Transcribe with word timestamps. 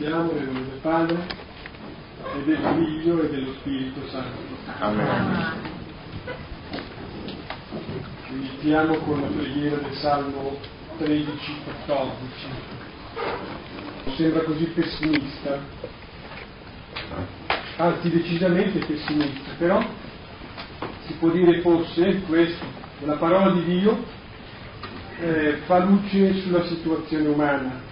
Iniziamo 0.00 0.30
nel 0.30 0.44
nome 0.44 0.60
del 0.60 0.78
Padre 0.80 1.16
e 2.36 2.44
del 2.44 2.56
Figlio 2.56 3.20
e 3.20 3.30
dello 3.30 3.52
Spirito 3.54 4.08
Santo. 4.08 4.38
Amen. 4.78 5.54
Iniziamo 8.30 8.96
con 8.98 9.20
la 9.22 9.26
preghiera 9.26 9.74
del 9.78 9.94
Salmo 9.94 10.56
13-14. 11.00 11.26
Sembra 14.14 14.44
così 14.44 14.66
pessimista, 14.66 15.58
anzi 17.78 18.08
decisamente 18.08 18.78
pessimista, 18.78 19.50
però 19.58 19.84
si 21.06 21.12
può 21.14 21.30
dire 21.30 21.60
forse 21.60 22.20
questo, 22.28 22.64
la 23.00 23.16
parola 23.16 23.50
di 23.50 23.64
Dio 23.64 24.04
eh, 25.18 25.58
fa 25.66 25.78
luce 25.78 26.34
sulla 26.42 26.64
situazione 26.66 27.26
umana 27.26 27.87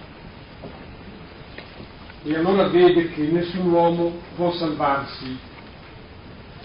e 2.27 2.35
allora 2.35 2.67
vede 2.67 3.09
che 3.11 3.21
nessun 3.21 3.71
uomo 3.71 4.19
può 4.35 4.51
salvarsi, 4.51 5.37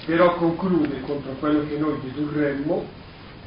però 0.04 0.34
conclude 0.34 1.00
contro 1.02 1.34
quello 1.38 1.64
che 1.68 1.78
noi 1.78 2.00
dedurremmo 2.02 2.84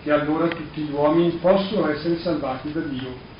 che 0.01 0.11
allora 0.11 0.47
tutti 0.47 0.81
gli 0.81 0.91
uomini 0.91 1.31
possono 1.41 1.89
essere 1.89 2.17
salvati 2.19 2.71
da 2.71 2.79
Dio. 2.79 3.33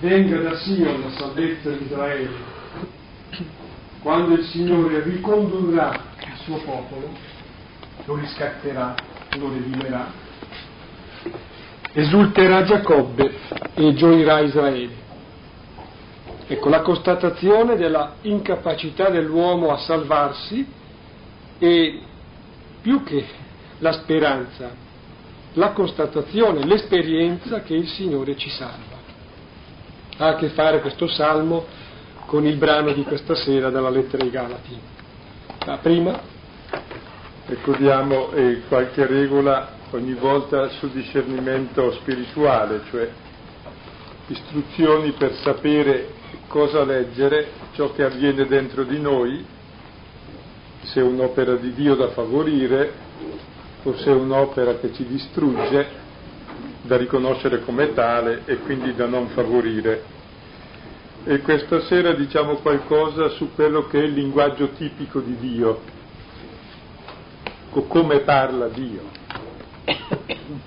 Venga 0.00 0.38
da 0.40 0.54
Sion 0.56 1.00
la 1.00 1.10
salvezza 1.16 1.70
di 1.70 1.84
Israele. 1.84 2.30
Quando 4.02 4.34
il 4.34 4.44
Signore 4.44 5.02
ricondurrà 5.02 5.98
il 6.18 6.36
suo 6.42 6.58
popolo, 6.58 7.08
lo 8.04 8.16
riscatterà, 8.16 8.94
lo 9.38 9.48
redimerà. 9.48 10.12
Esulterà 11.92 12.64
Giacobbe 12.64 13.32
e 13.72 13.94
gioirà 13.94 14.40
Israele. 14.40 15.03
Ecco, 16.46 16.68
la 16.68 16.82
constatazione 16.82 17.76
della 17.76 18.16
incapacità 18.22 19.08
dell'uomo 19.08 19.70
a 19.72 19.78
salvarsi 19.78 20.66
e 21.58 22.00
più 22.82 23.02
che 23.02 23.24
la 23.78 23.92
speranza, 23.92 24.70
la 25.54 25.70
constatazione, 25.70 26.66
l'esperienza 26.66 27.62
che 27.62 27.74
il 27.74 27.88
Signore 27.88 28.36
ci 28.36 28.50
salva. 28.50 29.02
Ha 30.18 30.28
a 30.28 30.34
che 30.36 30.48
fare 30.48 30.80
questo 30.80 31.06
salmo 31.06 31.64
con 32.26 32.46
il 32.46 32.56
brano 32.56 32.92
di 32.92 33.02
questa 33.04 33.34
sera 33.34 33.70
dalla 33.70 33.90
lettera 33.90 34.22
ai 34.22 34.30
Galati. 34.30 34.78
Ma 35.66 35.78
prima 35.78 36.20
ricordiamo 37.46 38.32
eh, 38.32 38.62
qualche 38.68 39.06
regola 39.06 39.68
ogni 39.92 40.14
volta 40.14 40.68
sul 40.70 40.90
discernimento 40.90 41.92
spirituale, 41.92 42.82
cioè 42.90 43.10
istruzioni 44.26 45.12
per 45.12 45.34
sapere 45.36 46.22
cosa 46.54 46.84
leggere, 46.84 47.48
ciò 47.72 47.90
che 47.90 48.04
avviene 48.04 48.46
dentro 48.46 48.84
di 48.84 49.00
noi, 49.00 49.44
se 50.82 51.00
è 51.00 51.02
un'opera 51.02 51.56
di 51.56 51.74
Dio 51.74 51.96
da 51.96 52.10
favorire 52.10 52.92
o 53.82 53.96
se 53.96 54.12
è 54.12 54.14
un'opera 54.14 54.76
che 54.76 54.94
ci 54.94 55.04
distrugge, 55.04 56.02
da 56.82 56.96
riconoscere 56.96 57.64
come 57.64 57.92
tale 57.92 58.42
e 58.44 58.58
quindi 58.58 58.94
da 58.94 59.06
non 59.06 59.30
favorire. 59.30 60.04
E 61.24 61.40
questa 61.40 61.80
sera 61.80 62.14
diciamo 62.14 62.58
qualcosa 62.58 63.30
su 63.30 63.52
quello 63.52 63.88
che 63.88 63.98
è 63.98 64.04
il 64.04 64.12
linguaggio 64.12 64.68
tipico 64.68 65.18
di 65.18 65.36
Dio, 65.36 65.80
come 67.88 68.20
parla 68.20 68.68
Dio. 68.68 69.02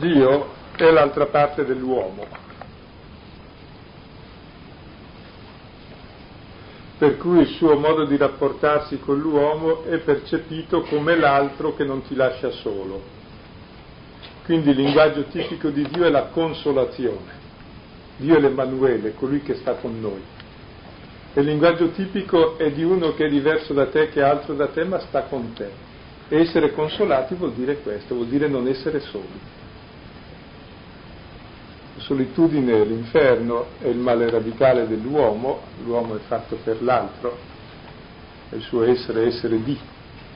Dio 0.00 0.48
è 0.74 0.90
l'altra 0.90 1.26
parte 1.26 1.64
dell'uomo. 1.64 2.46
Per 6.98 7.16
cui 7.16 7.40
il 7.40 7.46
suo 7.46 7.78
modo 7.78 8.04
di 8.06 8.16
rapportarsi 8.16 8.98
con 8.98 9.20
l'uomo 9.20 9.84
è 9.84 9.98
percepito 9.98 10.80
come 10.82 11.16
l'altro 11.16 11.76
che 11.76 11.84
non 11.84 12.02
ti 12.02 12.16
lascia 12.16 12.50
solo. 12.50 13.00
Quindi 14.44 14.70
il 14.70 14.76
linguaggio 14.76 15.22
tipico 15.24 15.68
di 15.68 15.86
Dio 15.88 16.04
è 16.04 16.10
la 16.10 16.24
consolazione. 16.24 17.36
Dio 18.16 18.36
è 18.36 18.40
l'Emanuele, 18.40 19.14
colui 19.14 19.42
che 19.42 19.54
sta 19.54 19.74
con 19.74 20.00
noi. 20.00 20.20
E 21.34 21.40
il 21.40 21.46
linguaggio 21.46 21.90
tipico 21.90 22.58
è 22.58 22.72
di 22.72 22.82
uno 22.82 23.14
che 23.14 23.26
è 23.26 23.28
diverso 23.28 23.72
da 23.72 23.86
te, 23.86 24.08
che 24.08 24.18
è 24.18 24.24
altro 24.24 24.54
da 24.54 24.66
te, 24.66 24.82
ma 24.82 24.98
sta 24.98 25.22
con 25.22 25.52
te. 25.52 25.70
E 26.28 26.40
essere 26.40 26.72
consolati 26.72 27.34
vuol 27.34 27.52
dire 27.52 27.78
questo, 27.78 28.16
vuol 28.16 28.26
dire 28.26 28.48
non 28.48 28.66
essere 28.66 28.98
soli 28.98 29.58
solitudine 32.00 32.84
l'inferno 32.84 33.66
è 33.80 33.86
il 33.86 33.98
male 33.98 34.30
radicale 34.30 34.86
dell'uomo, 34.86 35.60
l'uomo 35.84 36.16
è 36.16 36.20
fatto 36.26 36.58
per 36.62 36.82
l'altro, 36.82 37.36
il 38.50 38.62
suo 38.62 38.84
essere 38.84 39.26
essere 39.26 39.62
di, 39.62 39.78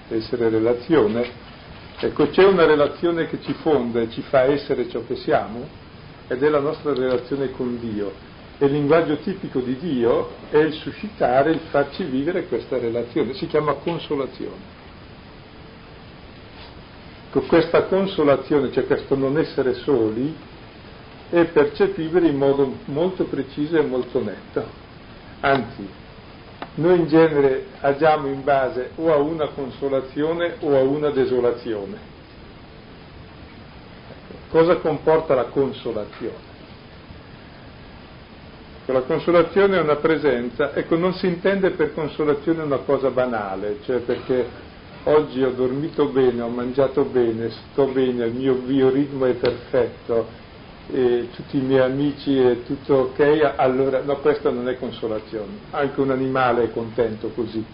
essere 0.09 0.49
relazione. 0.49 1.51
Ecco, 1.99 2.28
c'è 2.28 2.45
una 2.45 2.65
relazione 2.65 3.27
che 3.27 3.41
ci 3.43 3.53
fonda 3.55 4.01
e 4.01 4.11
ci 4.11 4.22
fa 4.22 4.43
essere 4.43 4.89
ciò 4.89 5.05
che 5.06 5.17
siamo 5.17 5.67
ed 6.28 6.43
è 6.43 6.49
la 6.49 6.61
nostra 6.61 6.93
relazione 6.93 7.51
con 7.51 7.78
Dio. 7.78 8.31
E 8.59 8.67
il 8.67 8.72
linguaggio 8.72 9.17
tipico 9.17 9.61
di 9.61 9.77
Dio 9.77 10.31
è 10.51 10.59
il 10.59 10.72
suscitare, 10.75 11.51
il 11.51 11.61
farci 11.71 12.05
vivere 12.05 12.47
questa 12.47 12.78
relazione, 12.78 13.34
si 13.34 13.47
chiama 13.47 13.75
consolazione. 13.75 14.81
Con 17.31 17.47
questa 17.47 17.84
consolazione, 17.84 18.71
cioè 18.72 18.87
questo 18.87 19.17
non 19.17 19.39
essere 19.39 19.75
soli, 19.75 20.34
è 21.32 21.47
percepibile 21.47 22.28
in 22.28 22.37
modo 22.37 22.75
molto 22.87 23.25
preciso 23.25 23.78
e 23.78 23.82
molto 23.82 24.22
netto. 24.22 24.66
Anzi, 25.41 25.88
noi 26.75 26.98
in 26.98 27.06
genere 27.06 27.69
agiamo 27.81 28.26
in 28.26 28.44
base 28.44 28.91
o 28.97 29.10
a 29.10 29.16
una 29.16 29.48
consolazione 29.48 30.56
o 30.60 30.76
a 30.76 30.82
una 30.82 31.09
desolazione. 31.09 32.10
Cosa 34.50 34.76
comporta 34.76 35.34
la 35.34 35.44
consolazione? 35.44 36.50
La 38.84 39.00
consolazione 39.00 39.78
è 39.78 39.81
una 39.81 39.97
presenza, 39.97 40.75
ecco, 40.75 40.97
non 40.97 41.15
si 41.15 41.26
intende 41.26 41.71
per 41.71 41.94
consolazione 41.94 42.62
una 42.62 42.78
cosa 42.78 43.09
banale, 43.09 43.78
cioè 43.84 44.00
perché 44.00 44.47
oggi 45.04 45.42
ho 45.42 45.53
dormito 45.53 46.09
bene, 46.09 46.42
ho 46.42 46.48
mangiato 46.48 47.04
bene, 47.04 47.48
sto 47.48 47.87
bene, 47.87 48.26
il 48.26 48.34
mio 48.34 48.54
bioritmo 48.54 49.25
è 49.25 49.32
perfetto, 49.32 50.41
e 50.92 51.30
tutti 51.34 51.56
i 51.56 51.62
miei 51.62 51.80
amici 51.80 52.38
è 52.38 52.64
tutto 52.64 52.94
ok, 52.94 53.54
allora 53.56 54.03
no, 54.03 54.19
questa 54.19 54.50
non 54.50 54.69
è 54.69 54.76
consolazione, 54.76 55.53
anche 55.70 55.98
un 56.00 56.10
animale 56.10 56.64
è 56.64 56.70
contento 56.70 57.30
così. 57.30 57.64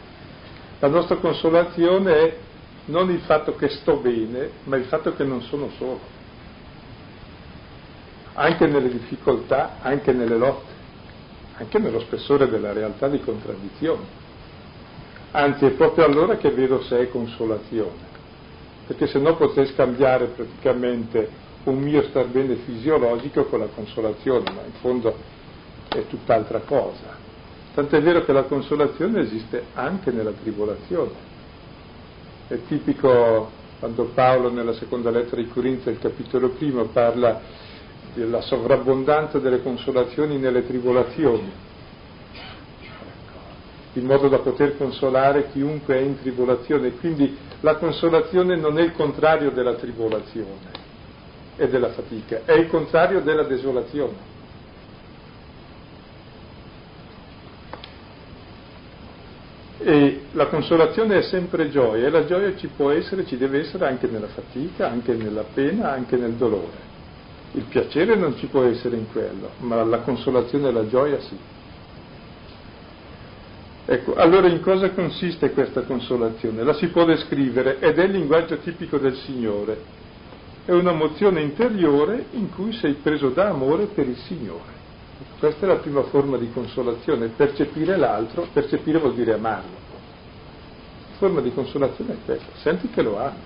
La 0.78 0.86
nostra 0.86 1.16
consolazione 1.16 2.12
è 2.14 2.36
non 2.84 3.10
il 3.10 3.18
fatto 3.20 3.56
che 3.56 3.70
sto 3.70 3.96
bene, 3.96 4.50
ma 4.64 4.76
il 4.76 4.84
fatto 4.84 5.14
che 5.14 5.24
non 5.24 5.42
sono 5.42 5.68
solo, 5.76 5.98
anche 8.34 8.66
nelle 8.66 8.88
difficoltà, 8.88 9.78
anche 9.82 10.12
nelle 10.12 10.36
lotte, 10.36 10.72
anche 11.56 11.78
nello 11.80 11.98
spessore 11.98 12.48
della 12.48 12.72
realtà 12.72 13.08
di 13.08 13.18
contraddizione. 13.18 14.26
Anzi, 15.32 15.64
è 15.64 15.70
proprio 15.70 16.04
allora 16.04 16.36
che 16.36 16.52
vedo 16.52 16.82
se 16.82 17.00
è 17.00 17.08
consolazione, 17.08 18.06
perché 18.86 19.08
se 19.08 19.18
no 19.18 19.34
potrei 19.34 19.66
scambiare 19.66 20.26
praticamente 20.26 21.46
un 21.68 21.80
mio 21.80 22.02
star 22.04 22.26
bene 22.26 22.56
fisiologico 22.56 23.44
con 23.44 23.60
la 23.60 23.68
consolazione, 23.74 24.50
ma 24.52 24.62
in 24.64 24.72
fondo 24.80 25.16
è 25.88 26.06
tutt'altra 26.06 26.60
cosa. 26.60 27.16
Tant'è 27.74 28.02
vero 28.02 28.24
che 28.24 28.32
la 28.32 28.44
consolazione 28.44 29.20
esiste 29.20 29.66
anche 29.74 30.10
nella 30.10 30.32
tribolazione. 30.32 31.26
È 32.48 32.58
tipico 32.66 33.50
quando 33.78 34.10
Paolo 34.14 34.50
nella 34.50 34.72
seconda 34.72 35.10
lettera 35.10 35.40
di 35.40 35.48
Corinto, 35.48 35.88
il 35.90 35.98
capitolo 35.98 36.50
primo, 36.50 36.84
parla 36.86 37.40
della 38.14 38.40
sovrabbondanza 38.40 39.38
delle 39.38 39.62
consolazioni 39.62 40.38
nelle 40.38 40.66
tribolazioni, 40.66 41.52
in 43.92 44.04
modo 44.04 44.28
da 44.28 44.38
poter 44.38 44.76
consolare 44.76 45.50
chiunque 45.50 45.96
è 45.96 46.00
in 46.00 46.18
tribolazione. 46.18 46.92
Quindi 46.92 47.36
la 47.60 47.76
consolazione 47.76 48.56
non 48.56 48.78
è 48.78 48.82
il 48.82 48.92
contrario 48.92 49.50
della 49.50 49.74
tribolazione, 49.74 50.86
e 51.58 51.68
della 51.68 51.90
fatica, 51.90 52.42
è 52.44 52.52
il 52.52 52.68
contrario 52.68 53.20
della 53.20 53.42
desolazione. 53.42 54.36
E 59.80 60.22
la 60.32 60.46
consolazione 60.46 61.18
è 61.18 61.22
sempre 61.22 61.68
gioia 61.68 62.06
e 62.06 62.10
la 62.10 62.24
gioia 62.24 62.56
ci 62.56 62.68
può 62.68 62.90
essere, 62.90 63.26
ci 63.26 63.36
deve 63.36 63.60
essere 63.60 63.86
anche 63.86 64.06
nella 64.06 64.28
fatica, 64.28 64.88
anche 64.88 65.14
nella 65.14 65.44
pena, 65.52 65.92
anche 65.92 66.16
nel 66.16 66.32
dolore. 66.32 66.86
Il 67.52 67.64
piacere 67.64 68.14
non 68.14 68.36
ci 68.36 68.46
può 68.46 68.62
essere 68.62 68.96
in 68.96 69.10
quello, 69.10 69.50
ma 69.58 69.82
la 69.82 69.98
consolazione 69.98 70.68
e 70.68 70.72
la 70.72 70.86
gioia 70.86 71.18
sì. 71.20 71.36
Ecco, 73.86 74.14
allora 74.14 74.48
in 74.48 74.60
cosa 74.60 74.90
consiste 74.90 75.52
questa 75.52 75.82
consolazione? 75.82 76.62
La 76.62 76.74
si 76.74 76.88
può 76.88 77.04
descrivere 77.04 77.78
ed 77.80 77.98
è 77.98 78.04
il 78.04 78.10
linguaggio 78.10 78.58
tipico 78.58 78.98
del 78.98 79.16
Signore, 79.16 79.97
è 80.68 80.72
una 80.72 80.92
mozione 80.92 81.40
interiore 81.40 82.26
in 82.32 82.50
cui 82.50 82.74
sei 82.74 82.92
preso 82.92 83.30
da 83.30 83.48
amore 83.48 83.86
per 83.86 84.06
il 84.06 84.18
Signore. 84.18 84.76
Questa 85.38 85.64
è 85.64 85.66
la 85.66 85.76
prima 85.76 86.02
forma 86.02 86.36
di 86.36 86.50
consolazione, 86.52 87.28
percepire 87.28 87.96
l'altro, 87.96 88.46
percepire 88.52 88.98
vuol 88.98 89.14
dire 89.14 89.32
amarlo. 89.32 89.76
La 91.08 91.16
forma 91.16 91.40
di 91.40 91.54
consolazione 91.54 92.12
è 92.12 92.16
questa, 92.22 92.50
senti 92.56 92.90
che 92.90 93.00
lo 93.00 93.18
ami 93.18 93.38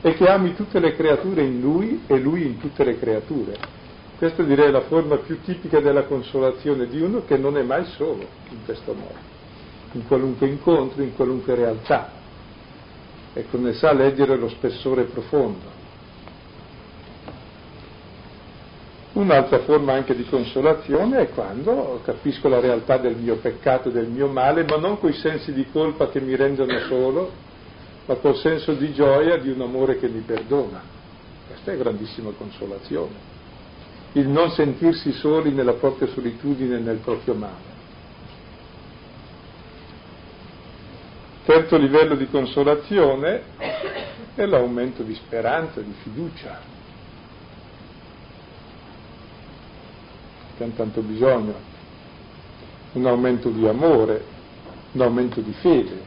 e 0.00 0.14
che 0.14 0.26
ami 0.26 0.54
tutte 0.54 0.80
le 0.80 0.96
creature 0.96 1.42
in 1.42 1.60
lui 1.60 2.04
e 2.06 2.18
lui 2.18 2.46
in 2.46 2.58
tutte 2.58 2.82
le 2.82 2.98
creature. 2.98 3.54
Questa 4.16 4.42
direi 4.42 4.68
è 4.68 4.70
la 4.70 4.84
forma 4.84 5.18
più 5.18 5.38
tipica 5.42 5.80
della 5.80 6.04
consolazione 6.04 6.86
di 6.86 6.98
uno 6.98 7.26
che 7.26 7.36
non 7.36 7.58
è 7.58 7.62
mai 7.62 7.84
solo 7.84 8.26
in 8.48 8.64
questo 8.64 8.94
modo, 8.94 9.18
in 9.92 10.06
qualunque 10.06 10.48
incontro, 10.48 11.02
in 11.02 11.14
qualunque 11.14 11.54
realtà. 11.54 12.10
Ecco, 13.34 13.58
ne 13.58 13.74
sa 13.74 13.92
leggere 13.92 14.38
lo 14.38 14.48
spessore 14.48 15.04
profondo. 15.04 15.81
Un'altra 19.14 19.58
forma 19.60 19.92
anche 19.92 20.14
di 20.14 20.24
consolazione 20.24 21.18
è 21.18 21.28
quando 21.28 22.00
capisco 22.02 22.48
la 22.48 22.60
realtà 22.60 22.96
del 22.96 23.16
mio 23.16 23.36
peccato, 23.36 23.90
del 23.90 24.08
mio 24.08 24.26
male, 24.26 24.64
ma 24.64 24.76
non 24.76 24.98
coi 24.98 25.12
sensi 25.12 25.52
di 25.52 25.68
colpa 25.70 26.08
che 26.08 26.18
mi 26.18 26.34
rendono 26.34 26.78
solo, 26.88 27.30
ma 28.06 28.14
col 28.14 28.36
senso 28.36 28.72
di 28.72 28.90
gioia 28.94 29.36
di 29.36 29.50
un 29.50 29.60
amore 29.60 29.98
che 29.98 30.08
mi 30.08 30.20
perdona. 30.20 30.82
Questa 31.46 31.72
è 31.72 31.76
grandissima 31.76 32.30
consolazione. 32.30 33.30
Il 34.12 34.28
non 34.28 34.50
sentirsi 34.50 35.12
soli 35.12 35.52
nella 35.52 35.74
propria 35.74 36.08
solitudine 36.08 36.76
e 36.76 36.80
nel 36.80 36.98
proprio 36.98 37.34
male. 37.34 37.70
Terzo 41.44 41.76
livello 41.76 42.14
di 42.14 42.28
consolazione 42.28 43.42
è 44.34 44.46
l'aumento 44.46 45.02
di 45.02 45.14
speranza, 45.14 45.82
di 45.82 45.92
fiducia, 46.02 46.71
hanno 50.62 50.72
tanto 50.74 51.00
bisogno, 51.00 51.54
un 52.92 53.06
aumento 53.06 53.48
di 53.50 53.66
amore, 53.66 54.24
un 54.92 55.00
aumento 55.00 55.40
di 55.40 55.52
fede, 55.52 56.02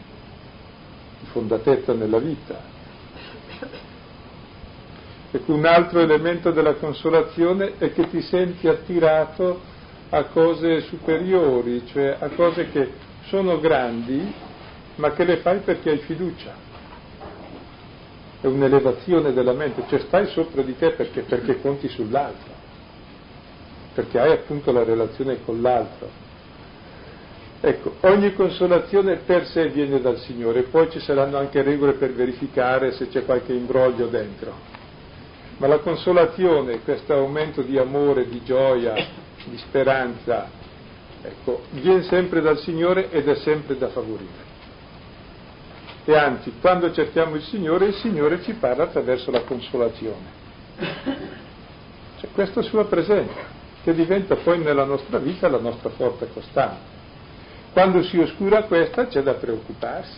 di 1.19 1.25
fondatezza 1.27 1.93
nella 1.93 2.19
vita. 2.19 2.73
Ecco, 5.31 5.53
un 5.53 5.65
altro 5.65 5.99
elemento 5.99 6.51
della 6.51 6.75
consolazione 6.75 7.77
è 7.77 7.91
che 7.91 8.09
ti 8.09 8.21
senti 8.21 8.67
attirato 8.67 9.59
a 10.09 10.25
cose 10.25 10.81
superiori, 10.81 11.85
cioè 11.87 12.15
a 12.19 12.29
cose 12.29 12.69
che 12.69 12.93
sono 13.25 13.59
grandi, 13.59 14.33
ma 14.95 15.11
che 15.11 15.25
le 15.25 15.37
fai 15.37 15.59
perché 15.59 15.89
hai 15.89 15.97
fiducia. 15.97 16.53
È 18.39 18.47
un'elevazione 18.47 19.33
della 19.33 19.53
mente, 19.53 19.83
cioè 19.89 19.99
stai 19.99 20.27
sopra 20.27 20.61
di 20.61 20.77
te 20.77 20.91
perché, 20.91 21.21
perché 21.21 21.59
conti 21.59 21.89
sull'altro 21.89 22.54
perché 23.95 24.19
hai 24.19 24.33
appunto 24.33 24.73
la 24.73 24.83
relazione 24.83 25.41
con 25.45 25.61
l'altro. 25.61 26.23
Ecco, 27.61 27.95
ogni 28.01 28.33
consolazione 28.33 29.21
per 29.25 29.47
sé 29.47 29.69
viene 29.69 30.01
dal 30.01 30.19
Signore, 30.19 30.63
poi 30.63 30.91
ci 30.91 30.99
saranno 30.99 31.37
anche 31.37 31.63
regole 31.63 31.93
per 31.93 32.13
verificare 32.13 32.91
se 32.91 33.07
c'è 33.07 33.23
qualche 33.23 33.53
imbroglio 33.53 34.07
dentro. 34.07 34.53
Ma 35.57 35.67
la 35.67 35.79
consolazione, 35.79 36.81
questo 36.81 37.13
aumento 37.13 37.61
di 37.61 37.77
amore, 37.79 38.27
di 38.27 38.43
gioia, 38.43 38.93
di 39.45 39.57
speranza, 39.57 40.49
ecco, 41.21 41.63
viene 41.71 42.03
sempre 42.03 42.41
dal 42.41 42.59
Signore 42.59 43.09
ed 43.09 43.29
è 43.29 43.35
sempre 43.35 43.77
da 43.77 43.87
favorire. 43.87 44.43
E 46.03 46.15
anzi, 46.15 46.53
quando 46.59 46.91
cerchiamo 46.91 47.35
il 47.35 47.43
Signore, 47.43 47.87
il 47.87 47.95
Signore 47.95 48.43
ci 48.43 48.53
parla 48.53 48.83
attraverso 48.83 49.31
la 49.31 49.41
consolazione. 49.41 50.43
C'è 52.19 52.27
questa 52.33 52.61
sua 52.61 52.85
presenza 52.85 53.54
che 53.85 53.93
diventa 53.93 54.35
poi 54.37 54.57
nella 54.63 54.83
nostra 54.83 55.19
vita 55.19 55.47
la 55.47 55.59
nostra 55.59 55.89
forza 55.89 56.25
costante. 56.25 56.93
Quando 57.71 58.01
si 58.01 58.17
oscura 58.17 58.63
questa 58.63 59.05
c'è 59.05 59.21
da 59.21 59.35
preoccuparsi. 59.35 60.17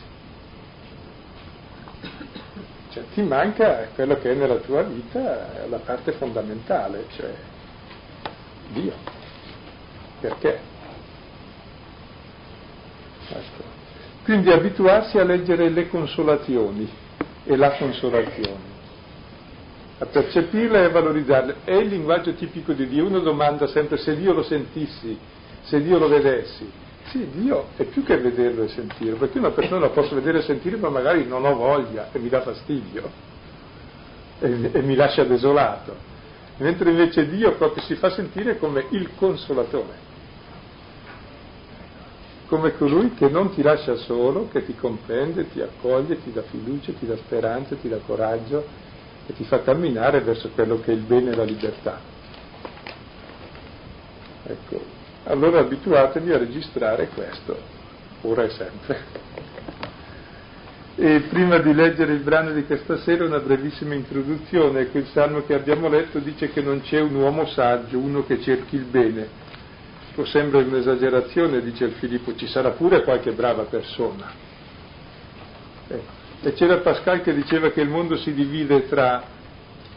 Cioè, 2.92 3.04
ti 3.14 3.22
manca 3.24 3.90
quello 3.94 4.16
che 4.20 4.32
è 4.32 4.36
nella 4.36 4.56
tua 4.56 4.84
vita 4.84 5.66
la 5.68 5.80
parte 5.80 6.14
fondamentale, 6.14 7.08
cioè 7.18 7.34
Dio. 8.70 8.94
Perché? 10.22 10.60
Ecco. 13.28 13.64
Quindi 14.24 14.50
abituarsi 14.50 15.18
a 15.18 15.26
leggere 15.26 15.68
le 15.68 15.90
consolazioni 15.90 16.90
e 17.44 17.56
la 17.58 17.72
consolazione 17.72 18.47
a 20.00 20.06
percepirle 20.06 20.80
e 20.80 20.84
a 20.86 20.90
valorizzarle. 20.90 21.56
È 21.64 21.74
il 21.74 21.88
linguaggio 21.88 22.34
tipico 22.34 22.74
di 22.74 22.88
Dio. 22.88 23.06
Uno 23.06 23.20
domanda 23.20 23.68
sempre 23.68 23.98
se 23.98 24.16
Dio 24.16 24.34
lo 24.34 24.44
sentissi, 24.44 25.18
se 25.64 25.82
Dio 25.82 25.98
lo 25.98 26.08
vedessi. 26.08 26.70
Sì, 27.06 27.26
Dio 27.32 27.68
è 27.78 27.84
più 27.84 28.04
che 28.04 28.18
vederlo 28.18 28.64
e 28.64 28.68
sentirlo, 28.68 29.16
perché 29.16 29.38
una 29.40 29.52
persona 29.52 29.80
la 29.80 29.90
posso 29.90 30.14
vedere 30.14 30.40
e 30.40 30.42
sentire, 30.42 30.76
ma 30.76 30.90
magari 30.90 31.26
non 31.26 31.46
ho 31.46 31.56
voglia 31.56 32.10
e 32.12 32.20
mi 32.20 32.28
dà 32.28 32.42
fastidio 32.42 33.10
e, 34.40 34.70
e 34.74 34.82
mi 34.82 34.94
lascia 34.94 35.24
desolato. 35.24 35.96
Mentre 36.58 36.90
invece 36.90 37.30
Dio 37.30 37.54
proprio 37.54 37.82
si 37.84 37.96
fa 37.96 38.10
sentire 38.10 38.58
come 38.58 38.88
il 38.90 39.12
consolatore, 39.16 40.06
come 42.48 42.76
colui 42.76 43.14
che 43.14 43.30
non 43.30 43.54
ti 43.54 43.62
lascia 43.62 43.96
solo, 43.96 44.50
che 44.52 44.66
ti 44.66 44.76
comprende, 44.76 45.50
ti 45.50 45.62
accoglie, 45.62 46.22
ti 46.22 46.34
dà 46.34 46.42
fiducia, 46.42 46.92
ti 47.00 47.06
dà 47.06 47.16
speranza, 47.16 47.76
ti 47.76 47.88
dà 47.88 48.00
coraggio 48.06 48.86
e 49.28 49.34
ti 49.34 49.44
fa 49.44 49.62
camminare 49.62 50.22
verso 50.22 50.50
quello 50.56 50.80
che 50.80 50.92
è 50.92 50.96
il 50.96 51.02
bene 51.02 51.32
e 51.32 51.36
la 51.36 51.44
libertà. 51.44 52.00
Ecco, 54.44 54.82
allora 55.26 55.60
abituatevi 55.60 56.32
a 56.32 56.38
registrare 56.38 57.10
questo, 57.10 57.58
ora 58.22 58.44
e 58.44 58.50
sempre. 58.50 59.26
E 60.96 61.20
prima 61.30 61.60
di 61.60 61.74
leggere 61.74 62.14
il 62.14 62.22
brano 62.22 62.52
di 62.52 62.64
questa 62.64 62.98
sera 62.98 63.26
una 63.26 63.40
brevissima 63.40 63.94
introduzione, 63.94 64.90
il 64.92 65.08
salmo 65.12 65.44
che 65.44 65.54
abbiamo 65.54 65.90
letto 65.90 66.20
dice 66.20 66.50
che 66.50 66.62
non 66.62 66.82
c'è 66.82 67.02
un 67.02 67.14
uomo 67.16 67.46
saggio, 67.48 68.00
uno 68.00 68.26
che 68.26 68.42
cerchi 68.42 68.78
il 68.78 68.86
bene. 68.86 69.46
Può 70.16 70.24
sembrare 70.26 70.66
un'esagerazione, 70.66 71.62
dice 71.62 71.84
il 71.84 71.92
Filippo, 71.92 72.34
ci 72.36 72.48
sarà 72.48 72.72
pure 72.72 73.04
qualche 73.04 73.34
brava 73.34 73.64
persona. 73.64 74.32
Ecco 75.90 76.17
e 76.42 76.54
c'era 76.54 76.78
Pascal 76.78 77.22
che 77.22 77.34
diceva 77.34 77.72
che 77.72 77.82
il 77.82 77.90
mondo 77.90 78.16
si 78.18 78.34
divide 78.34 78.88
tra 78.88 79.24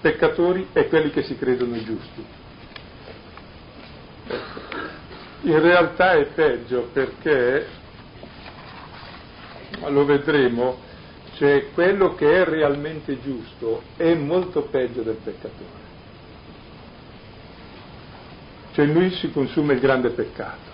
peccatori 0.01 0.69
e 0.73 0.89
quelli 0.89 1.11
che 1.11 1.23
si 1.23 1.37
credono 1.37 1.77
giusti. 1.83 2.25
In 5.43 5.61
realtà 5.61 6.13
è 6.13 6.27
peggio 6.27 6.89
perché, 6.93 7.67
lo 9.87 10.05
vedremo, 10.05 10.79
cioè 11.37 11.71
quello 11.73 12.15
che 12.15 12.43
è 12.43 12.45
realmente 12.45 13.21
giusto 13.21 13.83
è 13.97 14.15
molto 14.15 14.63
peggio 14.63 15.03
del 15.03 15.19
peccatore. 15.23 15.79
Cioè 18.73 18.87
lui 18.87 19.11
si 19.11 19.31
consuma 19.31 19.73
il 19.73 19.81
grande 19.81 20.11
peccato. 20.11 20.70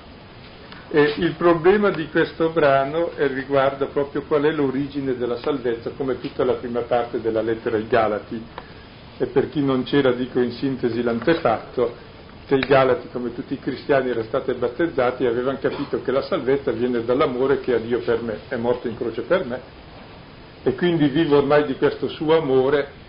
E 0.88 1.14
il 1.16 1.33
problema 1.33 1.90
di 1.90 2.09
questo 2.09 2.50
brano 2.50 3.11
riguarda 3.16 3.87
proprio 3.87 4.23
qual 4.23 4.45
è 4.45 4.52
l'origine 4.52 5.16
della 5.16 5.37
salvezza, 5.38 5.90
come 5.97 6.21
tutta 6.21 6.45
la 6.45 6.55
prima 6.55 6.83
parte 6.83 7.21
della 7.21 7.43
lettera 7.43 7.76
ai 7.76 7.88
Galati. 7.88 8.40
E 9.19 9.26
per 9.26 9.49
chi 9.49 9.64
non 9.64 9.83
c'era, 9.83 10.12
dico 10.12 10.40
in 10.40 10.52
sintesi 10.52 11.02
l'antefatto, 11.02 11.95
che 12.47 12.55
i 12.55 12.61
Galati, 12.61 13.09
come 13.11 13.35
tutti 13.35 13.55
i 13.55 13.59
cristiani, 13.59 14.11
erano 14.11 14.26
stati 14.26 14.52
battezzati 14.52 15.25
e 15.25 15.26
avevano 15.26 15.59
capito 15.59 16.02
che 16.02 16.12
la 16.12 16.23
salvezza 16.23 16.71
viene 16.71 17.05
dall'amore 17.05 17.59
che 17.59 17.75
ha 17.75 17.78
Dio 17.78 17.99
per 17.99 18.23
me, 18.23 18.38
è 18.49 18.55
morto 18.55 18.87
in 18.87 18.97
croce 18.97 19.23
per 19.23 19.45
me, 19.45 19.61
e 20.62 20.73
quindi 20.75 21.09
vivo 21.09 21.38
ormai 21.38 21.64
di 21.64 21.75
questo 21.75 22.07
suo 22.07 22.38
amore 22.38 23.05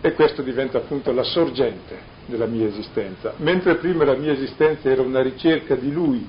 e 0.00 0.14
questo 0.14 0.40
diventa 0.40 0.78
appunto 0.78 1.12
la 1.12 1.24
sorgente 1.24 1.98
della 2.24 2.46
mia 2.46 2.66
esistenza. 2.66 3.34
Mentre 3.36 3.74
prima 3.74 4.04
la 4.04 4.16
mia 4.16 4.32
esistenza 4.32 4.88
era 4.88 5.02
una 5.02 5.20
ricerca 5.20 5.74
di 5.74 5.92
Lui 5.92 6.26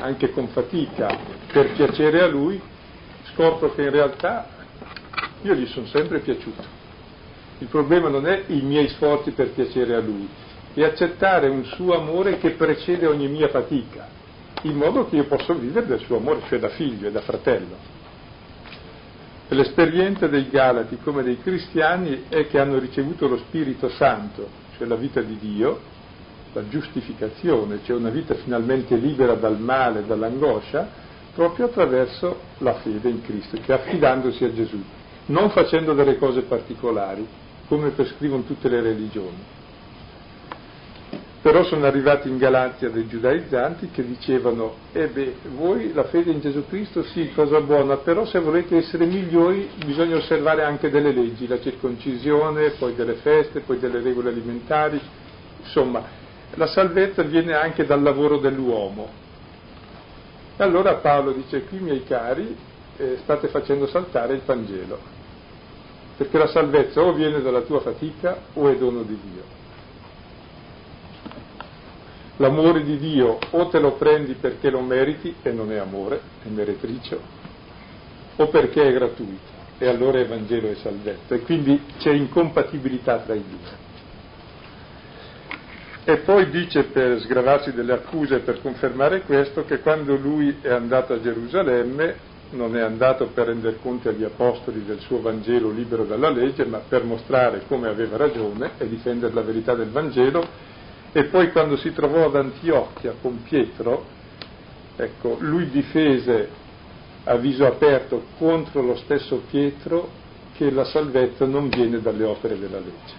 anche 0.00 0.30
con 0.30 0.48
fatica, 0.48 1.18
per 1.52 1.72
piacere 1.72 2.22
a 2.22 2.26
lui, 2.26 2.60
scopro 3.32 3.74
che 3.74 3.82
in 3.82 3.90
realtà 3.90 4.48
io 5.42 5.54
gli 5.54 5.66
sono 5.66 5.86
sempre 5.86 6.20
piaciuto. 6.20 6.76
Il 7.58 7.68
problema 7.68 8.08
non 8.08 8.26
è 8.26 8.44
i 8.48 8.60
miei 8.60 8.88
sforzi 8.88 9.32
per 9.32 9.50
piacere 9.50 9.94
a 9.94 10.00
lui, 10.00 10.28
è 10.74 10.82
accettare 10.84 11.48
un 11.48 11.64
suo 11.64 11.96
amore 11.96 12.38
che 12.38 12.50
precede 12.50 13.06
ogni 13.06 13.28
mia 13.28 13.48
fatica, 13.48 14.08
in 14.62 14.76
modo 14.76 15.08
che 15.08 15.16
io 15.16 15.24
possa 15.24 15.54
vivere 15.54 15.86
del 15.86 16.00
suo 16.00 16.18
amore, 16.18 16.42
cioè 16.48 16.58
da 16.58 16.68
figlio 16.68 17.08
e 17.08 17.10
da 17.10 17.20
fratello. 17.20 17.96
L'esperienza 19.48 20.26
dei 20.26 20.48
Galati 20.50 20.98
come 21.02 21.22
dei 21.22 21.40
cristiani 21.40 22.24
è 22.28 22.46
che 22.48 22.58
hanno 22.58 22.78
ricevuto 22.78 23.26
lo 23.26 23.38
Spirito 23.38 23.88
Santo, 23.88 24.46
cioè 24.76 24.86
la 24.86 24.96
vita 24.96 25.22
di 25.22 25.38
Dio, 25.38 25.80
la 26.58 26.68
giustificazione, 26.68 27.80
cioè 27.84 27.96
una 27.96 28.10
vita 28.10 28.34
finalmente 28.34 28.96
libera 28.96 29.34
dal 29.34 29.60
male, 29.60 30.04
dall'angoscia, 30.04 31.06
proprio 31.34 31.66
attraverso 31.66 32.40
la 32.58 32.74
fede 32.74 33.08
in 33.08 33.22
Cristo, 33.22 33.56
cioè 33.64 33.76
affidandosi 33.76 34.44
a 34.44 34.52
Gesù, 34.52 34.82
non 35.26 35.50
facendo 35.50 35.94
delle 35.94 36.18
cose 36.18 36.42
particolari, 36.42 37.26
come 37.68 37.90
prescrivono 37.90 38.42
tutte 38.42 38.68
le 38.68 38.80
religioni. 38.80 39.56
Però 41.40 41.62
sono 41.62 41.86
arrivati 41.86 42.28
in 42.28 42.36
Galazia 42.36 42.90
dei 42.90 43.06
giudaizzanti 43.06 43.90
che 43.90 44.04
dicevano, 44.04 44.74
eh 44.92 45.06
beh, 45.06 45.36
voi 45.54 45.92
la 45.92 46.04
fede 46.04 46.32
in 46.32 46.40
Gesù 46.40 46.66
Cristo 46.66 47.04
sì, 47.04 47.30
cosa 47.32 47.60
buona, 47.60 47.98
però 47.98 48.24
se 48.24 48.40
volete 48.40 48.76
essere 48.76 49.06
migliori 49.06 49.70
bisogna 49.86 50.16
osservare 50.16 50.64
anche 50.64 50.90
delle 50.90 51.12
leggi, 51.12 51.46
la 51.46 51.60
circoncisione, 51.60 52.70
poi 52.70 52.96
delle 52.96 53.14
feste, 53.14 53.60
poi 53.60 53.78
delle 53.78 54.00
regole 54.00 54.30
alimentari, 54.30 55.00
insomma, 55.60 56.26
la 56.54 56.66
salvezza 56.66 57.22
viene 57.22 57.54
anche 57.54 57.84
dal 57.84 58.02
lavoro 58.02 58.38
dell'uomo. 58.38 59.08
E 60.56 60.62
allora 60.62 60.96
Paolo 60.96 61.32
dice, 61.32 61.64
qui 61.64 61.78
miei 61.78 62.04
cari, 62.04 62.56
eh, 62.96 63.18
state 63.22 63.48
facendo 63.48 63.86
saltare 63.86 64.34
il 64.34 64.42
Vangelo, 64.44 64.98
perché 66.16 66.36
la 66.38 66.48
salvezza 66.48 67.00
o 67.00 67.12
viene 67.12 67.40
dalla 67.40 67.60
tua 67.60 67.80
fatica 67.80 68.38
o 68.54 68.68
è 68.68 68.76
dono 68.76 69.02
di 69.02 69.18
Dio 69.30 69.58
l'amore 72.38 72.82
di 72.82 72.98
Dio 72.98 73.38
o 73.50 73.68
te 73.68 73.78
lo 73.78 73.92
prendi 73.92 74.34
perché 74.34 74.70
lo 74.70 74.80
meriti 74.80 75.34
e 75.42 75.52
non 75.52 75.72
è 75.72 75.76
amore, 75.76 76.20
è 76.42 76.48
meretricio, 76.48 77.20
o 78.36 78.48
perché 78.48 78.88
è 78.88 78.92
gratuito 78.92 79.56
e 79.78 79.86
allora 79.86 80.18
è 80.18 80.26
Vangelo 80.26 80.68
e 80.68 80.76
salvezza 80.76 81.34
e 81.34 81.40
quindi 81.40 81.80
c'è 81.98 82.12
incompatibilità 82.12 83.18
tra 83.18 83.34
i 83.34 83.44
due. 83.46 83.86
E 86.08 86.20
poi 86.20 86.48
dice 86.48 86.84
per 86.84 87.20
sgravarsi 87.20 87.70
delle 87.74 87.92
accuse 87.92 88.38
per 88.38 88.62
confermare 88.62 89.20
questo 89.24 89.66
che 89.66 89.80
quando 89.80 90.16
lui 90.16 90.56
è 90.62 90.70
andato 90.70 91.12
a 91.12 91.20
Gerusalemme 91.20 92.16
non 92.52 92.74
è 92.78 92.80
andato 92.80 93.26
per 93.26 93.48
rendere 93.48 93.76
conto 93.82 94.08
agli 94.08 94.24
apostoli 94.24 94.86
del 94.86 95.00
suo 95.00 95.20
Vangelo 95.20 95.68
libero 95.68 96.04
dalla 96.04 96.30
legge, 96.30 96.64
ma 96.64 96.78
per 96.78 97.04
mostrare 97.04 97.64
come 97.68 97.88
aveva 97.88 98.16
ragione 98.16 98.70
e 98.78 98.88
difendere 98.88 99.34
la 99.34 99.42
verità 99.42 99.74
del 99.74 99.90
Vangelo 99.90 100.48
e 101.12 101.24
poi 101.24 101.52
quando 101.52 101.76
si 101.76 101.92
trovò 101.92 102.24
ad 102.24 102.36
Antiochia 102.36 103.16
con 103.20 103.42
Pietro, 103.42 104.06
ecco, 104.96 105.36
lui 105.40 105.68
difese 105.68 106.48
a 107.24 107.36
viso 107.36 107.66
aperto 107.66 108.28
contro 108.38 108.80
lo 108.80 108.96
stesso 108.96 109.42
Pietro 109.50 110.08
che 110.54 110.70
la 110.70 110.84
salvezza 110.84 111.44
non 111.44 111.68
viene 111.68 112.00
dalle 112.00 112.24
opere 112.24 112.58
della 112.58 112.78
legge. 112.78 113.17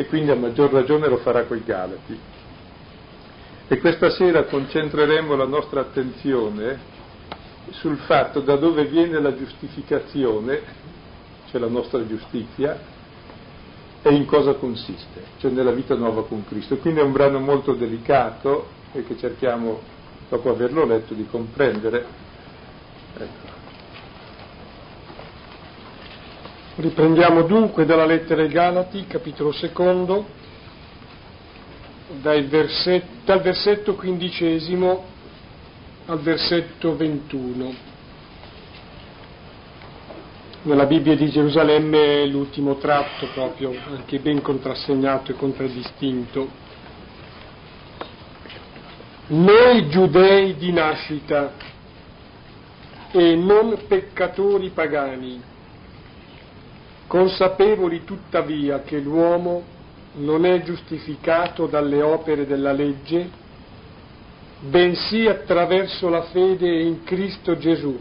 E 0.00 0.06
quindi 0.06 0.30
a 0.30 0.36
maggior 0.36 0.70
ragione 0.70 1.08
lo 1.08 1.16
farà 1.16 1.42
coi 1.42 1.64
Galati. 1.64 2.16
E 3.66 3.78
questa 3.80 4.10
sera 4.10 4.44
concentreremo 4.44 5.34
la 5.34 5.44
nostra 5.44 5.80
attenzione 5.80 6.78
sul 7.70 7.96
fatto 7.96 8.38
da 8.38 8.54
dove 8.54 8.84
viene 8.84 9.20
la 9.20 9.34
giustificazione, 9.36 10.62
cioè 11.50 11.60
la 11.60 11.66
nostra 11.66 12.06
giustizia, 12.06 12.78
e 14.00 14.14
in 14.14 14.24
cosa 14.24 14.54
consiste, 14.54 15.20
cioè 15.38 15.50
nella 15.50 15.72
vita 15.72 15.96
nuova 15.96 16.24
con 16.24 16.46
Cristo. 16.46 16.76
Quindi 16.76 17.00
è 17.00 17.02
un 17.02 17.10
brano 17.10 17.40
molto 17.40 17.74
delicato 17.74 18.68
e 18.92 19.02
che 19.02 19.18
cerchiamo, 19.18 19.80
dopo 20.28 20.48
averlo 20.48 20.86
letto, 20.86 21.12
di 21.12 21.26
comprendere. 21.26 22.06
Ecco. 23.16 23.47
Riprendiamo 26.80 27.42
dunque 27.42 27.84
dalla 27.84 28.06
lettera 28.06 28.42
ai 28.42 28.48
Galati, 28.48 29.04
capitolo 29.08 29.50
secondo, 29.50 30.28
verset, 32.22 33.04
dal 33.24 33.40
versetto 33.40 33.96
quindicesimo 33.96 35.04
al 36.06 36.20
versetto 36.20 36.94
ventuno 36.94 37.74
nella 40.62 40.86
Bibbia 40.86 41.16
di 41.16 41.28
Gerusalemme 41.28 42.24
l'ultimo 42.26 42.76
tratto 42.76 43.26
proprio, 43.34 43.74
anche 43.90 44.20
ben 44.20 44.40
contrassegnato 44.40 45.32
e 45.32 45.34
contraddistinto. 45.34 46.48
Noi 49.28 49.88
giudei 49.88 50.54
di 50.56 50.70
nascita 50.72 51.54
e 53.10 53.34
non 53.34 53.76
peccatori 53.88 54.70
pagani, 54.70 55.56
consapevoli 57.08 58.04
tuttavia 58.04 58.82
che 58.82 58.98
l'uomo 58.98 59.64
non 60.16 60.44
è 60.44 60.62
giustificato 60.62 61.66
dalle 61.66 62.02
opere 62.02 62.46
della 62.46 62.72
legge, 62.72 63.28
bensì 64.60 65.26
attraverso 65.26 66.08
la 66.08 66.22
fede 66.22 66.80
in 66.80 67.02
Cristo 67.04 67.56
Gesù 67.56 67.98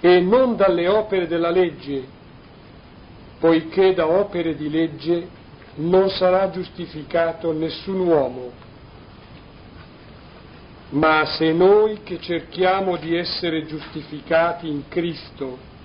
e 0.00 0.20
non 0.20 0.54
dalle 0.56 0.86
opere 0.86 1.26
della 1.26 1.50
legge, 1.50 2.06
poiché 3.40 3.94
da 3.94 4.06
opere 4.06 4.54
di 4.54 4.70
legge 4.70 5.28
non 5.76 6.10
sarà 6.10 6.50
giustificato 6.50 7.52
nessun 7.52 7.98
uomo. 8.00 8.52
Ma 10.90 11.24
se 11.26 11.52
noi 11.52 12.02
che 12.02 12.20
cerchiamo 12.20 12.96
di 12.96 13.16
essere 13.16 13.66
giustificati 13.66 14.68
in 14.68 14.88
Cristo 14.88 15.76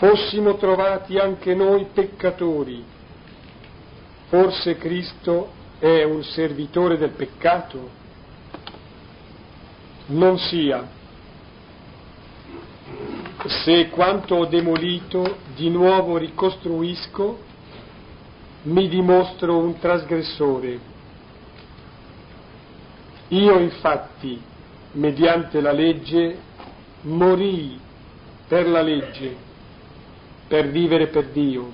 fossimo 0.00 0.56
trovati 0.56 1.18
anche 1.18 1.54
noi 1.54 1.88
peccatori, 1.92 2.82
forse 4.28 4.78
Cristo 4.78 5.50
è 5.78 6.04
un 6.04 6.24
servitore 6.24 6.96
del 6.96 7.10
peccato? 7.10 7.90
Non 10.06 10.38
sia 10.38 10.88
se 13.46 13.90
quanto 13.90 14.36
ho 14.36 14.46
demolito 14.46 15.36
di 15.54 15.68
nuovo 15.68 16.16
ricostruisco, 16.16 17.38
mi 18.62 18.88
dimostro 18.88 19.58
un 19.58 19.78
trasgressore. 19.78 20.78
Io 23.28 23.58
infatti, 23.58 24.40
mediante 24.92 25.60
la 25.60 25.72
legge, 25.72 26.38
morii 27.02 27.78
per 28.48 28.66
la 28.66 28.80
legge, 28.80 29.48
per 30.50 30.68
vivere 30.68 31.06
per 31.06 31.26
Dio. 31.26 31.70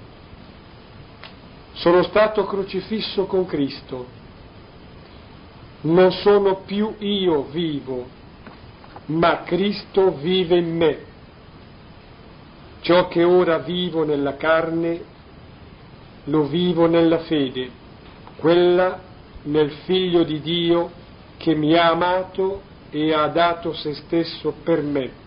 Sono 1.73 2.02
stato 2.02 2.45
crocifisso 2.45 3.25
con 3.25 3.47
Cristo. 3.47 4.06
Non 5.80 6.12
sono 6.12 6.56
più 6.66 6.95
io 6.99 7.45
vivo, 7.45 8.06
ma 9.06 9.45
Cristo 9.45 10.14
vive 10.16 10.59
in 10.59 10.76
me. 10.76 10.99
Ciò 12.83 13.09
che 13.09 13.25
ora 13.25 13.61
vivo 13.61 14.04
nella 14.04 14.37
carne, 14.37 15.02
lo 16.25 16.47
vivo 16.47 16.87
nella 16.87 17.21
fede, 17.21 17.71
quella 18.37 19.00
nel 19.45 19.71
Figlio 19.87 20.23
di 20.23 20.42
Dio 20.42 20.90
che 21.38 21.54
mi 21.54 21.75
ha 21.75 21.88
amato 21.88 22.61
e 22.90 23.14
ha 23.14 23.26
dato 23.28 23.73
se 23.73 23.95
stesso 23.95 24.52
per 24.62 24.83
me. 24.83 25.25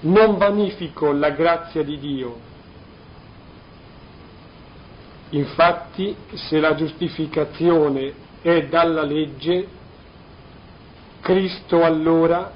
Non 0.00 0.36
vanifico 0.36 1.12
la 1.12 1.30
grazia 1.30 1.82
di 1.82 1.98
Dio. 1.98 2.38
Infatti, 5.30 6.16
se 6.34 6.60
la 6.60 6.74
giustificazione 6.74 8.14
è 8.40 8.66
dalla 8.66 9.02
legge, 9.02 9.66
Cristo 11.20 11.84
allora 11.84 12.52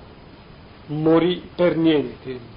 morì 0.87 1.51
per 1.55 1.77
niente. 1.77 2.51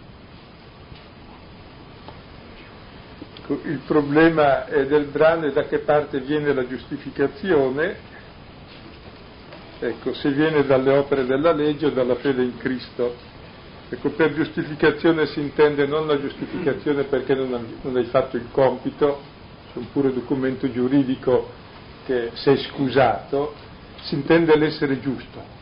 Il 3.47 3.81
problema 3.85 4.65
del 4.69 5.05
brano 5.05 5.47
è 5.47 5.51
da 5.51 5.63
che 5.63 5.79
parte 5.79 6.19
viene 6.19 6.53
la 6.53 6.65
giustificazione, 6.65 7.97
ecco, 9.79 10.13
se 10.13 10.31
viene 10.31 10.63
dalle 10.65 10.97
opere 10.97 11.25
della 11.25 11.51
legge 11.51 11.87
o 11.87 11.89
dalla 11.89 12.15
fede 12.15 12.43
in 12.43 12.57
Cristo. 12.57 13.33
Ecco, 13.89 14.09
per 14.11 14.33
giustificazione 14.33 15.27
si 15.27 15.39
intende 15.39 15.85
non 15.85 16.07
la 16.07 16.19
giustificazione 16.19 17.03
perché 17.03 17.35
non, 17.35 17.79
non 17.81 17.95
hai 17.95 18.05
fatto 18.05 18.35
il 18.35 18.47
compito, 18.51 19.21
su 19.71 19.79
un 19.79 19.91
puro 19.91 20.09
documento 20.09 20.71
giuridico 20.71 21.51
che 22.05 22.31
sei 22.33 22.57
scusato, 22.57 23.53
si 24.01 24.15
intende 24.15 24.55
l'essere 24.57 24.99
giusto 24.99 25.55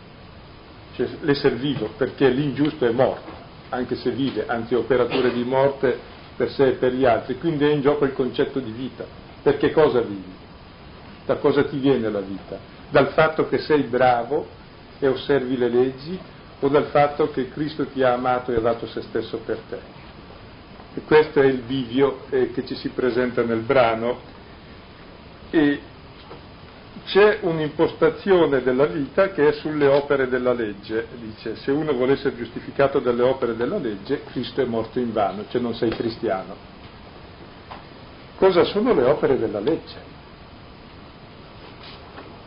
cioè 0.96 1.08
l'essere 1.22 1.56
vivo, 1.56 1.89
perché 1.98 2.30
l'ingiusto 2.30 2.86
è 2.86 2.92
morto, 2.92 3.32
anche 3.70 3.96
se 3.96 4.12
vive, 4.12 4.46
anzi 4.48 4.75
è 4.75 4.77
operatore 4.77 5.34
di 5.34 5.44
morte 5.44 5.98
per 6.36 6.50
sé 6.51 6.68
e 6.68 6.72
per 6.74 6.94
gli 6.94 7.06
altri, 7.06 7.38
quindi 7.38 7.65
è 7.65 7.72
in 7.72 7.82
gioco 7.82 8.06
il 8.06 8.13
concetto 8.13 8.60
di 8.60 8.72
vita. 8.72 9.06
Perché 9.42 9.72
cosa 9.72 10.01
vivi? 10.01 10.32
Da 11.25 11.36
cosa 11.38 11.63
ti 11.63 11.77
viene 11.77 12.10
la 12.10 12.20
vita? 12.20 12.60
Dal 12.89 13.10
fatto 13.10 13.48
che 13.48 13.58
sei 13.60 13.84
bravo 13.84 14.48
e 15.00 15.08
osservi 15.08 15.58
le 15.58 15.70
leggi 15.70 16.20
o 16.60 16.67
dal 16.67 16.86
fatto 16.86 17.29
che 17.31 17.50
Cristo 17.50 17.86
ti 17.88 18.03
ha 18.03 18.13
amato 18.13 18.51
e 18.51 18.55
ha 18.55 18.62
dato 18.62 18.88
se 18.88 19.01
stesso 19.01 19.38
per 19.39 19.60
te? 19.69 19.79
E 20.95 21.01
questo 21.01 21.41
è 21.41 21.45
il 21.45 21.62
bivio 21.62 22.25
eh, 22.29 22.51
che 22.51 22.65
ci 22.65 22.75
si 22.75 22.89
presenta 22.89 23.41
nel 23.43 23.62
brano 23.62 24.19
e 25.50 25.81
c'è 27.05 27.39
un'impostazione 27.41 28.62
della 28.62 28.86
vita 28.86 29.31
che 29.31 29.48
è 29.48 29.51
sulle 29.53 29.88
opere 29.88 30.29
della 30.29 30.53
legge, 30.53 31.07
dice 31.19 31.55
se 31.55 31.72
uno 31.72 31.93
vuole 31.93 32.13
essere 32.13 32.36
giustificato 32.36 33.00
dalle 33.00 33.24
opere 33.24 33.55
della 33.55 33.77
legge, 33.77 34.24
Cristo 34.25 34.62
è 34.62 34.65
morto 34.65 35.00
in 35.00 35.12
vano, 35.12 35.45
cioè 35.50 35.60
non 35.60 35.74
sei 35.74 35.89
cristiano. 35.89 36.55
cosa 38.38 38.63
sono 38.63 38.93
le 38.93 39.03
opere 39.03 39.38
della 39.38 39.60
legge. 39.60 40.12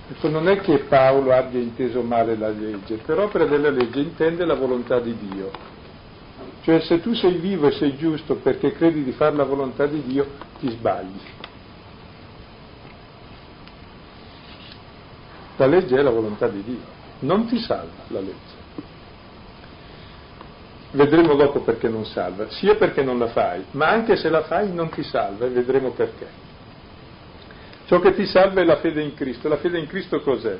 Ecco, 0.08 0.28
non 0.28 0.48
è 0.48 0.60
che 0.60 0.84
Paolo 0.84 1.32
abbia 1.32 1.60
inteso 1.60 2.00
male 2.02 2.36
la 2.36 2.48
legge, 2.48 2.96
per 2.96 3.18
opera 3.18 3.44
della 3.44 3.70
legge 3.70 4.00
intende 4.00 4.44
la 4.44 4.54
volontà 4.54 5.00
di 5.00 5.16
Dio. 5.16 5.50
Cioè 6.62 6.80
se 6.80 7.00
tu 7.00 7.12
sei 7.12 7.38
vivo 7.38 7.68
e 7.68 7.72
sei 7.72 7.96
giusto 7.96 8.36
perché 8.36 8.72
credi 8.72 9.02
di 9.02 9.12
fare 9.12 9.34
la 9.34 9.44
volontà 9.44 9.86
di 9.86 10.02
Dio, 10.02 10.26
ti 10.58 10.70
sbagli. 10.70 11.20
La 15.56 15.66
legge 15.66 15.96
è 15.96 16.02
la 16.02 16.10
volontà 16.10 16.48
di 16.48 16.62
Dio, 16.62 16.80
non 17.20 17.46
ti 17.46 17.58
salva 17.58 18.04
la 18.08 18.20
legge. 18.20 18.64
Vedremo 20.92 21.34
dopo 21.34 21.60
perché 21.60 21.88
non 21.88 22.04
salva, 22.04 22.48
sia 22.50 22.76
perché 22.76 23.02
non 23.02 23.18
la 23.18 23.28
fai, 23.28 23.64
ma 23.72 23.88
anche 23.88 24.16
se 24.16 24.28
la 24.28 24.42
fai 24.42 24.72
non 24.72 24.88
ti 24.90 25.02
salva 25.02 25.46
e 25.46 25.50
vedremo 25.50 25.90
perché. 25.90 26.45
Ciò 27.86 28.00
che 28.00 28.14
ti 28.14 28.26
salva 28.26 28.60
è 28.60 28.64
la 28.64 28.76
fede 28.76 29.02
in 29.02 29.14
Cristo. 29.14 29.48
La 29.48 29.58
fede 29.58 29.78
in 29.78 29.86
Cristo 29.86 30.20
cos'è? 30.20 30.58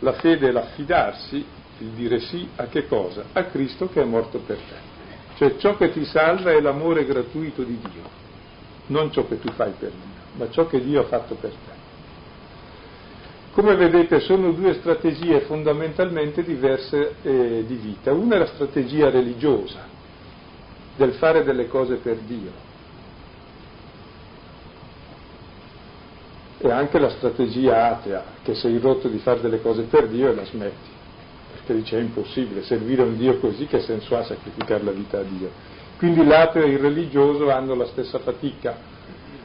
La 0.00 0.12
fede 0.12 0.48
è 0.48 0.52
l'affidarsi, 0.52 1.44
il 1.78 1.88
dire 1.88 2.20
sì 2.20 2.48
a 2.56 2.66
che 2.66 2.86
cosa? 2.86 3.24
A 3.32 3.44
Cristo 3.44 3.88
che 3.88 4.00
è 4.00 4.04
morto 4.04 4.38
per 4.38 4.56
te. 4.56 4.88
Cioè 5.36 5.56
ciò 5.56 5.76
che 5.76 5.90
ti 5.90 6.04
salva 6.04 6.52
è 6.52 6.60
l'amore 6.60 7.04
gratuito 7.04 7.62
di 7.62 7.78
Dio, 7.78 8.02
non 8.86 9.10
ciò 9.10 9.26
che 9.26 9.40
tu 9.40 9.50
fai 9.52 9.72
per 9.78 9.90
Dio, 9.90 10.36
ma 10.36 10.50
ciò 10.50 10.66
che 10.66 10.80
Dio 10.82 11.00
ha 11.00 11.04
fatto 11.04 11.34
per 11.34 11.50
te. 11.50 11.78
Come 13.52 13.74
vedete 13.74 14.20
sono 14.20 14.52
due 14.52 14.74
strategie 14.74 15.40
fondamentalmente 15.40 16.44
diverse 16.44 17.14
eh, 17.22 17.64
di 17.66 17.74
vita. 17.74 18.12
Una 18.12 18.36
è 18.36 18.38
la 18.38 18.46
strategia 18.46 19.10
religiosa, 19.10 19.80
del 20.96 21.14
fare 21.14 21.42
delle 21.42 21.66
cose 21.66 21.96
per 21.96 22.18
Dio. 22.18 22.68
E 26.62 26.70
anche 26.70 26.98
la 26.98 27.08
strategia 27.08 27.90
atea, 27.90 28.24
che 28.42 28.54
sei 28.54 28.78
rotto 28.78 29.08
di 29.08 29.18
fare 29.18 29.40
delle 29.40 29.62
cose 29.62 29.82
per 29.82 30.08
Dio 30.08 30.28
e 30.30 30.34
la 30.34 30.44
smetti, 30.44 30.90
perché 31.52 31.74
dice 31.74 31.98
è 31.98 32.00
impossibile, 32.00 32.62
servire 32.62 33.02
un 33.02 33.16
Dio 33.16 33.38
così 33.38 33.66
che 33.66 33.80
senso 33.80 34.16
ha 34.16 34.24
sacrificare 34.24 34.84
la 34.84 34.92
vita 34.92 35.18
a 35.18 35.22
Dio. 35.22 35.50
Quindi 35.96 36.24
l'ateo 36.24 36.62
e 36.62 36.70
il 36.70 36.78
religioso 36.78 37.50
hanno 37.50 37.74
la 37.74 37.86
stessa 37.86 38.18
fatica, 38.18 38.76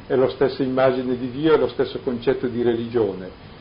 è 0.07 0.15
la 0.15 0.29
stessa 0.29 0.62
immagine 0.62 1.17
di 1.17 1.31
Dio, 1.31 1.53
è 1.53 1.57
lo 1.57 1.67
stesso 1.69 2.00
concetto 2.00 2.48
di 2.48 2.62
religione 2.62 3.53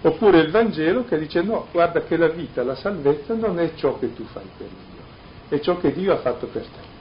Oppure 0.00 0.38
il 0.38 0.50
Vangelo 0.50 1.04
che 1.04 1.18
dice 1.18 1.42
no, 1.42 1.66
guarda 1.72 2.02
che 2.02 2.16
la 2.16 2.28
vita, 2.28 2.62
la 2.62 2.76
salvezza 2.76 3.34
non 3.34 3.58
è 3.58 3.74
ciò 3.74 3.98
che 3.98 4.14
tu 4.14 4.24
fai 4.24 4.48
per 4.56 4.68
Dio, 4.68 5.56
è 5.56 5.60
ciò 5.60 5.76
che 5.78 5.92
Dio 5.92 6.12
ha 6.12 6.18
fatto 6.18 6.46
per 6.46 6.62
te. 6.62 6.96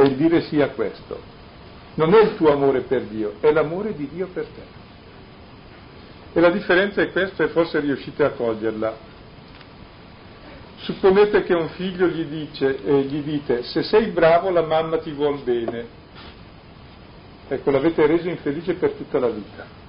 E 0.00 0.04
il 0.04 0.16
dire 0.16 0.42
sì 0.42 0.60
a 0.60 0.68
questo 0.68 1.32
non 1.94 2.14
è 2.14 2.22
il 2.22 2.36
tuo 2.36 2.52
amore 2.52 2.80
per 2.82 3.02
Dio, 3.02 3.34
è 3.40 3.52
l'amore 3.52 3.94
di 3.94 4.08
Dio 4.08 4.28
per 4.28 4.46
te. 4.46 4.82
E 6.32 6.40
la 6.40 6.50
differenza 6.50 7.00
è 7.00 7.12
questa 7.12 7.44
e 7.44 7.48
forse 7.48 7.80
riuscite 7.80 8.24
a 8.24 8.30
coglierla. 8.30 9.12
Supponete 10.78 11.44
che 11.44 11.54
un 11.54 11.68
figlio 11.70 12.06
gli, 12.08 12.24
dice, 12.24 12.82
eh, 12.84 13.02
gli 13.02 13.22
dite 13.22 13.62
se 13.62 13.82
sei 13.82 14.06
bravo 14.08 14.50
la 14.50 14.62
mamma 14.62 14.98
ti 14.98 15.12
vuol 15.12 15.38
bene. 15.38 16.02
Ecco, 17.48 17.70
l'avete 17.70 18.06
reso 18.06 18.28
infelice 18.28 18.74
per 18.74 18.92
tutta 18.92 19.18
la 19.18 19.28
vita 19.28 19.82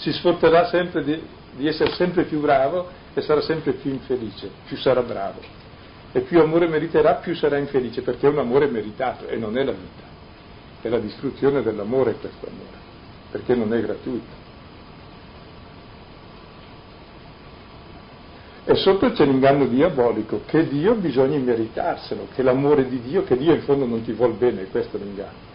si 0.00 0.12
sforzerà 0.12 0.66
sempre 0.66 1.04
di, 1.04 1.22
di 1.56 1.66
essere 1.66 1.92
sempre 1.92 2.24
più 2.24 2.40
bravo 2.40 2.88
e 3.14 3.20
sarà 3.20 3.42
sempre 3.42 3.72
più 3.72 3.90
infelice, 3.90 4.50
più 4.66 4.76
sarà 4.76 5.02
bravo. 5.02 5.40
E 6.12 6.20
più 6.22 6.40
amore 6.40 6.66
meriterà, 6.68 7.14
più 7.16 7.34
sarà 7.36 7.58
infelice, 7.58 8.02
perché 8.02 8.26
è 8.26 8.30
un 8.30 8.38
amore 8.38 8.66
meritato 8.66 9.28
e 9.28 9.36
non 9.36 9.56
è 9.56 9.62
la 9.62 9.72
vita. 9.72 10.08
È 10.82 10.88
la 10.88 10.98
distruzione 10.98 11.62
dell'amore 11.62 12.14
questo 12.14 12.46
amore, 12.46 12.78
perché 13.30 13.54
non 13.54 13.72
è 13.74 13.80
gratuito. 13.80 14.38
E 18.64 18.74
sotto 18.76 19.10
c'è 19.10 19.24
l'inganno 19.24 19.66
diabolico, 19.66 20.42
che 20.46 20.68
Dio 20.68 20.94
bisogna 20.94 21.38
meritarselo, 21.38 22.28
che 22.34 22.42
l'amore 22.42 22.88
di 22.88 23.00
Dio, 23.00 23.24
che 23.24 23.36
Dio 23.36 23.52
in 23.52 23.62
fondo 23.62 23.84
non 23.84 24.02
ti 24.02 24.12
vuol 24.12 24.34
bene, 24.34 24.66
questo 24.66 24.96
è 24.96 25.00
l'inganno. 25.00 25.48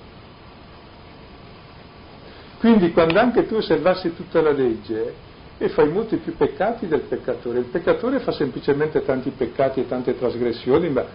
Quindi 2.60 2.92
quando 2.92 3.20
anche 3.20 3.46
tu 3.46 3.56
osservassi 3.56 4.16
tutta 4.16 4.42
la 4.42 4.52
legge 4.52 5.14
e 5.58 5.70
fai 5.70 5.88
molti 5.90 6.18
più 6.18 6.36
peccati 6.36 6.88
del 6.88 7.02
peccatore, 7.02 7.60
il 7.60 7.66
peccatore 7.66 8.20
fa 8.20 8.32
semplicemente 8.32 9.04
tanti 9.06 9.30
peccati 9.30 9.82
e 9.82 9.88
tante 9.88 10.18
trasgressioni, 10.18 10.90
ma 10.90 11.06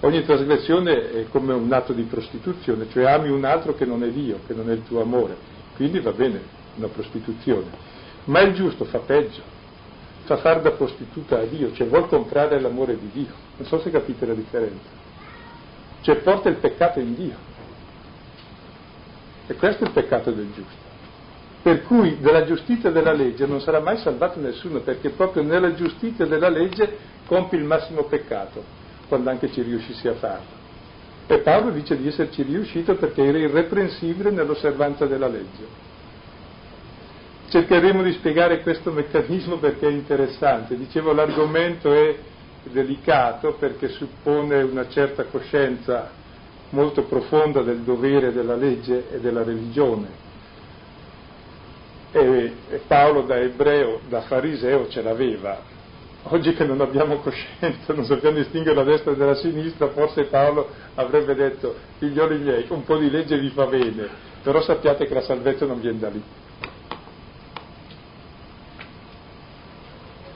ogni 0.00 0.24
trasgressione 0.24 1.10
è 1.10 1.26
come 1.30 1.52
un 1.52 1.72
atto 1.72 1.92
di 1.92 2.02
prostituzione, 2.02 2.88
cioè 2.90 3.04
ami 3.04 3.30
un 3.30 3.44
altro 3.44 3.74
che 3.74 3.84
non 3.84 4.02
è 4.02 4.08
Dio, 4.08 4.40
che 4.46 4.54
non 4.54 4.70
è 4.70 4.72
il 4.72 4.84
tuo 4.84 5.02
amore, 5.02 5.36
quindi 5.76 6.00
va 6.00 6.12
bene 6.12 6.40
una 6.76 6.88
prostituzione. 6.88 7.88
Ma 8.24 8.40
il 8.40 8.54
giusto 8.54 8.84
fa 8.84 8.98
peggio, 8.98 9.40
fa 10.24 10.36
far 10.38 10.60
da 10.60 10.72
prostituta 10.72 11.38
a 11.38 11.44
Dio, 11.44 11.72
cioè 11.72 11.86
vuol 11.86 12.08
comprare 12.08 12.60
l'amore 12.60 12.98
di 12.98 13.10
Dio. 13.12 13.32
Non 13.56 13.66
so 13.66 13.80
se 13.80 13.90
capite 13.90 14.26
la 14.26 14.34
differenza. 14.34 14.88
Cioè 16.02 16.16
porta 16.16 16.48
il 16.48 16.56
peccato 16.56 16.98
in 17.00 17.14
Dio. 17.14 17.34
E 19.46 19.54
questo 19.54 19.84
è 19.84 19.86
il 19.88 19.92
peccato 19.92 20.30
del 20.30 20.52
giusto. 20.52 20.88
Per 21.62 21.82
cui 21.82 22.18
della 22.20 22.46
giustizia 22.46 22.90
della 22.90 23.12
legge 23.12 23.46
non 23.46 23.60
sarà 23.60 23.80
mai 23.80 23.98
salvato 23.98 24.40
nessuno, 24.40 24.80
perché 24.80 25.10
proprio 25.10 25.42
nella 25.42 25.74
giustizia 25.74 26.24
della 26.24 26.48
legge 26.48 26.96
compi 27.26 27.56
il 27.56 27.64
massimo 27.64 28.04
peccato, 28.04 28.62
quando 29.10 29.28
anche 29.28 29.52
ci 29.52 29.60
riuscissi 29.60 30.08
a 30.08 30.14
farlo. 30.14 30.58
E 31.26 31.38
Paolo 31.40 31.70
dice 31.70 31.98
di 31.98 32.08
esserci 32.08 32.42
riuscito 32.42 32.94
perché 32.94 33.22
era 33.22 33.36
irreprensibile 33.36 34.30
nell'osservanza 34.30 35.04
della 35.04 35.28
legge. 35.28 35.88
Cercheremo 37.48 38.02
di 38.02 38.12
spiegare 38.12 38.62
questo 38.62 38.90
meccanismo 38.90 39.58
perché 39.58 39.86
è 39.86 39.90
interessante. 39.90 40.76
Dicevo 40.76 41.12
l'argomento 41.12 41.92
è 41.92 42.16
delicato 42.62 43.54
perché 43.54 43.88
suppone 43.88 44.62
una 44.62 44.88
certa 44.88 45.24
coscienza 45.24 46.10
molto 46.70 47.02
profonda 47.02 47.62
del 47.62 47.80
dovere 47.80 48.32
della 48.32 48.54
legge 48.54 49.10
e 49.10 49.18
della 49.18 49.42
religione 49.42 50.28
e, 52.12 52.52
Paolo 52.86 53.22
da 53.22 53.38
ebreo, 53.38 54.00
da 54.08 54.22
fariseo 54.22 54.88
ce 54.88 55.02
l'aveva. 55.02 55.78
Oggi 56.22 56.52
che 56.52 56.64
non 56.64 56.80
abbiamo 56.80 57.16
coscienza, 57.20 57.92
non 57.94 58.04
sappiamo 58.04 58.36
distinguere 58.36 58.76
la 58.76 58.84
destra 58.84 59.14
dalla 59.14 59.34
sinistra, 59.34 59.88
forse 59.88 60.24
Paolo 60.24 60.68
avrebbe 60.94 61.34
detto, 61.34 61.76
figlioli 61.98 62.38
miei, 62.38 62.66
un 62.68 62.84
po' 62.84 62.98
di 62.98 63.10
legge 63.10 63.38
vi 63.38 63.48
fa 63.48 63.66
bene, 63.66 64.08
però 64.42 64.60
sappiate 64.60 65.06
che 65.06 65.14
la 65.14 65.22
salvezza 65.22 65.64
non 65.64 65.80
viene 65.80 65.98
da 65.98 66.08
lì. 66.08 66.22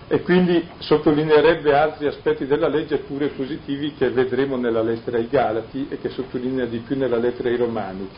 E 0.07 0.20
quindi 0.20 0.66
sottolineerebbe 0.79 1.75
altri 1.75 2.07
aspetti 2.07 2.47
della 2.47 2.68
legge 2.68 2.99
pure 2.99 3.29
positivi 3.29 3.94
che 3.94 4.11
vedremo 4.11 4.57
nella 4.57 4.83
lettera 4.83 5.16
ai 5.18 5.29
Galati 5.29 5.87
e 5.90 5.99
che 5.99 6.11
sottolinea 6.11 6.66
di 6.66 6.79
più 6.79 6.97
nella 6.97 7.16
lettera 7.16 7.49
ai 7.49 7.57
Romani 7.57 8.09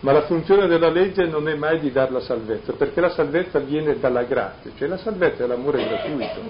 ma 0.00 0.12
la 0.12 0.22
funzione 0.22 0.66
della 0.66 0.88
legge 0.88 1.26
non 1.26 1.48
è 1.48 1.54
mai 1.54 1.78
di 1.78 1.92
dare 1.92 2.10
la 2.10 2.20
salvezza, 2.20 2.72
perché 2.72 3.00
la 3.00 3.10
salvezza 3.10 3.58
viene 3.58 3.98
dalla 3.98 4.22
grazia, 4.22 4.70
cioè 4.74 4.88
la 4.88 4.96
salvezza 4.96 5.44
è 5.44 5.46
l'amore 5.46 5.84
gratuito, 5.84 6.40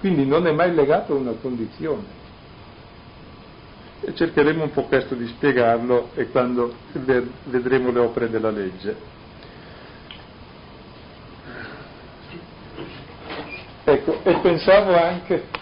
quindi 0.00 0.26
non 0.26 0.46
è 0.46 0.52
mai 0.52 0.74
legato 0.74 1.12
a 1.12 1.16
una 1.16 1.32
condizione. 1.32 2.18
E 4.00 4.14
cercheremo 4.14 4.64
un 4.64 4.70
po' 4.70 4.84
questo 4.84 5.14
di 5.14 5.26
spiegarlo 5.26 6.10
e 6.14 6.30
quando 6.30 6.74
vedremo 7.44 7.92
le 7.92 8.00
opere 8.00 8.30
della 8.30 8.50
legge. 8.50 8.96
Ecco, 13.84 14.20
e 14.22 14.38
pensavo 14.40 14.96
anche 14.96 15.58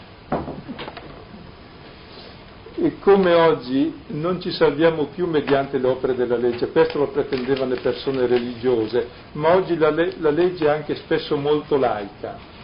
e 2.81 2.96
come 3.01 3.35
oggi 3.35 4.03
non 4.09 4.40
ci 4.40 4.53
salviamo 4.53 5.07
più 5.07 5.27
mediante 5.27 5.79
le 5.79 5.88
opere 5.88 6.14
della 6.14 6.37
legge, 6.37 6.70
questo 6.70 6.98
lo 6.98 7.09
pretendevano 7.09 7.74
le 7.74 7.81
persone 7.81 8.27
religiose, 8.27 9.09
ma 9.33 9.55
oggi 9.57 9.77
la, 9.77 9.90
le- 9.90 10.14
la 10.18 10.31
legge 10.31 10.66
è 10.66 10.68
anche 10.68 10.94
spesso 10.94 11.37
molto 11.37 11.77
laica. 11.77 12.58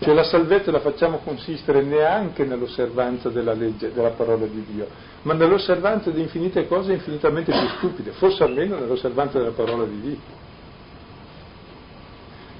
Cioè 0.00 0.14
la 0.14 0.24
salvezza 0.24 0.70
la 0.70 0.80
facciamo 0.80 1.18
consistere 1.18 1.82
neanche 1.82 2.44
nell'osservanza 2.44 3.28
della 3.28 3.52
legge, 3.52 3.92
della 3.92 4.10
parola 4.10 4.46
di 4.46 4.64
Dio, 4.72 4.88
ma 5.22 5.34
nell'osservanza 5.34 6.10
di 6.10 6.22
infinite 6.22 6.66
cose 6.66 6.94
infinitamente 6.94 7.52
più 7.52 7.68
stupide, 7.76 8.12
forse 8.12 8.42
almeno 8.42 8.78
nell'osservanza 8.78 9.38
della 9.38 9.52
parola 9.52 9.84
di 9.84 10.00
Dio, 10.00 10.18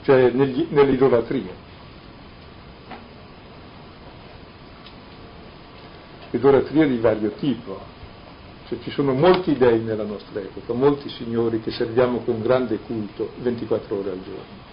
cioè 0.03 0.31
negli, 0.31 0.67
nell'idolatria. 0.71 1.69
idolatria 6.31 6.87
di 6.87 6.99
vario 6.99 7.33
tipo. 7.33 7.99
Cioè, 8.69 8.79
ci 8.81 8.91
sono 8.91 9.13
molti 9.13 9.57
dei 9.57 9.81
nella 9.81 10.05
nostra 10.05 10.41
epoca, 10.41 10.73
molti 10.73 11.09
signori 11.09 11.61
che 11.61 11.71
serviamo 11.73 12.21
con 12.21 12.41
grande 12.41 12.79
culto 12.79 13.33
24 13.39 13.99
ore 13.99 14.11
al 14.11 14.23
giorno. 14.23 14.70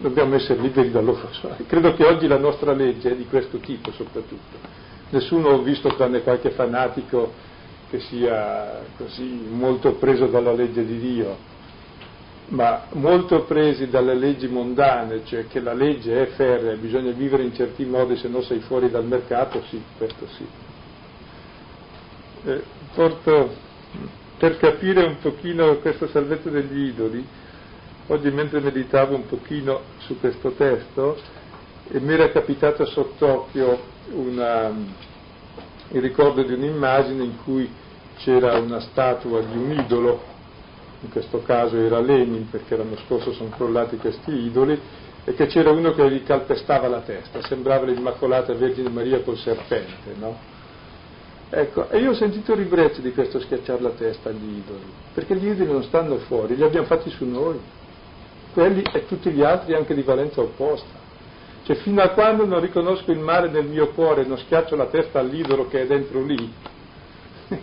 Dobbiamo 0.00 0.36
essere 0.36 0.60
liberi 0.60 0.90
da 0.90 1.00
loro. 1.00 1.28
Credo 1.66 1.92
che 1.94 2.04
oggi 2.04 2.28
la 2.28 2.38
nostra 2.38 2.72
legge 2.72 3.10
è 3.10 3.16
di 3.16 3.26
questo 3.26 3.58
tipo 3.58 3.90
soprattutto. 3.92 4.56
Nessuno 5.10 5.48
ho 5.48 5.62
visto 5.62 5.88
tranne 5.96 6.22
qualche 6.22 6.50
fanatico 6.50 7.32
che 7.90 7.98
sia 8.00 8.84
così 8.96 9.46
molto 9.50 9.94
preso 9.94 10.26
dalla 10.26 10.52
legge 10.52 10.84
di 10.84 10.98
Dio, 10.98 11.36
ma 12.48 12.84
molto 12.92 13.42
presi 13.42 13.88
dalle 13.88 14.14
leggi 14.14 14.46
mondane, 14.46 15.24
cioè 15.24 15.46
che 15.48 15.60
la 15.60 15.72
legge 15.72 16.22
è 16.22 16.26
ferrea, 16.26 16.76
bisogna 16.76 17.10
vivere 17.12 17.42
in 17.42 17.54
certi 17.54 17.84
modi, 17.84 18.16
se 18.16 18.28
no 18.28 18.42
sei 18.42 18.60
fuori 18.60 18.90
dal 18.90 19.04
mercato, 19.04 19.62
sì, 19.68 19.82
questo 19.96 20.26
sì. 20.28 20.46
Eh, 22.44 22.62
porto, 22.94 23.52
per 24.38 24.58
capire 24.58 25.04
un 25.04 25.16
pochino 25.20 25.76
questa 25.78 26.06
salvezza 26.08 26.50
degli 26.50 26.88
idoli, 26.88 27.26
oggi 28.08 28.30
mentre 28.30 28.60
meditavo 28.60 29.14
un 29.14 29.26
pochino 29.26 29.80
su 29.98 30.18
questo 30.18 30.52
testo, 30.52 31.16
e 31.90 32.00
mi 32.00 32.12
era 32.12 32.30
capitato 32.30 32.84
sott'occhio 32.84 33.78
una, 34.12 34.70
il 35.90 36.00
ricordo 36.00 36.42
di 36.42 36.52
un'immagine 36.52 37.22
in 37.22 37.36
cui 37.44 37.70
c'era 38.18 38.58
una 38.58 38.80
statua 38.80 39.40
di 39.40 39.56
un 39.56 39.72
idolo, 39.72 40.36
in 41.00 41.10
questo 41.10 41.42
caso 41.42 41.76
era 41.76 42.00
Lenin 42.00 42.48
perché 42.50 42.76
l'anno 42.76 42.96
scorso 43.06 43.32
sono 43.32 43.50
crollati 43.50 43.96
questi 43.96 44.32
idoli, 44.32 44.78
e 45.24 45.34
che 45.34 45.46
c'era 45.46 45.70
uno 45.70 45.92
che 45.92 46.10
gli 46.10 46.22
calpestava 46.24 46.88
la 46.88 47.00
testa, 47.00 47.42
sembrava 47.42 47.84
l'Immacolata 47.84 48.54
Vergine 48.54 48.88
Maria 48.88 49.20
col 49.20 49.36
serpente, 49.36 50.14
no? 50.18 50.56
Ecco, 51.50 51.88
e 51.90 51.98
io 51.98 52.10
ho 52.10 52.14
sentito 52.14 52.54
ribrezzo 52.54 53.00
di 53.00 53.12
questo 53.12 53.40
schiacciare 53.40 53.80
la 53.80 53.90
testa 53.90 54.30
agli 54.30 54.58
idoli, 54.58 54.84
perché 55.14 55.34
gli 55.36 55.48
idoli 55.48 55.70
non 55.70 55.82
stanno 55.82 56.16
fuori, 56.18 56.56
li 56.56 56.62
abbiamo 56.62 56.86
fatti 56.86 57.10
su 57.10 57.24
noi, 57.26 57.58
quelli 58.58 58.82
e 58.92 59.06
tutti 59.06 59.30
gli 59.30 59.44
altri 59.44 59.74
anche 59.74 59.94
di 59.94 60.02
valenza 60.02 60.40
opposta. 60.40 61.06
Cioè 61.62 61.76
fino 61.76 62.02
a 62.02 62.08
quando 62.08 62.44
non 62.44 62.60
riconosco 62.60 63.12
il 63.12 63.20
male 63.20 63.48
nel 63.48 63.66
mio 63.66 63.90
cuore 63.90 64.24
non 64.24 64.36
schiaccio 64.36 64.74
la 64.74 64.86
testa 64.86 65.20
all'idolo 65.20 65.68
che 65.68 65.82
è 65.82 65.86
dentro 65.86 66.24
lì, 66.24 66.52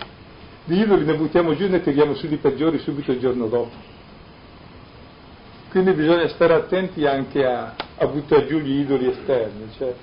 di 0.64 0.80
idoli 0.80 1.04
ne 1.04 1.16
buttiamo 1.16 1.54
giù 1.54 1.66
e 1.66 1.68
ne 1.68 1.82
tiriamo 1.82 2.16
su 2.16 2.28
di 2.28 2.38
peggiori 2.38 2.80
subito 2.80 3.12
il 3.12 3.20
giorno 3.20 3.48
dopo. 3.48 3.94
Quindi 5.70 5.92
bisogna 5.92 6.30
stare 6.30 6.54
attenti 6.54 7.06
anche 7.06 7.46
a, 7.46 7.76
a 7.98 8.08
buttare 8.08 8.48
giù 8.48 8.60
gli 8.60 8.80
idoli 8.80 9.10
esterni. 9.10 9.70
Cioè, 9.76 9.94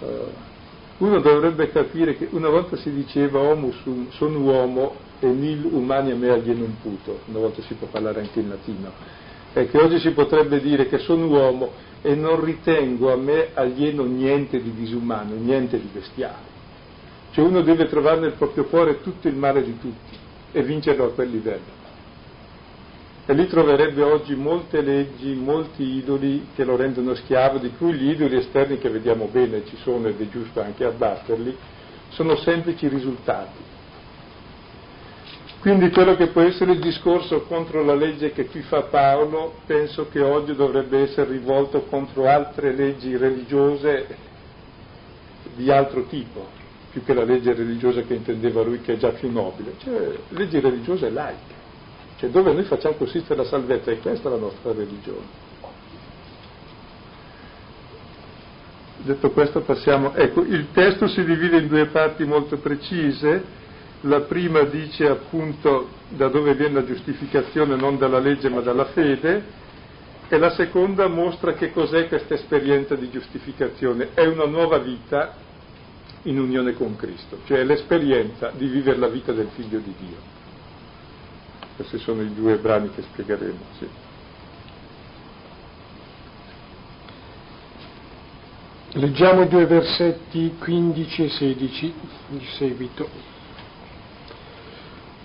uh, 0.00 1.04
uno 1.04 1.20
dovrebbe 1.20 1.70
capire 1.70 2.16
che 2.16 2.28
una 2.30 2.48
volta 2.48 2.76
si 2.76 2.90
diceva 2.90 3.40
homo 3.40 3.72
sono 4.08 4.38
uomo 4.38 4.94
e 5.20 5.26
nil 5.26 5.64
umani 5.64 6.12
a 6.12 6.14
me 6.14 6.30
alienum 6.30 6.76
puto, 6.80 7.20
una 7.26 7.38
volta 7.38 7.62
si 7.62 7.74
può 7.74 7.88
parlare 7.88 8.20
anche 8.20 8.40
in 8.40 8.48
latino, 8.48 8.92
e 9.52 9.68
che 9.68 9.78
oggi 9.78 9.98
si 9.98 10.10
potrebbe 10.10 10.60
dire 10.60 10.86
che 10.86 10.98
sono 10.98 11.26
uomo 11.26 11.72
e 12.02 12.14
non 12.14 12.42
ritengo 12.44 13.12
a 13.12 13.16
me 13.16 13.48
alieno 13.54 14.04
niente 14.04 14.62
di 14.62 14.72
disumano, 14.72 15.34
niente 15.34 15.80
di 15.80 15.88
bestiale. 15.92 16.56
Cioè 17.32 17.44
uno 17.44 17.62
deve 17.62 17.86
trovare 17.86 18.20
nel 18.20 18.34
proprio 18.34 18.64
cuore 18.64 19.00
tutto 19.00 19.28
il 19.28 19.34
male 19.34 19.62
di 19.62 19.78
tutti 19.78 20.16
e 20.52 20.62
vincerlo 20.62 21.06
a 21.06 21.10
quel 21.10 21.30
livello. 21.30 21.76
E 23.26 23.34
lì 23.34 23.46
troverebbe 23.46 24.02
oggi 24.02 24.34
molte 24.34 24.80
leggi, 24.80 25.34
molti 25.34 25.82
idoli 25.82 26.48
che 26.54 26.64
lo 26.64 26.76
rendono 26.76 27.14
schiavo, 27.14 27.58
di 27.58 27.70
cui 27.76 27.92
gli 27.92 28.10
idoli 28.10 28.36
esterni 28.36 28.78
che 28.78 28.88
vediamo 28.88 29.28
bene 29.30 29.66
ci 29.66 29.76
sono 29.82 30.08
ed 30.08 30.20
è 30.20 30.28
giusto 30.28 30.62
anche 30.62 30.84
abbatterli, 30.84 31.54
sono 32.10 32.36
semplici 32.36 32.88
risultati 32.88 33.76
quindi 35.60 35.90
quello 35.90 36.14
che 36.14 36.28
può 36.28 36.42
essere 36.42 36.72
il 36.72 36.80
discorso 36.80 37.42
contro 37.42 37.82
la 37.82 37.94
legge 37.94 38.32
che 38.32 38.46
qui 38.46 38.62
fa 38.62 38.82
Paolo, 38.82 39.54
penso 39.66 40.08
che 40.08 40.20
oggi 40.20 40.54
dovrebbe 40.54 41.00
essere 41.00 41.32
rivolto 41.32 41.82
contro 41.82 42.28
altre 42.28 42.72
leggi 42.72 43.16
religiose 43.16 44.06
di 45.56 45.70
altro 45.70 46.04
tipo, 46.04 46.46
più 46.92 47.02
che 47.02 47.12
la 47.12 47.24
legge 47.24 47.54
religiosa 47.54 48.02
che 48.02 48.14
intendeva 48.14 48.62
lui 48.62 48.80
che 48.80 48.94
è 48.94 48.96
già 48.98 49.10
più 49.10 49.32
nobile, 49.32 49.74
cioè 49.78 50.16
leggi 50.28 50.60
religiose 50.60 51.10
laiche, 51.10 51.54
cioè 52.18 52.30
dove 52.30 52.52
noi 52.52 52.62
facciamo 52.62 52.94
consistere 52.94 53.42
la 53.42 53.48
salvezza? 53.48 53.90
E 53.90 53.98
questa 53.98 54.28
è 54.28 54.32
la 54.32 54.38
nostra 54.38 54.72
religione. 54.72 55.46
Detto 59.00 59.30
questo 59.30 59.60
passiamo, 59.62 60.14
ecco, 60.14 60.42
il 60.42 60.68
testo 60.72 61.08
si 61.08 61.24
divide 61.24 61.58
in 61.58 61.68
due 61.68 61.86
parti 61.86 62.24
molto 62.24 62.58
precise, 62.58 63.56
la 64.02 64.20
prima 64.20 64.62
dice 64.62 65.08
appunto 65.08 65.88
da 66.08 66.28
dove 66.28 66.54
viene 66.54 66.74
la 66.74 66.84
giustificazione 66.84 67.74
non 67.76 67.98
dalla 67.98 68.18
legge 68.18 68.48
ma 68.48 68.60
dalla 68.60 68.86
fede 68.86 69.66
e 70.28 70.38
la 70.38 70.50
seconda 70.50 71.08
mostra 71.08 71.54
che 71.54 71.72
cos'è 71.72 72.06
questa 72.06 72.34
esperienza 72.34 72.94
di 72.94 73.10
giustificazione. 73.10 74.10
È 74.12 74.26
una 74.26 74.44
nuova 74.44 74.78
vita 74.78 75.34
in 76.22 76.38
unione 76.38 76.74
con 76.74 76.96
Cristo, 76.96 77.40
cioè 77.46 77.64
l'esperienza 77.64 78.50
di 78.54 78.66
vivere 78.66 78.98
la 78.98 79.08
vita 79.08 79.32
del 79.32 79.48
figlio 79.54 79.78
di 79.78 79.94
Dio. 79.98 80.36
Questi 81.76 81.98
sono 81.98 82.22
i 82.22 82.34
due 82.34 82.56
brani 82.56 82.90
che 82.90 83.02
spiegheremo. 83.02 83.58
Sì. 83.78 83.88
Leggiamo 88.98 89.42
i 89.42 89.48
due 89.48 89.66
versetti 89.66 90.56
15 90.58 91.24
e 91.24 91.28
16 91.28 91.94
di 92.28 92.46
seguito 92.56 93.08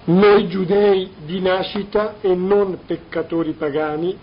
noi 0.05 0.47
giudei 0.49 1.11
di 1.23 1.39
nascita 1.39 2.15
e 2.19 2.35
non 2.35 2.79
peccatori 2.85 3.53
pagani, 3.53 4.17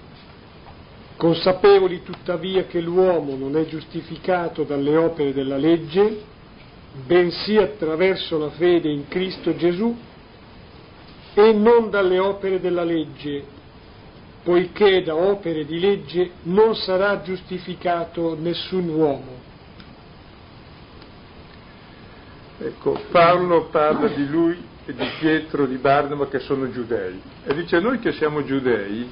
consapevoli 1.17 2.03
tuttavia 2.03 2.65
che 2.65 2.81
l'uomo 2.81 3.37
non 3.37 3.57
è 3.57 3.67
giustificato 3.67 4.65
dalle 4.65 4.97
opere 4.97 5.33
della 5.33 5.57
legge, 5.57 6.23
bensì 7.07 7.57
attraverso 7.57 8.37
la 8.39 8.51
fede 8.51 8.91
in 8.91 9.09
Cristo 9.09 9.55
Gesù 9.57 9.97
e 11.35 11.53
non 11.53 11.89
dalle 11.89 12.19
opere 12.19 12.61
della 12.61 12.85
legge, 12.85 13.45
poiché 14.43 15.03
da 15.03 15.15
opere 15.15 15.65
di 15.65 15.79
legge 15.79 16.31
non 16.43 16.75
sarà 16.75 17.23
giustificato 17.23 18.37
nessun 18.39 18.89
uomo. 18.89 19.49
Ecco, 22.59 23.01
Paolo 23.11 23.69
parla 23.71 24.09
di 24.09 24.27
lui 24.27 24.69
di 24.85 25.09
Pietro 25.19 25.67
di 25.67 25.77
Barnaba 25.77 26.29
che 26.29 26.39
sono 26.41 26.71
giudei. 26.71 27.21
E 27.45 27.55
dice 27.55 27.81
noi 27.81 27.99
che 27.99 28.13
siamo 28.13 28.45
giudei, 28.45 29.11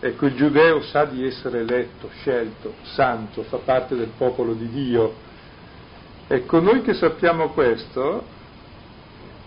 ecco 0.00 0.26
il 0.26 0.34
giudeo 0.34 0.82
sa 0.82 1.04
di 1.04 1.26
essere 1.26 1.60
eletto, 1.60 2.10
scelto, 2.18 2.74
santo, 2.82 3.42
fa 3.44 3.58
parte 3.58 3.96
del 3.96 4.10
popolo 4.16 4.52
di 4.52 4.68
Dio. 4.68 5.14
Ecco 6.26 6.60
noi 6.60 6.82
che 6.82 6.94
sappiamo 6.94 7.50
questo 7.50 8.24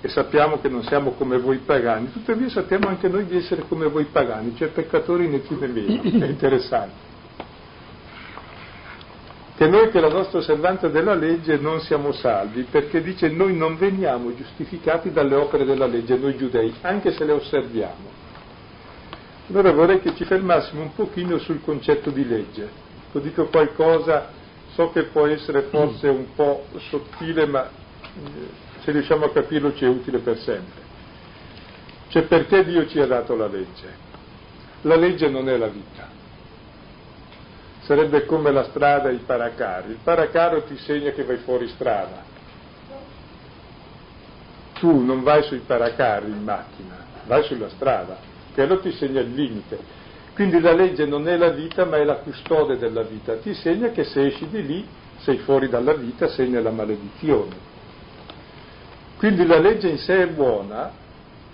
e 0.02 0.08
sappiamo 0.10 0.60
che 0.60 0.69
non 0.69 0.84
siamo 0.84 1.12
come 1.12 1.38
voi 1.38 1.58
pagani, 1.58 2.12
tuttavia 2.12 2.50
sappiamo 2.50 2.88
anche 2.88 3.08
noi 3.08 3.26
di 3.26 3.38
essere 3.38 3.63
come 3.67 3.88
voi 3.88 4.06
pagani, 4.06 4.56
cioè 4.56 4.67
peccatori 4.69 5.28
né 5.28 5.39
più 5.39 5.58
né 5.60 5.67
meno, 5.67 6.02
è 6.02 6.28
interessante 6.28 7.15
che 9.58 9.67
noi 9.67 9.89
che 9.89 10.00
la 10.00 10.10
nostra 10.10 10.38
osservanza 10.38 10.88
della 10.88 11.15
legge 11.15 11.58
non 11.58 11.82
siamo 11.82 12.12
salvi, 12.12 12.67
perché 12.70 13.02
dice 13.02 13.28
noi 13.28 13.58
non 13.58 13.76
veniamo 13.76 14.36
giustificati 14.36 15.12
dalle 15.12 15.34
opere 15.34 15.65
della 15.65 15.88
legge, 15.88 16.15
noi 16.15 16.38
giudei, 16.38 16.72
anche 16.82 17.12
se 17.12 17.26
le 17.26 17.32
osserviamo. 17.32 18.26
Allora 19.50 19.72
vorrei 19.72 20.00
che 20.00 20.13
ci 20.13 20.26
fermassimo 20.26 20.84
un 20.84 20.93
pochino 20.93 21.39
sul 21.39 21.63
concetto 21.63 22.12
di 22.12 22.28
legge. 22.28 22.70
Lo 23.12 23.20
dico 23.20 23.46
qualcosa, 23.48 24.30
so 24.74 24.91
che 24.91 25.06
può 25.06 25.26
essere 25.26 25.63
forse 25.63 26.08
un 26.08 26.36
po' 26.36 26.65
sottile, 26.89 27.48
ma 27.48 27.65
eh, 27.65 27.72
se 28.84 28.91
riusciamo 28.91 29.26
a 29.26 29.32
capirlo 29.32 29.74
ci 29.74 29.86
è 29.86 29.88
utile 29.88 30.20
per 30.20 30.38
sempre. 30.38 30.86
Cioè 32.10 32.22
perché 32.26 32.63
Dio 32.63 32.86
ci 32.86 33.00
ha 33.00 33.08
dato 33.08 33.36
la 33.36 33.48
legge? 33.48 34.06
La 34.82 34.96
legge 34.96 35.28
non 35.30 35.50
è 35.50 35.58
la 35.58 35.67
vita 35.67 36.16
sarebbe 37.88 38.26
come 38.26 38.52
la 38.52 38.65
strada 38.65 39.08
e 39.08 39.13
i 39.13 39.21
paracari. 39.26 39.91
Il 39.91 40.00
paracaro 40.04 40.63
ti 40.63 40.78
segna 40.78 41.12
che 41.12 41.23
vai 41.23 41.38
fuori 41.38 41.69
strada. 41.69 42.21
Tu 44.73 45.04
non 45.04 45.23
vai 45.23 45.41
sui 45.43 45.60
paracari 45.60 46.30
in 46.30 46.43
macchina, 46.43 46.97
vai 47.26 47.43
sulla 47.43 47.69
strada, 47.69 48.17
quello 48.54 48.80
ti 48.80 48.91
segna 48.91 49.21
il 49.21 49.34
limite. 49.34 49.80
Quindi 50.36 50.60
la 50.60 50.73
legge 50.73 51.06
non 51.06 51.28
è 51.30 51.38
la 51.38 51.50
vita, 51.50 51.86
ma 51.86 51.95
è 51.95 52.04
la 52.04 52.17
custode 52.17 52.78
della 52.78 53.04
vita. 53.04 53.38
Ti 53.38 53.54
segna 53.54 53.89
che 53.89 54.04
se 54.04 54.28
esci 54.28 54.47
di 54.50 54.65
lì 54.65 54.88
sei 55.19 55.38
fuori 55.38 55.69
dalla 55.69 55.93
vita, 55.93 56.28
sei 56.28 56.50
nella 56.50 56.69
maledizione. 56.69 57.56
Quindi 59.17 59.47
la 59.47 59.60
legge 59.60 59.88
in 59.88 59.97
sé 59.97 60.23
è 60.23 60.28
buona, 60.28 60.91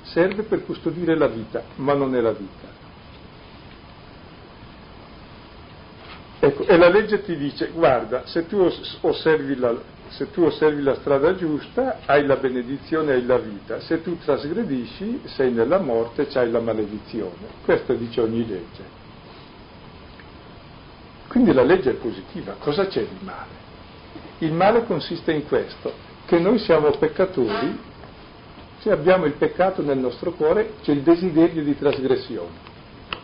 serve 0.02 0.44
per 0.44 0.66
custodire 0.66 1.16
la 1.16 1.28
vita, 1.28 1.64
ma 1.76 1.94
non 1.94 2.14
è 2.16 2.20
la 2.20 2.34
vita. 2.34 2.73
Ecco, 6.46 6.66
e 6.66 6.76
la 6.76 6.90
legge 6.90 7.24
ti 7.24 7.38
dice, 7.38 7.70
guarda, 7.74 8.26
se 8.26 8.46
tu 8.48 8.70
osservi 9.00 9.56
la, 9.56 9.74
se 10.10 10.30
tu 10.30 10.44
osservi 10.44 10.82
la 10.82 10.96
strada 10.96 11.34
giusta, 11.36 12.00
hai 12.06 12.26
la 12.26 12.36
benedizione, 12.36 13.14
hai 13.14 13.26
la 13.26 13.38
vita, 13.38 13.80
se 13.80 14.02
tu 14.02 14.18
trasgredisci, 14.18 15.22
sei 15.24 15.54
nella 15.54 15.80
morte, 15.80 16.28
c'hai 16.28 16.52
la 16.52 16.60
maledizione. 16.60 17.48
Questo 17.64 17.94
dice 17.94 18.20
ogni 18.20 18.46
legge. 18.46 18.84
Quindi 21.30 21.54
la 21.54 21.64
legge 21.64 21.92
è 21.92 21.94
positiva. 21.94 22.58
Cosa 22.60 22.88
c'è 22.88 23.04
di 23.04 23.20
male? 23.22 23.62
Il 24.40 24.52
male 24.52 24.84
consiste 24.84 25.32
in 25.32 25.48
questo, 25.48 25.94
che 26.26 26.40
noi 26.40 26.60
siamo 26.60 26.90
peccatori 26.92 27.92
Se 28.80 28.92
abbiamo 28.92 29.24
il 29.24 29.34
peccato 29.36 29.82
nel 29.82 29.98
nostro 29.98 30.34
cuore, 30.34 30.74
c'è 30.82 30.92
il 30.92 31.04
desiderio 31.04 31.64
di 31.64 31.78
trasgressione. 31.78 32.52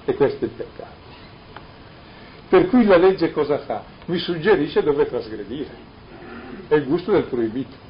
E 0.06 0.16
questo 0.16 0.46
è 0.46 0.48
il 0.48 0.54
peccato. 0.54 0.99
Per 2.50 2.68
cui 2.68 2.86
la 2.86 2.98
legge 2.98 3.32
cosa 3.32 3.60
fa? 3.60 3.84
Mi 4.06 4.18
suggerisce 4.18 4.82
dove 4.82 5.06
trasgredire. 5.06 5.70
È 6.68 6.74
il 6.74 6.86
gusto 6.86 7.12
del 7.12 7.26
proibito. 7.26 7.88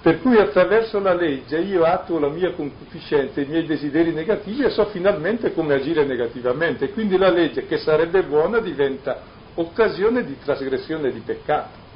Per 0.00 0.20
cui 0.22 0.38
attraverso 0.38 1.00
la 1.00 1.12
legge 1.12 1.58
io 1.58 1.84
attuo 1.84 2.18
la 2.18 2.28
mia 2.28 2.52
concupiscenza, 2.52 3.40
i 3.40 3.46
miei 3.46 3.66
desideri 3.66 4.12
negativi 4.12 4.62
e 4.62 4.70
so 4.70 4.86
finalmente 4.86 5.52
come 5.52 5.74
agire 5.74 6.04
negativamente. 6.04 6.90
Quindi 6.90 7.18
la 7.18 7.30
legge 7.30 7.66
che 7.66 7.76
sarebbe 7.78 8.22
buona 8.22 8.60
diventa 8.60 9.20
occasione 9.54 10.24
di 10.24 10.38
trasgressione 10.38 11.12
di 11.12 11.20
peccato. 11.20 11.86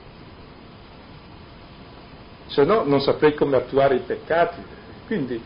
Se 2.49 2.65
no 2.65 2.83
non 2.85 3.01
saprei 3.01 3.35
come 3.35 3.57
attuare 3.57 3.95
i 3.95 4.03
peccati. 4.05 4.61
Quindi 5.07 5.41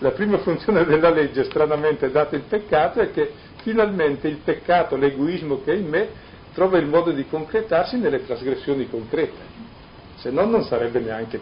la 0.00 0.10
prima 0.10 0.38
funzione 0.38 0.84
della 0.84 1.10
legge, 1.10 1.44
stranamente 1.44 2.10
data 2.10 2.34
il 2.34 2.42
peccato, 2.42 3.00
è 3.00 3.10
che 3.12 3.32
finalmente 3.62 4.28
il 4.28 4.38
peccato, 4.38 4.96
l'egoismo 4.96 5.62
che 5.62 5.72
è 5.72 5.76
in 5.76 5.88
me, 5.88 6.08
trova 6.52 6.78
il 6.78 6.86
modo 6.86 7.12
di 7.12 7.26
concretarsi 7.26 7.98
nelle 7.98 8.24
trasgressioni 8.24 8.88
concrete. 8.88 9.68
Se 10.16 10.30
no 10.30 10.44
non 10.44 10.64
sarebbe 10.64 11.00
neanche, 11.00 11.40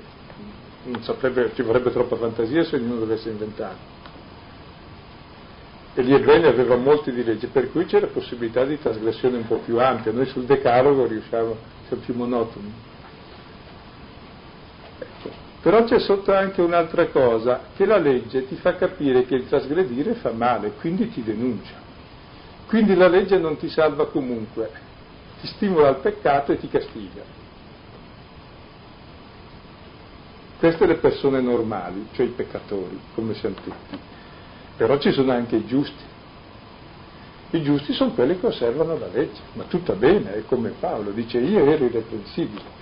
non 0.84 1.02
saprebbe, 1.02 1.50
ci 1.54 1.62
vorrebbe 1.62 1.90
troppa 1.90 2.16
fantasia 2.16 2.64
se 2.64 2.76
ognuno 2.76 3.00
dovesse 3.00 3.28
inventare. 3.30 3.96
E 5.94 6.02
gli 6.04 6.14
ebrei 6.14 6.40
ne 6.40 6.48
avevano 6.48 6.82
molti 6.82 7.10
di 7.10 7.24
leggi, 7.24 7.48
per 7.48 7.72
cui 7.72 7.84
c'era 7.86 8.06
possibilità 8.06 8.64
di 8.64 8.78
trasgressione 8.78 9.38
un 9.38 9.46
po' 9.46 9.56
più 9.56 9.80
ampia. 9.80 10.12
Noi 10.12 10.26
sul 10.26 10.44
decalogo 10.44 11.06
riusciamo, 11.06 11.56
siamo 11.88 12.02
più 12.04 12.14
monotoni. 12.14 12.72
Però 15.60 15.82
c'è 15.84 15.98
sotto 15.98 16.32
anche 16.32 16.60
un'altra 16.60 17.08
cosa, 17.08 17.70
che 17.74 17.84
la 17.84 17.98
legge 17.98 18.46
ti 18.46 18.54
fa 18.54 18.76
capire 18.76 19.24
che 19.24 19.34
il 19.34 19.48
trasgredire 19.48 20.14
fa 20.14 20.30
male, 20.30 20.74
quindi 20.78 21.08
ti 21.08 21.24
denuncia. 21.24 21.87
Quindi 22.68 22.94
la 22.94 23.08
legge 23.08 23.38
non 23.38 23.56
ti 23.56 23.70
salva 23.70 24.08
comunque, 24.08 24.70
ti 25.40 25.46
stimola 25.46 25.88
al 25.88 26.00
peccato 26.00 26.52
e 26.52 26.58
ti 26.58 26.68
castiga. 26.68 27.22
Queste 30.58 30.86
le 30.86 30.96
persone 30.96 31.40
normali, 31.40 32.08
cioè 32.12 32.26
i 32.26 32.30
peccatori, 32.30 33.00
come 33.14 33.32
siamo 33.34 33.54
tutti. 33.54 33.98
Però 34.76 34.98
ci 34.98 35.12
sono 35.12 35.32
anche 35.32 35.56
i 35.56 35.64
giusti. 35.64 36.04
I 37.52 37.62
giusti 37.62 37.94
sono 37.94 38.12
quelli 38.12 38.38
che 38.38 38.46
osservano 38.46 38.98
la 38.98 39.08
legge, 39.08 39.40
ma 39.54 39.64
tutto 39.64 39.94
bene, 39.94 40.34
è 40.34 40.44
come 40.44 40.72
Paolo, 40.78 41.12
dice 41.12 41.38
io 41.38 41.64
ero 41.64 41.86
irreprensibile. 41.86 42.76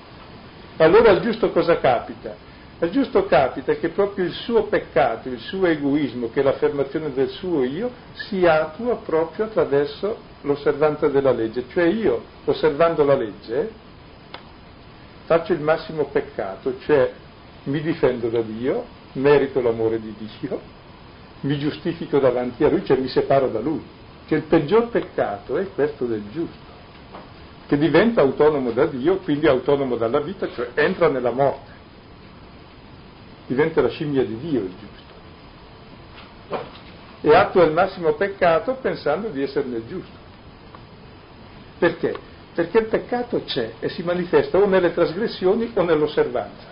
Allora 0.78 1.10
al 1.10 1.20
giusto 1.20 1.52
cosa 1.52 1.78
capita? 1.78 2.36
Al 2.78 2.90
giusto 2.90 3.24
capita 3.24 3.74
che 3.76 3.88
proprio 3.88 4.26
il 4.26 4.32
suo 4.32 4.64
peccato, 4.64 5.28
il 5.30 5.38
suo 5.38 5.64
egoismo, 5.66 6.28
che 6.30 6.40
è 6.40 6.42
l'affermazione 6.42 7.10
del 7.14 7.30
suo 7.30 7.64
io, 7.64 7.90
si 8.12 8.44
attua 8.44 8.96
proprio 8.96 9.46
attraverso 9.46 10.18
l'osservanza 10.42 11.08
della 11.08 11.32
legge. 11.32 11.64
Cioè 11.70 11.84
io, 11.84 12.22
osservando 12.44 13.02
la 13.02 13.14
legge, 13.14 13.70
faccio 15.24 15.54
il 15.54 15.60
massimo 15.60 16.04
peccato, 16.04 16.78
cioè 16.80 17.12
mi 17.64 17.80
difendo 17.80 18.28
da 18.28 18.42
Dio, 18.42 18.84
merito 19.14 19.62
l'amore 19.62 19.98
di 19.98 20.14
Dio, 20.18 20.60
mi 21.40 21.58
giustifico 21.58 22.18
davanti 22.18 22.62
a 22.62 22.68
Lui, 22.68 22.84
cioè 22.84 22.98
mi 22.98 23.08
separo 23.08 23.48
da 23.48 23.60
Lui. 23.60 23.82
Cioè 24.28 24.36
il 24.36 24.44
peggior 24.44 24.88
peccato 24.90 25.56
è 25.56 25.66
questo 25.72 26.04
del 26.04 26.24
giusto, 26.30 26.74
che 27.68 27.78
diventa 27.78 28.20
autonomo 28.20 28.72
da 28.72 28.84
Dio, 28.84 29.16
quindi 29.16 29.46
autonomo 29.46 29.96
dalla 29.96 30.20
vita, 30.20 30.46
cioè 30.50 30.72
entra 30.74 31.08
nella 31.08 31.30
morte 31.30 31.75
diventa 33.46 33.80
la 33.80 33.88
scimmia 33.88 34.24
di 34.24 34.38
Dio 34.38 34.60
il 34.60 34.72
giusto. 34.78 35.04
E 37.20 37.34
attua 37.34 37.64
il 37.64 37.72
massimo 37.72 38.14
peccato 38.14 38.74
pensando 38.74 39.28
di 39.28 39.42
esserne 39.42 39.86
giusto. 39.86 40.24
Perché? 41.78 42.14
Perché 42.54 42.78
il 42.78 42.86
peccato 42.86 43.42
c'è 43.44 43.74
e 43.80 43.88
si 43.88 44.02
manifesta 44.02 44.58
o 44.58 44.66
nelle 44.66 44.92
trasgressioni 44.92 45.70
o 45.74 45.82
nell'osservanza, 45.82 46.66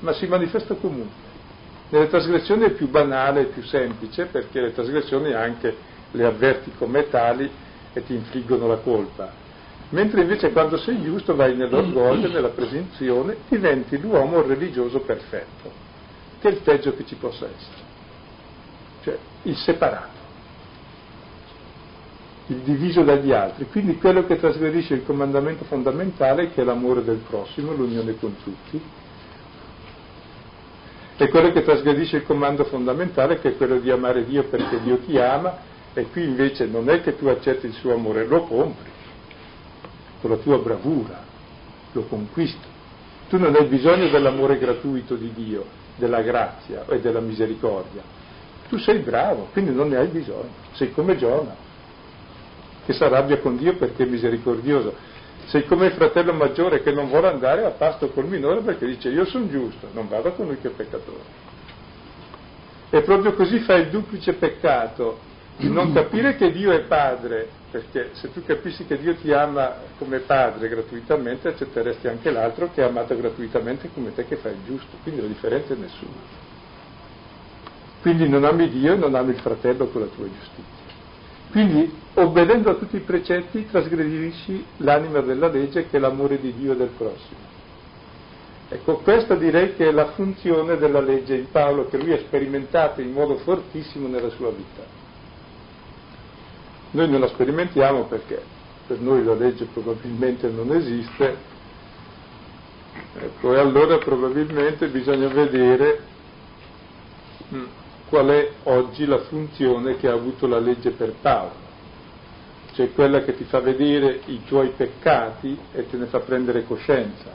ma 0.00 0.12
si 0.12 0.26
manifesta 0.26 0.74
comunque. 0.74 1.24
Nelle 1.88 2.08
trasgressioni 2.08 2.64
è 2.64 2.70
più 2.70 2.88
banale, 2.88 3.42
è 3.42 3.46
più 3.46 3.62
semplice, 3.62 4.26
perché 4.26 4.60
le 4.60 4.72
trasgressioni 4.72 5.32
anche 5.32 5.76
le 6.10 6.24
avverti 6.24 6.72
come 6.76 7.08
tali 7.08 7.48
e 7.92 8.04
ti 8.04 8.14
infliggono 8.14 8.66
la 8.66 8.76
colpa 8.76 9.44
mentre 9.90 10.22
invece 10.22 10.50
quando 10.50 10.76
sei 10.78 11.00
giusto 11.02 11.36
vai 11.36 11.54
nell'orgoglio, 11.54 12.28
nella 12.28 12.48
presunzione, 12.48 13.36
diventi 13.48 13.98
l'uomo 13.98 14.42
religioso 14.42 15.00
perfetto, 15.00 15.70
che 16.40 16.48
è 16.48 16.50
il 16.50 16.58
peggio 16.58 16.94
che 16.94 17.04
ci 17.06 17.14
possa 17.14 17.46
essere, 17.46 17.84
cioè 19.02 19.18
il 19.42 19.56
separato, 19.56 20.24
il 22.48 22.56
diviso 22.58 23.02
dagli 23.02 23.32
altri, 23.32 23.66
quindi 23.68 23.96
quello 23.98 24.24
che 24.26 24.36
trasgredisce 24.36 24.94
il 24.94 25.04
comandamento 25.04 25.64
fondamentale 25.64 26.50
che 26.50 26.62
è 26.62 26.64
l'amore 26.64 27.04
del 27.04 27.22
prossimo, 27.28 27.72
l'unione 27.72 28.16
con 28.18 28.34
tutti, 28.42 28.80
e 31.18 31.28
quello 31.28 31.50
che 31.50 31.62
trasgredisce 31.62 32.16
il 32.16 32.24
comando 32.24 32.64
fondamentale 32.64 33.38
che 33.38 33.50
è 33.50 33.56
quello 33.56 33.78
di 33.78 33.90
amare 33.90 34.24
Dio 34.26 34.44
perché 34.44 34.80
Dio 34.82 34.98
ti 34.98 35.16
ama 35.16 35.74
e 35.94 36.08
qui 36.10 36.24
invece 36.24 36.66
non 36.66 36.90
è 36.90 37.00
che 37.00 37.16
tu 37.16 37.26
accetti 37.28 37.64
il 37.66 37.72
suo 37.72 37.94
amore, 37.94 38.26
lo 38.26 38.42
compri 38.42 38.95
con 40.26 40.36
la 40.36 40.42
tua 40.42 40.58
bravura, 40.58 41.22
lo 41.92 42.02
conquisti. 42.02 42.74
Tu 43.28 43.38
non 43.38 43.54
hai 43.54 43.66
bisogno 43.66 44.08
dell'amore 44.08 44.58
gratuito 44.58 45.14
di 45.14 45.32
Dio, 45.32 45.64
della 45.94 46.20
grazia 46.22 46.84
e 46.88 47.00
della 47.00 47.20
misericordia. 47.20 48.02
Tu 48.68 48.76
sei 48.78 48.98
bravo, 48.98 49.48
quindi 49.52 49.72
non 49.72 49.88
ne 49.88 49.96
hai 49.96 50.08
bisogno. 50.08 50.50
Sei 50.72 50.92
come 50.92 51.16
Giona, 51.16 51.54
che 52.84 52.92
si 52.92 53.02
arrabbia 53.02 53.38
con 53.38 53.56
Dio 53.56 53.76
perché 53.76 54.02
è 54.02 54.06
misericordioso. 54.06 54.94
Sei 55.46 55.64
come 55.64 55.86
il 55.86 55.92
fratello 55.92 56.32
maggiore 56.32 56.82
che 56.82 56.90
non 56.90 57.08
vuole 57.08 57.28
andare 57.28 57.64
a 57.64 57.70
pasto 57.70 58.08
col 58.08 58.26
minore 58.26 58.62
perché 58.62 58.84
dice 58.84 59.10
io 59.10 59.24
sono 59.26 59.48
giusto, 59.48 59.88
non 59.92 60.08
vado 60.08 60.32
con 60.32 60.46
lui 60.46 60.58
che 60.58 60.68
è 60.68 60.72
peccatore. 60.72 61.44
E 62.90 63.00
proprio 63.02 63.34
così 63.34 63.60
fa 63.60 63.74
il 63.74 63.90
duplice 63.90 64.32
peccato 64.32 65.20
di 65.56 65.68
non 65.70 65.92
capire 65.92 66.34
che 66.34 66.50
Dio 66.50 66.72
è 66.72 66.80
padre, 66.80 67.48
perché 67.76 68.10
se 68.14 68.32
tu 68.32 68.42
capissi 68.42 68.86
che 68.86 68.96
Dio 68.96 69.14
ti 69.16 69.30
ama 69.32 69.76
come 69.98 70.20
padre 70.20 70.68
gratuitamente, 70.68 71.48
accetteresti 71.48 72.08
anche 72.08 72.30
l'altro 72.30 72.70
che 72.72 72.80
è 72.80 72.84
amato 72.86 73.14
gratuitamente 73.14 73.90
come 73.92 74.14
te 74.14 74.24
che 74.24 74.36
fai 74.36 74.52
il 74.52 74.64
giusto, 74.64 74.96
quindi 75.02 75.20
la 75.20 75.26
differenza 75.26 75.74
è 75.74 75.76
nessuna. 75.76 76.44
Quindi 78.00 78.28
non 78.28 78.44
ami 78.44 78.70
Dio 78.70 78.94
e 78.94 78.96
non 78.96 79.14
ami 79.14 79.32
il 79.32 79.40
fratello 79.40 79.88
con 79.88 80.00
la 80.00 80.06
tua 80.06 80.24
giustizia. 80.24 80.84
Quindi, 81.50 81.92
obbedendo 82.14 82.70
a 82.70 82.74
tutti 82.76 82.96
i 82.96 83.00
precetti, 83.00 83.66
trasgredisci 83.66 84.64
l'anima 84.78 85.20
della 85.20 85.48
legge 85.48 85.86
che 85.88 85.98
è 85.98 86.00
l'amore 86.00 86.40
di 86.40 86.54
Dio 86.54 86.72
e 86.72 86.76
del 86.76 86.90
prossimo. 86.96 87.54
Ecco, 88.70 88.96
questa 88.98 89.34
direi 89.34 89.74
che 89.74 89.88
è 89.88 89.92
la 89.92 90.12
funzione 90.12 90.78
della 90.78 91.00
legge 91.00 91.36
di 91.36 91.46
Paolo 91.50 91.88
che 91.88 91.98
lui 91.98 92.12
ha 92.12 92.18
sperimentato 92.18 93.02
in 93.02 93.12
modo 93.12 93.36
fortissimo 93.36 94.08
nella 94.08 94.30
sua 94.30 94.50
vita. 94.50 94.95
Noi 96.96 97.10
non 97.10 97.20
la 97.20 97.28
sperimentiamo 97.28 98.06
perché 98.06 98.42
per 98.86 98.98
noi 99.00 99.22
la 99.22 99.34
legge 99.34 99.66
probabilmente 99.66 100.48
non 100.48 100.74
esiste, 100.74 101.36
ecco, 103.20 103.52
e 103.52 103.58
allora 103.58 103.98
probabilmente 103.98 104.88
bisogna 104.88 105.28
vedere 105.28 106.00
mm, 107.52 107.64
qual 108.08 108.28
è 108.28 108.50
oggi 108.62 109.04
la 109.04 109.18
funzione 109.18 109.98
che 109.98 110.08
ha 110.08 110.14
avuto 110.14 110.46
la 110.46 110.58
legge 110.58 110.92
per 110.92 111.12
Paolo, 111.20 111.52
cioè 112.72 112.90
quella 112.94 113.22
che 113.24 113.36
ti 113.36 113.44
fa 113.44 113.60
vedere 113.60 114.22
i 114.24 114.42
tuoi 114.46 114.70
peccati 114.70 115.54
e 115.72 115.86
te 115.90 115.98
ne 115.98 116.06
fa 116.06 116.20
prendere 116.20 116.64
coscienza. 116.64 117.30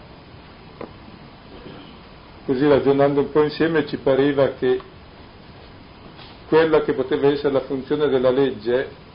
Così 2.47 2.67
ragionando 2.67 3.19
un 3.19 3.29
po' 3.29 3.43
insieme 3.43 3.85
ci 3.85 3.97
pareva 3.97 4.53
che 4.53 4.81
quella 6.47 6.81
che 6.81 6.93
poteva 6.93 7.27
essere 7.27 7.53
la 7.53 7.61
funzione 7.61 8.07
della 8.07 8.31
legge 8.31 9.09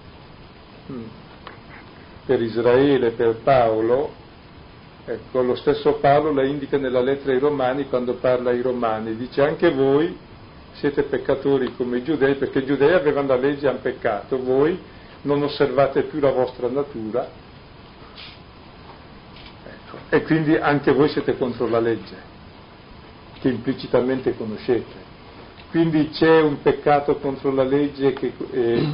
per 2.25 2.42
Israele, 2.42 3.11
per 3.11 3.37
Paolo, 3.42 4.12
ecco, 5.05 5.42
lo 5.42 5.55
stesso 5.55 5.94
Paolo 5.94 6.33
la 6.33 6.44
indica 6.44 6.77
nella 6.77 7.01
lettera 7.01 7.33
ai 7.33 7.38
Romani 7.38 7.88
quando 7.88 8.14
parla 8.14 8.51
ai 8.51 8.61
Romani, 8.61 9.16
dice 9.16 9.42
anche 9.42 9.70
voi 9.70 10.16
siete 10.72 11.05
peccatori 11.05 11.75
come 11.75 11.99
i 11.99 12.03
giudei, 12.03 12.35
perché 12.35 12.59
i 12.59 12.66
giudei 12.66 12.92
avevano 12.92 13.29
la 13.29 13.37
legge 13.37 13.66
e 13.66 13.68
hanno 13.70 13.79
peccato, 13.79 14.42
voi 14.42 14.79
non 15.22 15.42
osservate 15.42 16.03
più 16.03 16.20
la 16.20 16.31
vostra 16.31 16.68
natura. 16.68 17.29
Ecco, 19.64 19.96
e 20.11 20.22
quindi 20.22 20.57
anche 20.57 20.92
voi 20.92 21.09
siete 21.09 21.37
contro 21.38 21.66
la 21.66 21.81
legge, 21.81 22.14
che 23.40 23.49
implicitamente 23.49 24.37
conoscete. 24.37 25.05
Quindi 25.70 26.11
c'è 26.11 26.40
un 26.40 26.61
peccato 26.61 27.16
contro 27.16 27.53
la 27.53 27.64
legge 27.64 28.12
che, 28.12 28.33
eh, 28.51 28.88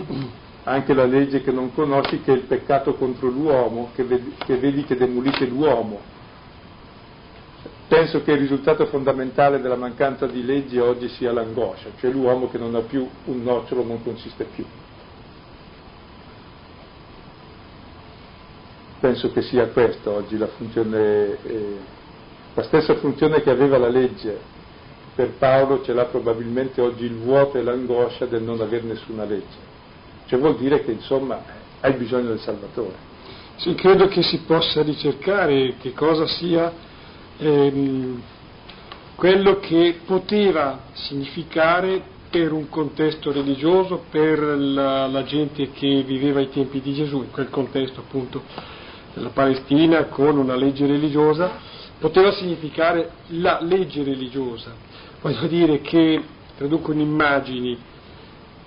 anche 0.65 0.95
la 0.95 1.05
legge 1.05 1.43
che 1.43 1.51
non 1.51 1.73
conosci, 1.75 2.21
che 2.21 2.33
è 2.33 2.37
il 2.37 2.43
peccato 2.43 2.95
contro 2.95 3.29
l'uomo, 3.29 3.91
che 3.95 4.05
vedi 4.05 4.35
che, 4.39 4.57
vedi 4.57 4.85
che 4.85 4.97
demolisce 4.97 5.47
l'uomo. 5.47 6.01
penso 7.89 8.23
che 8.23 8.33
il 8.33 8.39
risultato 8.39 8.87
fondamentale 8.87 9.61
della 9.61 9.77
mancanza 9.77 10.27
di 10.27 10.45
leggi 10.45 10.79
oggi 10.79 11.09
sia 11.09 11.31
l'angoscia, 11.33 11.91
cioè 11.99 12.11
l'uomo 12.11 12.49
che 12.49 12.57
non 12.57 12.75
ha 12.75 12.81
più 12.81 13.07
un 13.27 13.43
nocciolo 13.43 13.85
non 13.85 14.03
consiste 14.03 14.45
più. 14.45 14.65
Penso 18.99 19.33
che 19.33 19.43
sia 19.43 19.67
questa 19.69 20.11
oggi 20.11 20.39
la 20.39 20.47
funzione, 20.47 21.37
eh, 21.43 21.77
la 22.55 22.63
stessa 22.63 22.95
funzione 22.95 23.43
che 23.43 23.51
aveva 23.51 23.77
la 23.77 23.89
legge 23.89 24.39
per 25.15 25.33
Paolo 25.33 25.83
ce 25.83 25.93
l'ha 25.93 26.05
probabilmente 26.07 26.81
oggi 26.81 27.05
il 27.05 27.17
vuoto 27.17 27.59
e 27.59 27.63
l'angoscia 27.63 28.27
del 28.27 28.43
non 28.43 28.61
avere 28.61 28.85
nessuna 28.85 29.25
legge. 29.25 29.72
Cioè 30.33 30.41
vuol 30.41 30.57
dire 30.57 30.83
che 30.83 30.93
insomma 30.93 31.43
hai 31.81 31.93
bisogno 31.93 32.29
del 32.29 32.41
Salvatore. 32.41 32.95
Sì, 33.57 33.75
credo 33.75 34.09
che 34.09 34.23
si 34.23 34.39
possa 34.47 34.81
ricercare 34.81 35.75
che 35.79 35.93
cosa 35.93 36.27
sia 36.27 36.73
ehm, 37.37 38.23
quello 39.15 39.59
che 39.61 39.99
poteva 40.07 40.85
significare 40.95 42.01
per 42.31 42.51
un 42.51 42.71
contesto 42.71 43.31
religioso, 43.31 44.05
per 44.09 44.39
la, 44.41 45.07
la, 45.07 45.23
gente 45.25 45.71
che 45.71 46.03
viveva 46.03 46.39
ai 46.39 46.49
tempi 46.49 46.81
di 46.81 46.95
Gesù, 46.95 47.19
in 47.19 47.31
quel 47.31 47.51
contesto 47.51 48.01
appunto 48.01 48.41
della 49.13 49.29
Palestina 49.35 50.05
con 50.05 50.39
una 50.39 50.57
legge 50.57 50.87
religiosa, 50.87 51.51
poteva 51.99 52.33
significare 52.33 53.11
la 53.27 53.61
legge 53.61 54.03
religiosa. 54.03 54.73
Voglio 55.21 55.47
dire 55.47 55.83
che, 55.83 56.23
traduco 56.57 56.91
in 56.93 57.01
immagini, 57.01 57.91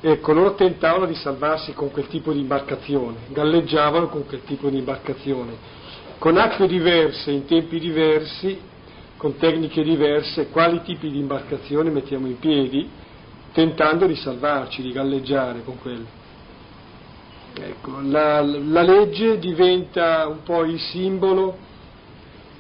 ecco, 0.02 0.34
loro 0.34 0.56
tentavano 0.56 1.06
di 1.06 1.16
salvarsi 1.16 1.74
con 1.74 1.92
quel 1.92 2.08
tipo 2.08 2.32
di 2.32 2.40
imbarcazione, 2.40 3.18
galleggiavano 3.30 4.08
con 4.08 4.26
quel 4.26 4.44
tipo 4.44 4.70
di 4.70 4.78
imbarcazione 4.78 5.84
con 6.18 6.38
acque 6.38 6.68
diverse, 6.68 7.32
in 7.32 7.46
tempi 7.46 7.80
diversi, 7.80 8.60
con 9.18 9.38
tecniche 9.38 9.84
diverse, 9.84 10.50
quali 10.50 10.82
tipi 10.82 11.10
di 11.10 11.20
imbarcazione 11.20 11.90
mettiamo 11.90 12.28
in 12.28 12.40
piedi, 12.40 12.90
tentando 13.54 14.06
di 14.06 14.16
salvarci, 14.16 14.82
di 14.82 14.92
galleggiare 14.92 15.64
con 15.64 15.78
quello. 15.80 16.24
Ecco, 17.58 18.00
la, 18.02 18.42
la 18.42 18.82
legge 18.82 19.38
diventa 19.40 20.28
un 20.28 20.44
po' 20.44 20.66
il 20.66 20.80
simbolo 20.80 21.58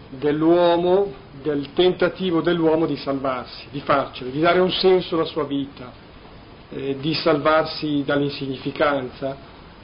dell'uomo, 0.10 1.12
del 1.41 1.74
tentativo 1.74 2.41
dell'uomo 2.41 2.86
di 2.86 2.95
salvarsi, 2.95 3.67
di 3.71 3.82
farcela, 3.82 4.30
di 4.30 4.39
dare 4.39 4.60
un 4.60 4.71
senso 4.71 5.15
alla 5.15 5.26
sua 5.26 5.43
vita, 5.43 5.91
eh, 6.76 6.98
di 7.00 7.14
salvarsi 7.14 8.04
dall'insignificanza 8.06 9.38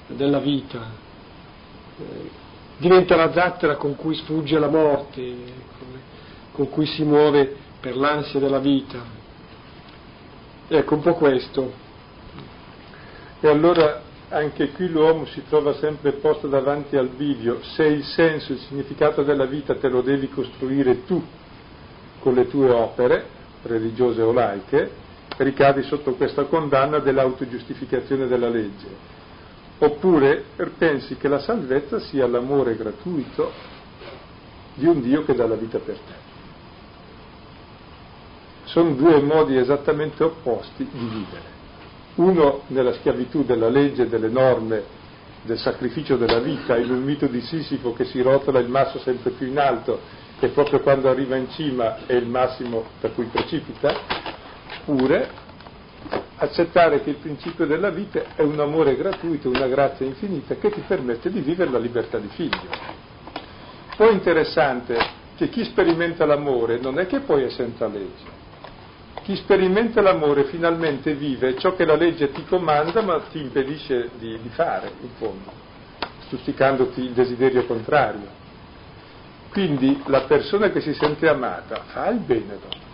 della 0.08 0.40
vita. 0.40 0.90
Eh, 1.98 2.30
diventa 2.78 3.16
la 3.16 3.32
zattera 3.32 3.78
con 3.78 3.96
cui 3.96 4.14
sfugge 4.16 4.60
la 4.60 4.68
morte, 4.68 5.34
con 6.52 6.70
cui 6.70 6.86
si 6.86 7.04
muove 7.04 7.56
per 7.80 7.96
l'ansia 7.96 8.40
della 8.40 8.60
vita. 8.60 9.00
Ecco 10.68 10.96
un 10.96 11.02
po' 11.02 11.14
questo. 11.14 11.72
E 13.40 13.48
allora 13.48 14.02
anche 14.30 14.72
qui 14.72 14.90
l'uomo 14.90 15.26
si 15.26 15.44
trova 15.48 15.74
sempre 15.76 16.14
posto 16.14 16.48
davanti 16.48 16.98
al 16.98 17.08
bivio, 17.08 17.62
se 17.62 17.86
il 17.86 18.04
senso, 18.04 18.52
il 18.52 18.60
significato 18.60 19.24
della 19.24 19.46
vita 19.46 19.76
te 19.76 19.88
lo 19.88 20.02
devi 20.02 20.30
costruire 20.30 21.06
tu 21.06 21.24
con 22.20 22.34
le 22.34 22.48
tue 22.48 22.70
opere, 22.70 23.26
religiose 23.64 24.22
o 24.22 24.32
laiche, 24.32 25.01
ricadi 25.38 25.84
sotto 25.84 26.14
questa 26.14 26.44
condanna 26.44 27.00
dell'autogiustificazione 27.00 28.28
della 28.28 28.50
legge 28.50 29.20
oppure 29.84 30.44
pensi 30.78 31.18
che 31.18 31.28
la 31.28 31.40
salvezza 31.40 32.00
sia 32.00 32.28
l'amore 32.28 32.76
gratuito 32.76 33.52
di 34.76 34.86
un 34.86 35.02
Dio 35.02 35.24
che 35.26 35.34
dà 35.34 35.48
la 35.48 35.56
vita 35.56 35.80
per 35.80 35.98
te. 35.98 36.30
Sono 38.66 38.94
due 38.94 39.20
modi 39.22 39.58
esattamente 39.58 40.24
opposti 40.24 40.88
di 40.90 41.06
vivere. 41.08 41.60
Uno 42.16 42.62
nella 42.68 42.94
schiavitù 42.94 43.44
della 43.44 43.70
legge, 43.70 44.08
delle 44.08 44.30
norme, 44.30 44.84
del 45.42 45.58
sacrificio 45.58 46.16
della 46.16 46.40
vita, 46.40 46.78
in 46.78 46.92
un 46.92 47.04
mito 47.04 47.26
di 47.26 47.42
Sisifo 47.42 47.94
che 47.94 48.06
si 48.06 48.22
rotola 48.22 48.60
il 48.60 48.70
masso 48.70 49.00
sempre 49.00 49.32
più 49.32 49.48
in 49.48 49.58
alto 49.58 50.00
e 50.40 50.50
proprio 50.50 50.80
quando 50.82 51.10
arriva 51.10 51.36
in 51.36 51.50
cima 51.50 52.06
è 52.06 52.14
il 52.14 52.28
massimo 52.28 52.86
da 53.00 53.10
cui 53.10 53.26
precipita, 53.26 54.31
oppure 54.84 55.30
accettare 56.38 57.02
che 57.04 57.12
il 57.12 57.16
principio 57.18 57.66
della 57.66 57.92
vita 57.92 58.36
è 58.36 58.42
un 58.42 58.60
amore 58.60 58.96
gratuito, 58.96 59.50
una 59.50 59.68
grazia 59.68 60.06
infinita 60.06 60.56
che 60.56 60.72
ti 60.72 60.84
permette 60.86 61.30
di 61.30 61.40
vivere 61.40 61.70
la 61.70 61.78
libertà 61.78 62.18
di 62.18 62.30
figlio. 62.30 62.70
Poi 63.96 64.10
è 64.10 64.14
interessante 64.14 64.98
che 65.36 65.50
chi 65.50 65.64
sperimenta 65.64 66.26
l'amore 66.26 66.80
non 66.80 66.98
è 66.98 67.06
che 67.06 67.20
poi 67.20 67.44
è 67.44 67.50
senza 67.50 67.88
legge. 67.88 68.40
Chi 69.22 69.36
sperimenta 69.36 70.02
l'amore 70.02 70.46
finalmente 70.46 71.14
vive 71.14 71.58
ciò 71.60 71.76
che 71.76 71.86
la 71.86 71.96
legge 71.96 72.32
ti 72.32 72.44
comanda 72.46 73.02
ma 73.04 73.20
ti 73.32 73.40
impedisce 73.40 74.10
di, 74.18 74.40
di 74.42 74.50
fare, 74.50 74.92
in 75.00 75.10
fondo, 75.18 75.52
stuzzicandoti 76.26 77.02
il 77.02 77.12
desiderio 77.12 77.66
contrario. 77.68 78.40
Quindi 79.52 80.02
la 80.08 80.22
persona 80.22 80.72
che 80.72 80.82
si 80.82 80.94
sente 80.96 81.28
amata 81.28 81.84
fa 81.88 82.10
il 82.10 82.20
bene 82.20 82.58
dopo 82.60 82.91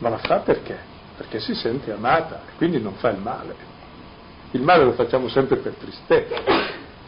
ma 0.00 0.08
la 0.08 0.18
fa 0.18 0.38
perché? 0.38 0.78
Perché 1.16 1.40
si 1.40 1.54
sente 1.54 1.92
amata 1.92 2.42
e 2.48 2.56
quindi 2.56 2.80
non 2.80 2.94
fa 2.94 3.10
il 3.10 3.20
male. 3.20 3.68
Il 4.52 4.62
male 4.62 4.84
lo 4.84 4.92
facciamo 4.92 5.28
sempre 5.28 5.56
per 5.56 5.74
tristezza, 5.74 6.36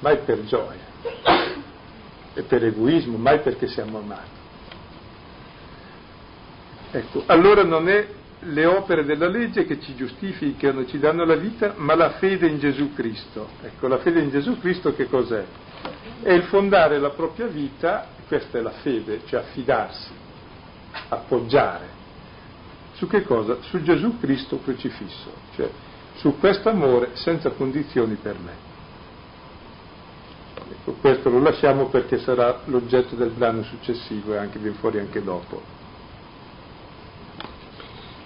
mai 0.01 0.19
per 0.19 0.45
gioia 0.45 0.91
e 2.35 2.43
per 2.43 2.65
egoismo, 2.65 3.17
mai 3.17 3.41
perché 3.41 3.67
siamo 3.67 3.99
amati. 3.99 4.41
Ecco, 6.93 7.23
allora 7.27 7.65
non 7.65 7.89
è 7.89 8.07
le 8.41 8.67
opere 8.67 9.05
della 9.05 9.29
legge 9.29 9.65
che 9.65 9.81
ci 9.81 9.95
giustificano, 9.95 10.85
ci 10.87 10.99
danno 10.99 11.25
la 11.25 11.37
vita, 11.37 11.73
ma 11.77 11.95
la 11.95 12.11
fede 12.11 12.47
in 12.47 12.59
Gesù 12.59 12.93
Cristo. 12.93 13.49
Ecco, 13.63 13.89
la 13.89 13.99
fede 13.99 14.21
in 14.21 14.29
Gesù 14.29 14.59
Cristo 14.59 14.95
che 14.95 15.09
cos'è? 15.09 15.45
È 16.21 16.31
il 16.31 16.43
fondare 16.45 16.99
la 16.99 17.11
propria 17.11 17.47
vita, 17.47 18.07
questa 18.29 18.59
è 18.59 18.61
la 18.61 18.71
fede, 18.71 19.23
cioè 19.27 19.41
affidarsi, 19.41 20.11
appoggiare 21.09 22.01
su 23.03 23.09
che 23.09 23.23
cosa? 23.25 23.57
Su 23.63 23.83
Gesù 23.83 24.17
Cristo 24.21 24.61
crocifisso, 24.63 25.33
cioè 25.57 25.69
su 26.15 26.39
questo 26.39 26.69
amore 26.69 27.11
senza 27.15 27.51
condizioni 27.51 28.15
per 28.15 28.39
me. 28.39 28.53
Ecco, 30.71 30.93
questo 31.01 31.29
lo 31.29 31.41
lasciamo 31.41 31.87
perché 31.87 32.19
sarà 32.19 32.61
l'oggetto 32.67 33.17
del 33.17 33.31
brano 33.31 33.65
successivo 33.65 34.35
e 34.35 34.37
anche 34.37 34.61
viene 34.61 34.77
fuori 34.77 35.01
anche 35.01 35.21
dopo. 35.21 35.61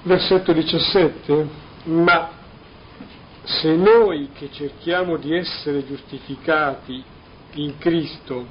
Versetto 0.02 0.52
17. 0.52 1.48
Ma 1.84 2.28
se 3.44 3.74
noi 3.74 4.28
che 4.34 4.50
cerchiamo 4.52 5.16
di 5.16 5.34
essere 5.34 5.86
giustificati 5.86 7.02
in 7.54 7.78
Cristo 7.78 8.44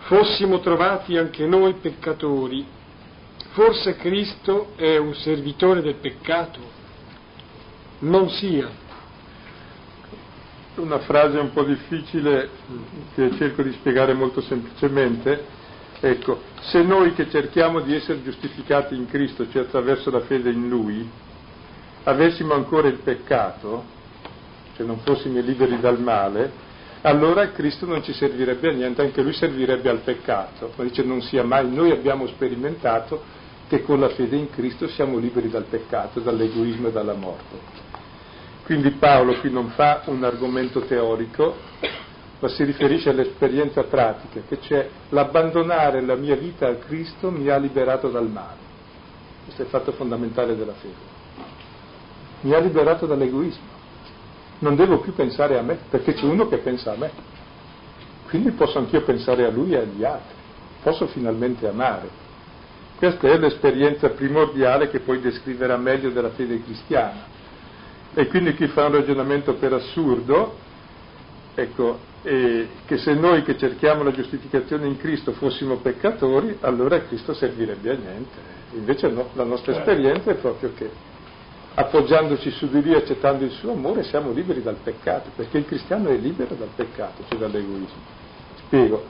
fossimo 0.00 0.60
trovati 0.60 1.16
anche 1.16 1.46
noi 1.46 1.74
peccatori, 1.74 2.78
Forse 3.48 3.96
Cristo 3.96 4.72
è 4.76 4.96
un 4.96 5.14
servitore 5.14 5.82
del 5.82 5.96
peccato? 5.96 6.60
Non 8.00 8.28
sia. 8.30 8.70
Una 10.76 11.00
frase 11.00 11.38
un 11.38 11.52
po' 11.52 11.64
difficile 11.64 12.48
che 13.14 13.30
cerco 13.36 13.62
di 13.62 13.72
spiegare 13.72 14.14
molto 14.14 14.40
semplicemente. 14.40 15.58
Ecco, 16.00 16.40
se 16.60 16.82
noi 16.82 17.12
che 17.12 17.28
cerchiamo 17.28 17.80
di 17.80 17.94
essere 17.94 18.22
giustificati 18.22 18.94
in 18.94 19.06
Cristo, 19.06 19.50
cioè 19.50 19.62
attraverso 19.62 20.10
la 20.10 20.20
fede 20.20 20.50
in 20.50 20.68
Lui, 20.68 21.06
avessimo 22.04 22.54
ancora 22.54 22.88
il 22.88 23.00
peccato, 23.00 23.84
cioè 24.76 24.86
non 24.86 25.00
fossimo 25.00 25.40
liberi 25.40 25.78
dal 25.80 26.00
male, 26.00 26.68
allora 27.02 27.50
Cristo 27.50 27.86
non 27.86 28.02
ci 28.02 28.12
servirebbe 28.12 28.68
a 28.68 28.72
niente, 28.72 29.02
anche 29.02 29.22
Lui 29.22 29.32
servirebbe 29.32 29.88
al 29.88 30.00
peccato. 30.00 30.72
Ma 30.76 30.84
dice 30.84 31.02
non 31.02 31.20
sia 31.22 31.42
mai, 31.42 31.70
noi 31.70 31.90
abbiamo 31.90 32.26
sperimentato 32.26 33.38
che 33.70 33.84
con 33.84 34.00
la 34.00 34.08
fede 34.08 34.34
in 34.34 34.50
Cristo 34.50 34.88
siamo 34.88 35.16
liberi 35.16 35.48
dal 35.48 35.62
peccato, 35.62 36.18
dall'egoismo 36.18 36.88
e 36.88 36.90
dalla 36.90 37.14
morte. 37.14 37.56
Quindi 38.64 38.90
Paolo 38.90 39.38
qui 39.38 39.48
non 39.48 39.68
fa 39.68 40.02
un 40.06 40.24
argomento 40.24 40.80
teorico, 40.80 41.54
ma 42.40 42.48
si 42.48 42.64
riferisce 42.64 43.10
all'esperienza 43.10 43.84
pratica, 43.84 44.40
che 44.48 44.58
c'è 44.58 44.88
l'abbandonare 45.10 46.00
la 46.00 46.16
mia 46.16 46.34
vita 46.34 46.66
a 46.66 46.74
Cristo 46.74 47.30
mi 47.30 47.48
ha 47.48 47.58
liberato 47.58 48.08
dal 48.08 48.28
male. 48.28 48.58
Questo 49.44 49.62
è 49.62 49.64
il 49.66 49.70
fatto 49.70 49.92
fondamentale 49.92 50.56
della 50.56 50.74
fede. 50.74 51.18
Mi 52.40 52.52
ha 52.52 52.58
liberato 52.58 53.06
dall'egoismo. 53.06 53.78
Non 54.58 54.74
devo 54.74 54.98
più 54.98 55.14
pensare 55.14 55.56
a 55.56 55.62
me, 55.62 55.78
perché 55.88 56.14
c'è 56.14 56.24
uno 56.24 56.48
che 56.48 56.56
pensa 56.56 56.90
a 56.90 56.96
me. 56.96 57.12
Quindi 58.28 58.50
posso 58.50 58.78
anch'io 58.78 59.02
pensare 59.02 59.44
a 59.44 59.50
lui 59.50 59.74
e 59.74 59.76
agli 59.76 60.02
altri. 60.02 60.34
Posso 60.82 61.06
finalmente 61.06 61.68
amare. 61.68 62.29
Questa 63.00 63.28
è 63.28 63.38
l'esperienza 63.38 64.10
primordiale 64.10 64.90
che 64.90 65.00
poi 65.00 65.22
descriverà 65.22 65.78
meglio 65.78 66.10
della 66.10 66.28
fede 66.32 66.62
cristiana. 66.62 67.24
E 68.12 68.26
quindi 68.26 68.54
chi 68.54 68.66
fa 68.66 68.84
un 68.84 68.92
ragionamento 68.92 69.54
per 69.54 69.72
assurdo 69.72 70.54
ecco, 71.54 71.98
e 72.22 72.68
che 72.84 72.98
se 72.98 73.14
noi 73.14 73.42
che 73.42 73.56
cerchiamo 73.56 74.02
la 74.02 74.10
giustificazione 74.10 74.86
in 74.86 74.98
Cristo 74.98 75.32
fossimo 75.32 75.76
peccatori, 75.76 76.58
allora 76.60 77.00
Cristo 77.04 77.32
servirebbe 77.32 77.90
a 77.90 77.94
niente. 77.94 78.36
Invece 78.72 79.08
no, 79.08 79.30
la 79.32 79.44
nostra 79.44 79.72
certo. 79.72 79.90
esperienza 79.90 80.30
è 80.32 80.34
proprio 80.34 80.72
che 80.74 80.90
appoggiandoci 81.72 82.50
su 82.50 82.68
di 82.68 82.82
lui, 82.82 82.96
accettando 82.96 83.44
il 83.46 83.52
suo 83.52 83.72
amore, 83.72 84.02
siamo 84.02 84.30
liberi 84.30 84.62
dal 84.62 84.76
peccato, 84.76 85.30
perché 85.34 85.56
il 85.56 85.64
cristiano 85.64 86.10
è 86.10 86.16
libero 86.16 86.54
dal 86.54 86.68
peccato, 86.76 87.24
cioè 87.30 87.38
dall'egoismo. 87.38 88.18
Spiego, 88.66 89.02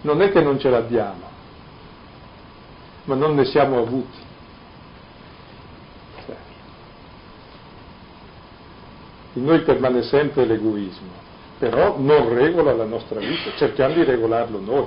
non 0.00 0.20
è 0.20 0.32
che 0.32 0.40
non 0.40 0.58
ce 0.58 0.68
l'abbiamo, 0.68 1.29
ma 3.10 3.16
non 3.16 3.34
ne 3.34 3.44
siamo 3.44 3.80
avuti. 3.80 4.18
Cioè, 6.24 6.36
in 9.32 9.44
noi 9.44 9.62
permane 9.62 10.02
sempre 10.02 10.44
l'egoismo, 10.44 11.10
però 11.58 11.98
non 11.98 12.32
regola 12.32 12.72
la 12.72 12.84
nostra 12.84 13.18
vita, 13.18 13.50
cerchiamo 13.56 13.94
di 13.94 14.04
regolarlo 14.04 14.60
noi. 14.60 14.86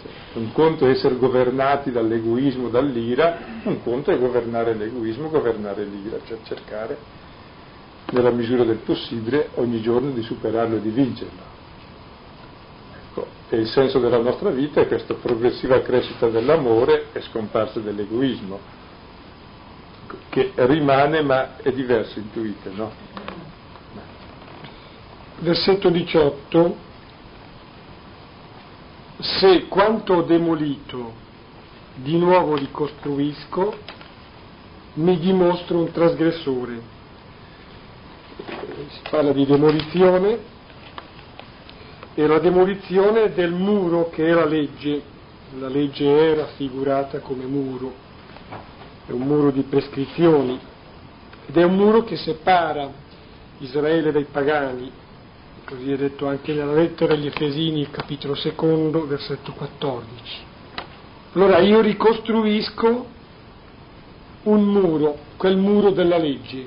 Cioè, 0.00 0.12
un 0.40 0.50
conto 0.52 0.86
è 0.86 0.90
essere 0.92 1.16
governati 1.16 1.92
dall'egoismo, 1.92 2.70
dall'ira, 2.70 3.36
un 3.64 3.82
conto 3.82 4.12
è 4.12 4.18
governare 4.18 4.72
l'egoismo, 4.72 5.28
governare 5.28 5.84
l'ira, 5.84 6.16
cioè 6.24 6.38
cercare 6.44 7.20
nella 8.12 8.30
misura 8.30 8.64
del 8.64 8.78
possibile 8.78 9.50
ogni 9.56 9.82
giorno 9.82 10.10
di 10.10 10.22
superarlo 10.22 10.76
e 10.76 10.80
di 10.80 10.90
vincerlo. 10.90 11.51
E 13.52 13.56
il 13.58 13.68
senso 13.68 13.98
della 13.98 14.16
nostra 14.16 14.48
vita 14.48 14.80
è 14.80 14.88
questa 14.88 15.12
progressiva 15.12 15.82
crescita 15.82 16.26
dell'amore 16.28 17.08
e 17.12 17.20
scomparsa 17.20 17.80
dell'egoismo, 17.80 18.58
che 20.30 20.52
rimane 20.54 21.20
ma 21.20 21.58
è 21.58 21.70
diverso, 21.70 22.18
intuite, 22.18 22.70
no? 22.70 22.90
Versetto 25.40 25.90
18. 25.90 26.76
Se 29.18 29.66
quanto 29.68 30.14
ho 30.14 30.22
demolito 30.22 31.12
di 31.96 32.16
nuovo 32.16 32.56
ricostruisco, 32.56 33.76
mi 34.94 35.18
dimostro 35.18 35.76
un 35.76 35.92
trasgressore. 35.92 36.80
Si 38.88 39.00
parla 39.10 39.32
di 39.32 39.44
demolizione 39.44 40.51
e 42.14 42.26
la 42.26 42.38
demolizione 42.38 43.32
del 43.32 43.52
muro 43.52 44.10
che 44.10 44.26
è 44.26 44.32
la 44.32 44.44
legge. 44.44 45.10
La 45.58 45.68
legge 45.68 46.32
è 46.32 46.34
raffigurata 46.34 47.18
come 47.18 47.44
muro, 47.44 47.92
è 49.06 49.10
un 49.10 49.20
muro 49.20 49.50
di 49.50 49.60
prescrizioni 49.62 50.58
ed 51.46 51.56
è 51.56 51.62
un 51.62 51.74
muro 51.74 52.04
che 52.04 52.16
separa 52.16 52.90
Israele 53.58 54.12
dai 54.12 54.24
pagani, 54.24 54.90
così 55.66 55.92
è 55.92 55.96
detto 55.96 56.26
anche 56.26 56.54
nella 56.54 56.72
lettera 56.72 57.12
agli 57.12 57.26
Efesini, 57.26 57.90
capitolo 57.90 58.34
secondo, 58.34 59.06
versetto 59.06 59.52
14. 59.52 60.50
Allora 61.34 61.58
io 61.58 61.80
ricostruisco 61.80 63.06
un 64.44 64.64
muro, 64.64 65.18
quel 65.36 65.58
muro 65.58 65.90
della 65.90 66.16
legge, 66.16 66.66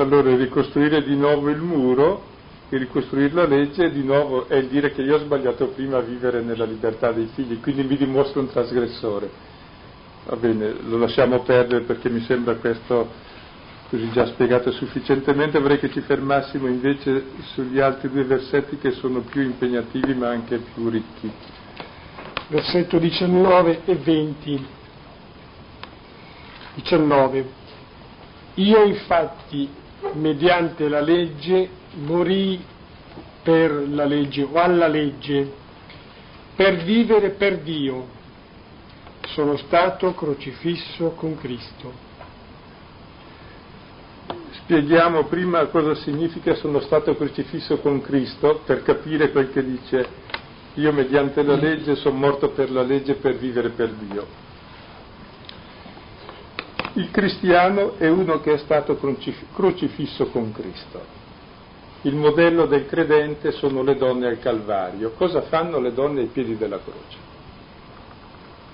allora 0.00 0.34
ricostruire 0.36 1.02
di 1.02 1.16
nuovo 1.16 1.48
il 1.50 1.60
muro 1.60 2.22
e 2.68 2.76
ricostruire 2.76 3.32
la 3.32 3.46
legge 3.46 3.90
di 3.90 4.02
nuovo 4.02 4.46
è 4.48 4.56
il 4.56 4.68
dire 4.68 4.92
che 4.92 5.02
io 5.02 5.16
ho 5.16 5.18
sbagliato 5.18 5.68
prima 5.68 5.98
a 5.98 6.02
vivere 6.02 6.42
nella 6.42 6.64
libertà 6.64 7.12
dei 7.12 7.28
figli, 7.34 7.60
quindi 7.60 7.82
mi 7.82 7.96
dimostro 7.96 8.40
un 8.40 8.48
trasgressore. 8.48 9.30
Va 10.24 10.36
bene, 10.36 10.74
lo 10.82 10.98
lasciamo 10.98 11.40
perdere 11.40 11.84
perché 11.84 12.10
mi 12.10 12.20
sembra 12.20 12.56
questo 12.56 13.08
così 13.88 14.10
già 14.10 14.26
spiegato 14.26 14.70
sufficientemente, 14.70 15.58
vorrei 15.58 15.78
che 15.78 15.90
ci 15.90 16.02
fermassimo 16.02 16.66
invece 16.66 17.24
sugli 17.54 17.80
altri 17.80 18.10
due 18.10 18.24
versetti 18.24 18.76
che 18.76 18.90
sono 18.90 19.20
più 19.20 19.40
impegnativi 19.40 20.12
ma 20.12 20.28
anche 20.28 20.58
più 20.58 20.90
ricchi. 20.90 21.32
Versetto 22.48 22.98
19 22.98 23.80
e 23.86 23.94
20. 23.94 24.66
19. 26.74 27.50
Io 28.54 28.84
infatti 28.84 29.68
mediante 30.12 30.88
la 30.88 31.00
legge 31.00 31.68
morì 31.94 32.60
per 33.42 33.88
la 33.88 34.04
legge 34.04 34.42
o 34.42 34.54
alla 34.54 34.86
legge, 34.88 35.52
per 36.54 36.82
vivere 36.82 37.30
per 37.30 37.58
Dio. 37.60 38.16
Sono 39.28 39.56
stato 39.56 40.14
crocifisso 40.14 41.10
con 41.10 41.36
Cristo. 41.38 42.06
Spieghiamo 44.50 45.24
prima 45.24 45.64
cosa 45.66 45.94
significa 45.94 46.54
sono 46.54 46.80
stato 46.80 47.14
crocifisso 47.14 47.78
con 47.78 48.02
Cristo 48.02 48.60
per 48.66 48.82
capire 48.82 49.30
quel 49.30 49.50
che 49.50 49.64
dice 49.64 50.06
io 50.74 50.92
mediante 50.92 51.42
la 51.42 51.56
legge 51.56 51.96
sono 51.96 52.16
morto 52.16 52.50
per 52.50 52.70
la 52.70 52.82
legge 52.82 53.14
per 53.14 53.36
vivere 53.36 53.70
per 53.70 53.90
Dio. 53.92 54.47
Il 56.98 57.12
cristiano 57.12 57.96
è 57.96 58.08
uno 58.08 58.40
che 58.40 58.54
è 58.54 58.58
stato 58.58 58.98
crocifisso 59.54 60.26
con 60.30 60.50
Cristo. 60.50 61.00
Il 62.02 62.16
modello 62.16 62.66
del 62.66 62.86
credente 62.86 63.52
sono 63.52 63.84
le 63.84 63.94
donne 63.94 64.26
al 64.26 64.40
Calvario. 64.40 65.12
Cosa 65.12 65.42
fanno 65.42 65.78
le 65.78 65.92
donne 65.92 66.22
ai 66.22 66.26
piedi 66.26 66.56
della 66.56 66.80
croce? 66.80 67.16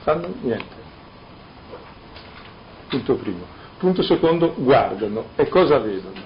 Fanno 0.05 0.33
niente. 0.41 0.75
Punto 2.89 3.15
primo. 3.17 3.45
Punto 3.77 4.03
secondo, 4.03 4.55
guardano. 4.57 5.27
E 5.37 5.47
cosa 5.49 5.79
vedono? 5.79 6.21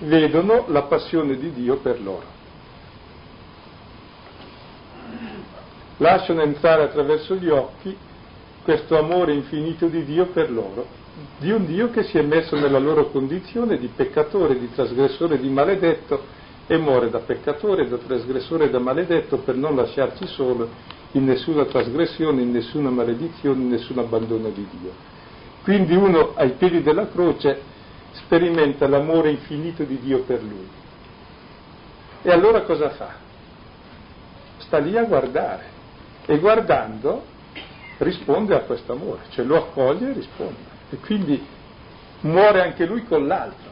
Vedono 0.00 0.64
la 0.70 0.82
passione 0.82 1.36
di 1.36 1.52
Dio 1.52 1.76
per 1.76 2.02
loro. 2.02 2.34
Lasciano 5.98 6.42
entrare 6.42 6.82
attraverso 6.82 7.36
gli 7.36 7.48
occhi 7.48 7.96
questo 8.66 8.98
amore 8.98 9.32
infinito 9.32 9.86
di 9.86 10.04
Dio 10.04 10.26
per 10.26 10.50
loro, 10.50 10.88
di 11.38 11.52
un 11.52 11.66
Dio 11.66 11.88
che 11.90 12.02
si 12.02 12.18
è 12.18 12.22
messo 12.22 12.56
nella 12.56 12.80
loro 12.80 13.10
condizione 13.10 13.78
di 13.78 13.88
peccatore, 13.94 14.58
di 14.58 14.68
trasgressore, 14.74 15.38
di 15.38 15.48
maledetto 15.48 16.24
e 16.66 16.76
muore 16.76 17.08
da 17.08 17.20
peccatore, 17.20 17.88
da 17.88 17.96
trasgressore 17.96 18.68
da 18.68 18.80
maledetto 18.80 19.36
per 19.36 19.54
non 19.54 19.76
lasciarci 19.76 20.26
solo 20.26 20.68
in 21.12 21.24
nessuna 21.24 21.64
trasgressione, 21.66 22.42
in 22.42 22.50
nessuna 22.50 22.90
maledizione, 22.90 23.62
in 23.62 23.68
nessun 23.68 23.98
abbandono 23.98 24.48
di 24.48 24.66
Dio. 24.68 24.90
Quindi 25.62 25.94
uno 25.94 26.32
ai 26.34 26.54
piedi 26.54 26.82
della 26.82 27.08
croce 27.08 27.60
sperimenta 28.14 28.88
l'amore 28.88 29.30
infinito 29.30 29.84
di 29.84 30.00
Dio 30.00 30.22
per 30.22 30.42
lui. 30.42 30.68
E 32.20 32.32
allora 32.32 32.62
cosa 32.62 32.90
fa? 32.90 33.14
Sta 34.56 34.78
lì 34.78 34.98
a 34.98 35.04
guardare 35.04 35.66
e 36.26 36.36
guardando 36.38 37.34
risponde 37.98 38.54
a 38.54 38.60
questo 38.60 38.92
amore, 38.92 39.22
cioè 39.30 39.44
lo 39.44 39.56
accoglie 39.56 40.10
e 40.10 40.12
risponde. 40.12 40.74
E 40.90 40.96
quindi 40.96 41.44
muore 42.20 42.62
anche 42.62 42.86
lui 42.86 43.04
con 43.04 43.26
l'altro, 43.26 43.70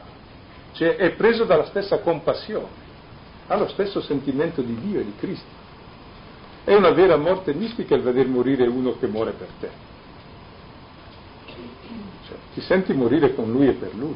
cioè 0.73 0.95
è 0.95 1.11
preso 1.11 1.45
dalla 1.45 1.65
stessa 1.65 1.99
compassione, 1.99 2.83
ha 3.47 3.57
lo 3.57 3.67
stesso 3.67 4.01
sentimento 4.01 4.61
di 4.61 4.75
Dio 4.79 4.99
e 4.99 5.05
di 5.05 5.13
Cristo. 5.17 5.63
È 6.63 6.73
una 6.73 6.91
vera 6.91 7.15
morte 7.15 7.53
mistica 7.53 7.95
il 7.95 8.01
vedere 8.01 8.27
morire 8.27 8.65
uno 8.65 8.97
che 8.97 9.07
muore 9.07 9.31
per 9.31 9.47
te. 9.59 9.69
Cioè, 12.27 12.37
ti 12.53 12.61
senti 12.61 12.93
morire 12.93 13.35
con 13.35 13.51
lui 13.51 13.67
e 13.67 13.73
per 13.73 13.93
lui. 13.93 14.15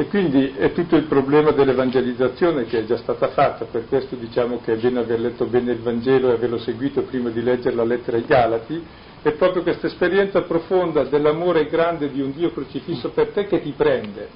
E 0.00 0.06
quindi 0.06 0.54
è 0.56 0.72
tutto 0.72 0.96
il 0.96 1.02
problema 1.02 1.50
dell'evangelizzazione 1.50 2.64
che 2.64 2.78
è 2.78 2.84
già 2.86 2.96
stata 2.96 3.28
fatta, 3.28 3.66
per 3.66 3.86
questo 3.86 4.16
diciamo 4.16 4.62
che 4.64 4.72
è 4.72 4.76
bene 4.76 5.00
aver 5.00 5.20
letto 5.20 5.44
bene 5.44 5.72
il 5.72 5.80
Vangelo 5.80 6.30
e 6.30 6.36
averlo 6.36 6.56
seguito 6.56 7.02
prima 7.02 7.28
di 7.28 7.42
leggere 7.42 7.76
la 7.76 7.84
lettera 7.84 8.16
ai 8.16 8.24
Galati, 8.24 8.82
è 9.20 9.30
proprio 9.32 9.62
questa 9.62 9.88
esperienza 9.88 10.40
profonda 10.40 11.04
dell'amore 11.04 11.66
grande 11.66 12.10
di 12.10 12.22
un 12.22 12.32
Dio 12.32 12.50
crocifisso 12.50 13.10
per 13.10 13.32
te 13.32 13.46
che 13.46 13.60
ti 13.60 13.74
prende. 13.76 14.28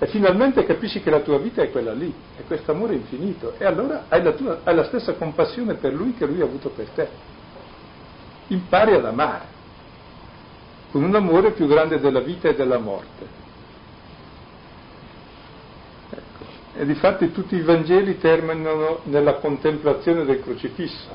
E 0.00 0.08
finalmente 0.08 0.64
capisci 0.64 1.02
che 1.02 1.10
la 1.10 1.20
tua 1.20 1.38
vita 1.38 1.62
è 1.62 1.70
quella 1.70 1.92
lì, 1.92 2.12
è 2.36 2.42
questo 2.44 2.72
amore 2.72 2.94
infinito, 2.94 3.54
e 3.58 3.64
allora 3.64 4.06
hai 4.08 4.24
la, 4.24 4.32
tua, 4.32 4.58
hai 4.64 4.74
la 4.74 4.84
stessa 4.86 5.12
compassione 5.12 5.74
per 5.74 5.92
lui 5.92 6.14
che 6.14 6.26
lui 6.26 6.40
ha 6.40 6.44
avuto 6.44 6.70
per 6.70 6.88
te. 6.88 7.08
Impari 8.48 8.94
ad 8.94 9.04
amare, 9.04 9.44
con 10.90 11.04
un 11.04 11.14
amore 11.14 11.52
più 11.52 11.68
grande 11.68 12.00
della 12.00 12.18
vita 12.18 12.48
e 12.48 12.56
della 12.56 12.78
morte. 12.78 13.46
E 16.80 16.86
difatti 16.86 17.32
tutti 17.32 17.56
i 17.56 17.60
Vangeli 17.60 18.18
terminano 18.18 19.00
nella 19.06 19.38
contemplazione 19.38 20.24
del 20.24 20.40
crocifisso, 20.40 21.08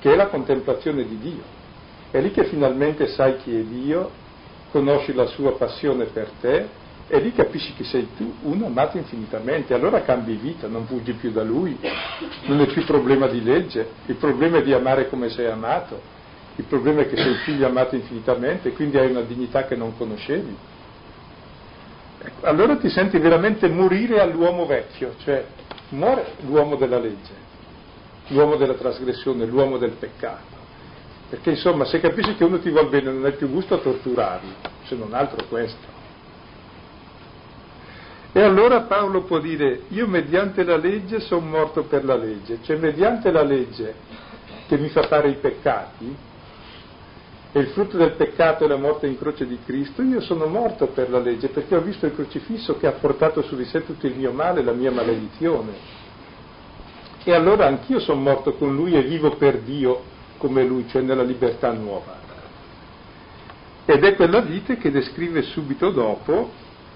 che 0.00 0.12
è 0.12 0.14
la 0.14 0.26
contemplazione 0.26 1.02
di 1.06 1.16
Dio. 1.16 1.42
È 2.10 2.20
lì 2.20 2.30
che 2.30 2.44
finalmente 2.44 3.06
sai 3.06 3.38
chi 3.38 3.58
è 3.58 3.62
Dio, 3.62 4.10
conosci 4.70 5.14
la 5.14 5.24
sua 5.24 5.56
passione 5.56 6.04
per 6.12 6.32
te, 6.38 6.68
e 7.08 7.20
lì 7.20 7.32
capisci 7.32 7.72
che 7.72 7.84
sei 7.84 8.10
tu, 8.16 8.34
uno 8.42 8.66
amato 8.66 8.98
infinitamente, 8.98 9.72
allora 9.72 10.02
cambi 10.02 10.34
vita, 10.34 10.68
non 10.68 10.84
fuggi 10.84 11.14
più 11.14 11.30
da 11.30 11.42
lui, 11.42 11.80
non 12.44 12.60
è 12.60 12.66
più 12.66 12.84
problema 12.84 13.28
di 13.28 13.42
legge, 13.42 13.94
il 14.04 14.16
problema 14.16 14.58
è 14.58 14.62
di 14.62 14.74
amare 14.74 15.08
come 15.08 15.30
sei 15.30 15.46
amato, 15.46 16.02
Il 16.58 16.64
problema 16.64 17.02
è 17.02 17.08
che 17.08 17.16
sei 17.16 17.34
figlio 17.44 17.66
amato 17.66 17.94
infinitamente, 17.94 18.72
quindi 18.72 18.98
hai 18.98 19.12
una 19.12 19.22
dignità 19.22 19.64
che 19.64 19.76
non 19.76 19.96
conoscevi. 19.96 20.56
Allora 22.42 22.76
ti 22.76 22.88
senti 22.88 23.18
veramente 23.18 23.68
morire 23.68 24.20
all'uomo 24.20 24.66
vecchio, 24.66 25.14
cioè 25.22 25.44
muore 25.90 26.34
l'uomo 26.46 26.76
della 26.76 26.98
legge, 26.98 27.32
l'uomo 28.28 28.56
della 28.56 28.74
trasgressione, 28.74 29.44
l'uomo 29.46 29.78
del 29.78 29.92
peccato. 29.92 30.56
Perché 31.28 31.50
insomma, 31.50 31.84
se 31.84 32.00
capisci 32.00 32.34
che 32.36 32.44
uno 32.44 32.58
ti 32.58 32.70
vuole 32.70 32.88
bene 32.88 33.12
non 33.12 33.24
hai 33.24 33.32
più 33.32 33.50
gusto 33.50 33.74
a 33.74 33.78
torturarlo, 33.78 34.50
se 34.84 34.94
non 34.94 35.12
altro 35.12 35.44
questo. 35.46 35.96
E 38.32 38.42
allora 38.42 38.82
Paolo 38.82 39.22
può 39.24 39.38
dire, 39.38 39.82
io 39.88 40.06
mediante 40.06 40.62
la 40.62 40.76
legge 40.76 41.20
sono 41.20 41.46
morto 41.46 41.84
per 41.84 42.04
la 42.04 42.16
legge, 42.16 42.58
cioè 42.62 42.76
mediante 42.76 43.30
la 43.30 43.42
legge 43.42 43.94
che 44.68 44.78
mi 44.78 44.88
fa 44.88 45.02
fare 45.02 45.28
i 45.28 45.34
peccati, 45.34 46.16
e 47.50 47.60
il 47.60 47.68
frutto 47.68 47.96
del 47.96 48.12
peccato 48.12 48.64
è 48.64 48.68
la 48.68 48.76
morte 48.76 49.06
in 49.06 49.16
croce 49.16 49.46
di 49.46 49.58
Cristo, 49.64 50.02
io 50.02 50.20
sono 50.20 50.46
morto 50.46 50.88
per 50.88 51.10
la 51.10 51.18
legge 51.18 51.48
perché 51.48 51.76
ho 51.76 51.80
visto 51.80 52.04
il 52.04 52.14
crocifisso 52.14 52.76
che 52.76 52.86
ha 52.86 52.92
portato 52.92 53.40
su 53.42 53.56
di 53.56 53.64
sé 53.64 53.84
tutto 53.84 54.06
il 54.06 54.14
mio 54.14 54.32
male, 54.32 54.62
la 54.62 54.72
mia 54.72 54.90
maledizione. 54.90 55.72
E 57.24 57.32
allora 57.32 57.66
anch'io 57.66 58.00
sono 58.00 58.20
morto 58.20 58.54
con 58.54 58.74
lui 58.74 58.94
e 58.94 59.02
vivo 59.02 59.36
per 59.36 59.60
Dio 59.60 60.02
come 60.36 60.62
lui, 60.64 60.86
cioè 60.88 61.02
nella 61.02 61.22
libertà 61.22 61.72
nuova. 61.72 62.16
Ed 63.84 64.04
è 64.04 64.14
quella 64.14 64.40
vita 64.40 64.76
che 64.76 64.90
descrive 64.90 65.42
subito 65.42 65.90
dopo 65.90 66.50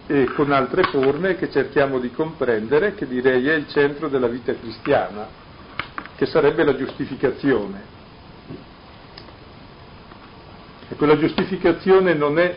e 0.06 0.24
con 0.34 0.52
altre 0.52 0.82
forme 0.84 1.36
che 1.36 1.50
cerchiamo 1.50 1.98
di 1.98 2.10
comprendere, 2.10 2.94
che 2.94 3.06
direi 3.06 3.48
è 3.48 3.54
il 3.54 3.68
centro 3.68 4.08
della 4.08 4.28
vita 4.28 4.54
cristiana, 4.54 5.26
che 6.14 6.26
sarebbe 6.26 6.64
la 6.64 6.76
giustificazione. 6.76 7.91
E 10.92 10.94
quella 10.94 11.16
giustificazione 11.16 12.12
non 12.12 12.38
è, 12.38 12.54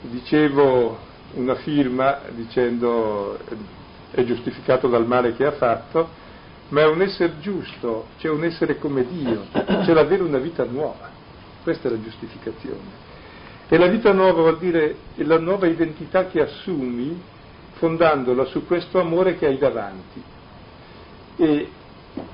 dicevo, 0.00 0.98
una 1.34 1.54
firma 1.54 2.18
dicendo 2.30 3.38
è 4.10 4.24
giustificato 4.24 4.88
dal 4.88 5.06
male 5.06 5.36
che 5.36 5.44
ha 5.44 5.52
fatto, 5.52 6.08
ma 6.70 6.80
è 6.80 6.86
un 6.86 7.00
essere 7.00 7.38
giusto, 7.38 8.06
cioè 8.18 8.32
un 8.32 8.42
essere 8.42 8.78
come 8.78 9.06
Dio, 9.06 9.44
cioè 9.52 9.94
l'avere 9.94 10.24
una 10.24 10.38
vita 10.38 10.64
nuova. 10.64 11.10
Questa 11.62 11.86
è 11.86 11.92
la 11.92 12.02
giustificazione. 12.02 13.06
E 13.68 13.78
la 13.78 13.86
vita 13.86 14.12
nuova 14.12 14.40
vuol 14.40 14.58
dire 14.58 14.96
la 15.14 15.38
nuova 15.38 15.68
identità 15.68 16.26
che 16.26 16.40
assumi 16.40 17.22
fondandola 17.74 18.46
su 18.46 18.66
questo 18.66 18.98
amore 18.98 19.36
che 19.36 19.46
hai 19.46 19.58
davanti. 19.58 20.20
E 21.36 21.68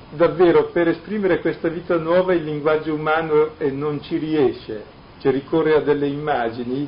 davvero 0.09 0.71
per 0.71 0.87
esprimere 0.87 1.41
questa 1.41 1.67
vita 1.67 1.95
nuova 1.97 2.33
il 2.33 2.43
linguaggio 2.43 2.95
umano 2.95 3.51
non 3.69 4.01
ci 4.01 4.17
riesce, 4.17 4.94
cioè 5.25 5.33
ricorre 5.33 5.73
a 5.73 5.79
delle 5.79 6.05
immagini 6.05 6.87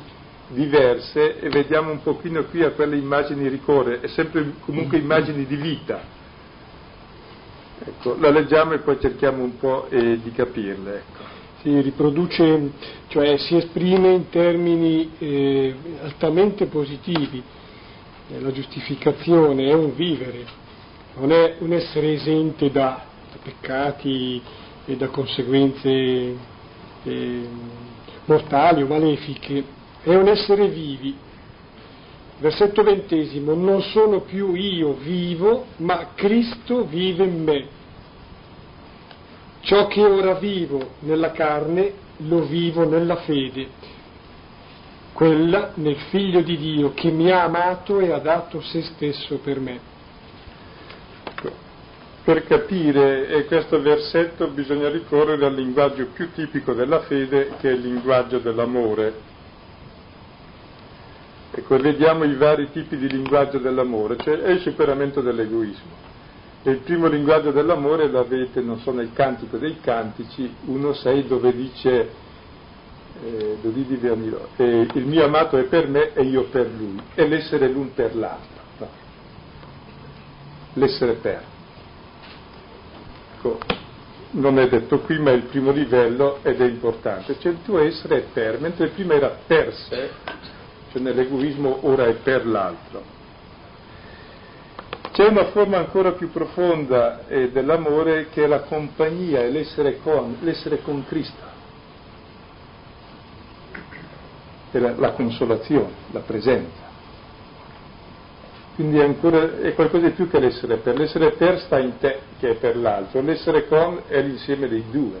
diverse 0.50 1.40
e 1.40 1.48
vediamo 1.48 1.90
un 1.90 2.00
pochino 2.02 2.44
qui 2.44 2.62
a 2.62 2.70
quelle 2.70 2.96
immagini 2.96 3.48
ricorre, 3.48 3.98
è 3.98 4.06
sempre 4.06 4.54
comunque 4.64 4.96
immagini 4.96 5.44
di 5.44 5.56
vita. 5.56 6.00
Ecco, 7.84 8.16
la 8.20 8.30
leggiamo 8.30 8.74
e 8.74 8.78
poi 8.78 9.00
cerchiamo 9.00 9.42
un 9.42 9.58
po' 9.58 9.88
eh, 9.88 10.20
di 10.22 10.30
capirle. 10.30 10.94
Ecco 10.94 11.36
si 11.60 11.80
riproduce, 11.80 12.70
cioè 13.08 13.36
si 13.38 13.56
esprime 13.56 14.12
in 14.12 14.28
termini 14.28 15.10
eh, 15.18 15.74
altamente 16.02 16.66
positivi. 16.66 17.42
Eh, 18.30 18.40
la 18.40 18.52
giustificazione 18.52 19.68
è 19.68 19.74
un 19.74 19.92
vivere, 19.96 20.44
non 21.16 21.32
è 21.32 21.56
un 21.58 21.72
essere 21.72 22.12
esente 22.12 22.70
da, 22.70 23.04
da 23.32 23.38
peccati 23.42 24.40
e 24.84 24.96
da 24.96 25.08
conseguenze 25.08 26.36
eh, 27.02 27.48
mortali 28.28 28.82
o 28.82 28.86
malefiche, 28.86 29.64
è 30.02 30.14
un 30.14 30.28
essere 30.28 30.68
vivi. 30.68 31.16
Versetto 32.38 32.82
ventesimo, 32.84 33.54
non 33.54 33.82
sono 33.82 34.20
più 34.20 34.54
io 34.54 34.92
vivo, 34.94 35.66
ma 35.78 36.10
Cristo 36.14 36.84
vive 36.84 37.24
in 37.24 37.42
me. 37.42 37.66
Ciò 39.62 39.88
che 39.88 40.04
ora 40.04 40.34
vivo 40.34 40.90
nella 41.00 41.32
carne 41.32 42.06
lo 42.18 42.44
vivo 42.44 42.88
nella 42.88 43.16
fede, 43.16 43.68
quella 45.12 45.72
nel 45.74 45.96
Figlio 46.10 46.42
di 46.42 46.56
Dio 46.56 46.92
che 46.94 47.10
mi 47.10 47.30
ha 47.30 47.42
amato 47.42 47.98
e 47.98 48.12
ha 48.12 48.18
dato 48.18 48.60
se 48.60 48.82
stesso 48.82 49.38
per 49.38 49.58
me. 49.58 49.96
Per 52.28 52.44
capire 52.44 53.42
questo 53.46 53.80
versetto 53.80 54.48
bisogna 54.48 54.90
ricorrere 54.90 55.46
al 55.46 55.54
linguaggio 55.54 56.08
più 56.12 56.30
tipico 56.32 56.74
della 56.74 57.00
fede 57.00 57.52
che 57.58 57.70
è 57.70 57.72
il 57.72 57.80
linguaggio 57.80 58.36
dell'amore. 58.36 59.14
Ecco, 61.52 61.78
vediamo 61.78 62.24
i 62.24 62.36
vari 62.36 62.70
tipi 62.70 62.98
di 62.98 63.08
linguaggio 63.08 63.56
dell'amore, 63.56 64.18
cioè 64.18 64.40
è 64.40 64.50
il 64.50 64.60
superamento 64.60 65.22
dell'egoismo. 65.22 65.90
E 66.64 66.70
il 66.70 66.80
primo 66.80 67.06
linguaggio 67.06 67.50
dell'amore 67.50 68.10
l'avete, 68.10 68.60
non 68.60 68.78
so, 68.80 68.92
nel 68.92 69.14
Cantico 69.14 69.56
dei 69.56 69.80
Cantici 69.80 70.54
1.6 70.66 71.26
dove 71.28 71.56
dice 71.56 72.10
eh, 73.24 73.58
eh, 73.62 74.86
il 74.92 75.06
mio 75.06 75.24
amato 75.24 75.56
è 75.56 75.62
per 75.62 75.88
me 75.88 76.12
e 76.12 76.24
io 76.24 76.42
per 76.50 76.70
lui, 76.76 77.00
è 77.14 77.26
l'essere 77.26 77.68
l'un 77.68 77.94
per 77.94 78.14
l'altro, 78.14 78.62
no. 78.76 78.88
l'essere 80.74 81.14
per. 81.14 81.56
Ecco, 83.38 83.60
non 84.32 84.58
è 84.58 84.68
detto 84.68 84.98
qui, 85.00 85.16
ma 85.20 85.30
è 85.30 85.34
il 85.34 85.44
primo 85.44 85.70
livello 85.70 86.40
ed 86.42 86.60
è 86.60 86.66
importante, 86.66 87.38
cioè 87.38 87.52
il 87.52 87.62
tuo 87.62 87.78
essere 87.78 88.16
è 88.16 88.22
per, 88.32 88.58
mentre 88.60 88.88
prima 88.88 89.14
era 89.14 89.28
per 89.46 89.72
sé, 89.72 90.10
cioè 90.90 91.00
nell'egoismo 91.00 91.86
ora 91.86 92.06
è 92.06 92.14
per 92.14 92.44
l'altro. 92.44 93.16
C'è 95.12 95.28
una 95.28 95.46
forma 95.46 95.78
ancora 95.78 96.12
più 96.12 96.30
profonda 96.30 97.26
eh, 97.28 97.50
dell'amore 97.50 98.28
che 98.28 98.42
è 98.42 98.46
la 98.48 98.60
compagnia, 98.60 99.40
è 99.40 99.50
l'essere 99.50 100.00
con, 100.00 100.36
l'essere 100.40 100.82
con 100.82 101.04
Cristo, 101.06 101.42
è 104.72 104.78
la, 104.78 104.94
la 104.96 105.12
consolazione, 105.12 105.92
la 106.10 106.20
presenza. 106.20 106.87
Quindi 108.78 108.98
è, 108.98 109.02
ancora, 109.02 109.58
è 109.58 109.74
qualcosa 109.74 110.06
di 110.06 110.12
più 110.12 110.28
che 110.28 110.38
l'essere 110.38 110.76
per. 110.76 110.96
L'essere 110.96 111.32
per 111.32 111.58
sta 111.58 111.80
in 111.80 111.98
te 111.98 112.20
che 112.38 112.50
è 112.50 112.54
per 112.54 112.76
l'altro, 112.76 113.20
l'essere 113.22 113.66
con 113.66 114.02
è 114.06 114.20
l'insieme 114.20 114.68
dei 114.68 114.84
due, 114.88 115.20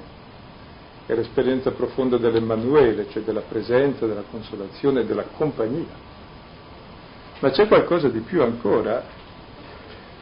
è 1.06 1.12
l'esperienza 1.12 1.72
profonda 1.72 2.18
dell'Emmanuele, 2.18 3.08
cioè 3.10 3.24
della 3.24 3.40
presenza, 3.40 4.06
della 4.06 4.22
consolazione, 4.30 5.04
della 5.04 5.24
compagnia. 5.36 5.92
Ma 7.40 7.50
c'è 7.50 7.66
qualcosa 7.66 8.08
di 8.08 8.20
più 8.20 8.44
ancora, 8.44 9.02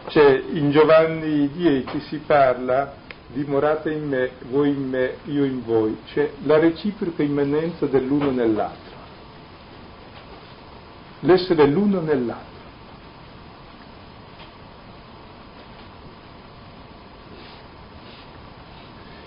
cioè, 0.07 0.43
in 0.53 0.71
Giovanni 0.71 1.51
10 1.51 2.01
si 2.09 2.17
parla 2.25 2.95
dimorate 3.27 3.91
in 3.91 4.09
me, 4.09 4.31
voi 4.49 4.71
in 4.71 4.89
me, 4.89 5.17
io 5.25 5.45
in 5.45 5.63
voi, 5.63 5.95
cioè 6.07 6.31
la 6.45 6.59
reciproca 6.59 7.23
immanenza 7.23 7.85
dell'uno 7.85 8.31
nell'altro, 8.31 8.95
l'essere 11.21 11.67
l'uno 11.67 12.01
nell'altro. 12.01 12.56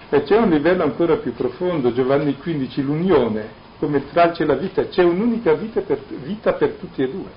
E 0.09 0.23
c'è 0.23 0.37
un 0.37 0.49
livello 0.49 0.83
ancora 0.83 1.17
più 1.17 1.33
profondo, 1.33 1.93
Giovanni 1.93 2.35
15, 2.37 2.81
l'unione, 2.81 3.47
come 3.79 4.09
tralce 4.09 4.45
la 4.45 4.55
vita, 4.55 4.87
c'è 4.87 5.03
un'unica 5.03 5.53
vita 5.53 5.81
per, 5.81 6.03
vita 6.23 6.53
per 6.53 6.71
tutti 6.71 7.01
e 7.03 7.09
due, 7.09 7.29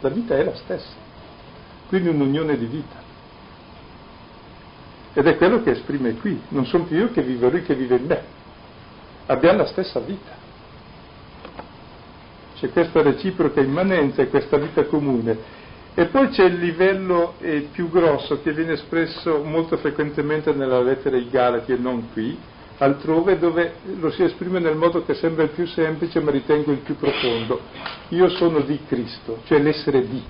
la 0.00 0.08
vita 0.08 0.36
è 0.36 0.44
la 0.44 0.54
stessa 0.54 1.08
quindi 1.90 2.08
un'unione 2.08 2.56
di 2.56 2.66
vita. 2.66 3.02
Ed 5.12 5.26
è 5.26 5.36
quello 5.36 5.60
che 5.60 5.72
esprime 5.72 6.14
qui, 6.14 6.40
non 6.50 6.64
sono 6.66 6.84
più 6.84 6.98
io 6.98 7.10
che 7.10 7.20
vivo, 7.20 7.50
lui 7.50 7.62
che 7.62 7.74
vive 7.74 7.96
in 7.96 8.06
me, 8.06 8.22
abbiamo 9.26 9.58
la 9.58 9.66
stessa 9.66 9.98
vita. 9.98 10.38
C'è 12.54 12.70
questa 12.70 13.02
reciproca 13.02 13.60
immanenza 13.60 14.22
e 14.22 14.28
questa 14.28 14.56
vita 14.56 14.84
comune. 14.84 15.36
E 15.94 16.06
poi 16.06 16.28
c'è 16.28 16.44
il 16.44 16.58
livello 16.58 17.34
eh, 17.40 17.68
più 17.72 17.90
grosso 17.90 18.40
che 18.42 18.52
viene 18.52 18.72
espresso 18.72 19.42
molto 19.42 19.76
frequentemente 19.76 20.52
nella 20.52 20.80
lettera 20.80 21.16
ai 21.16 21.28
Galati 21.28 21.72
e 21.72 21.76
non 21.76 22.10
qui, 22.12 22.38
altrove 22.78 23.38
dove 23.38 23.74
lo 23.98 24.10
si 24.10 24.22
esprime 24.22 24.60
nel 24.60 24.76
modo 24.76 25.04
che 25.04 25.14
sembra 25.14 25.42
il 25.42 25.50
più 25.50 25.66
semplice 25.66 26.20
ma 26.20 26.30
ritengo 26.30 26.70
il 26.70 26.78
più 26.78 26.96
profondo. 26.96 27.60
Io 28.10 28.28
sono 28.30 28.60
di 28.60 28.78
Cristo, 28.86 29.40
cioè 29.44 29.58
l'essere 29.58 30.06
di. 30.06 30.22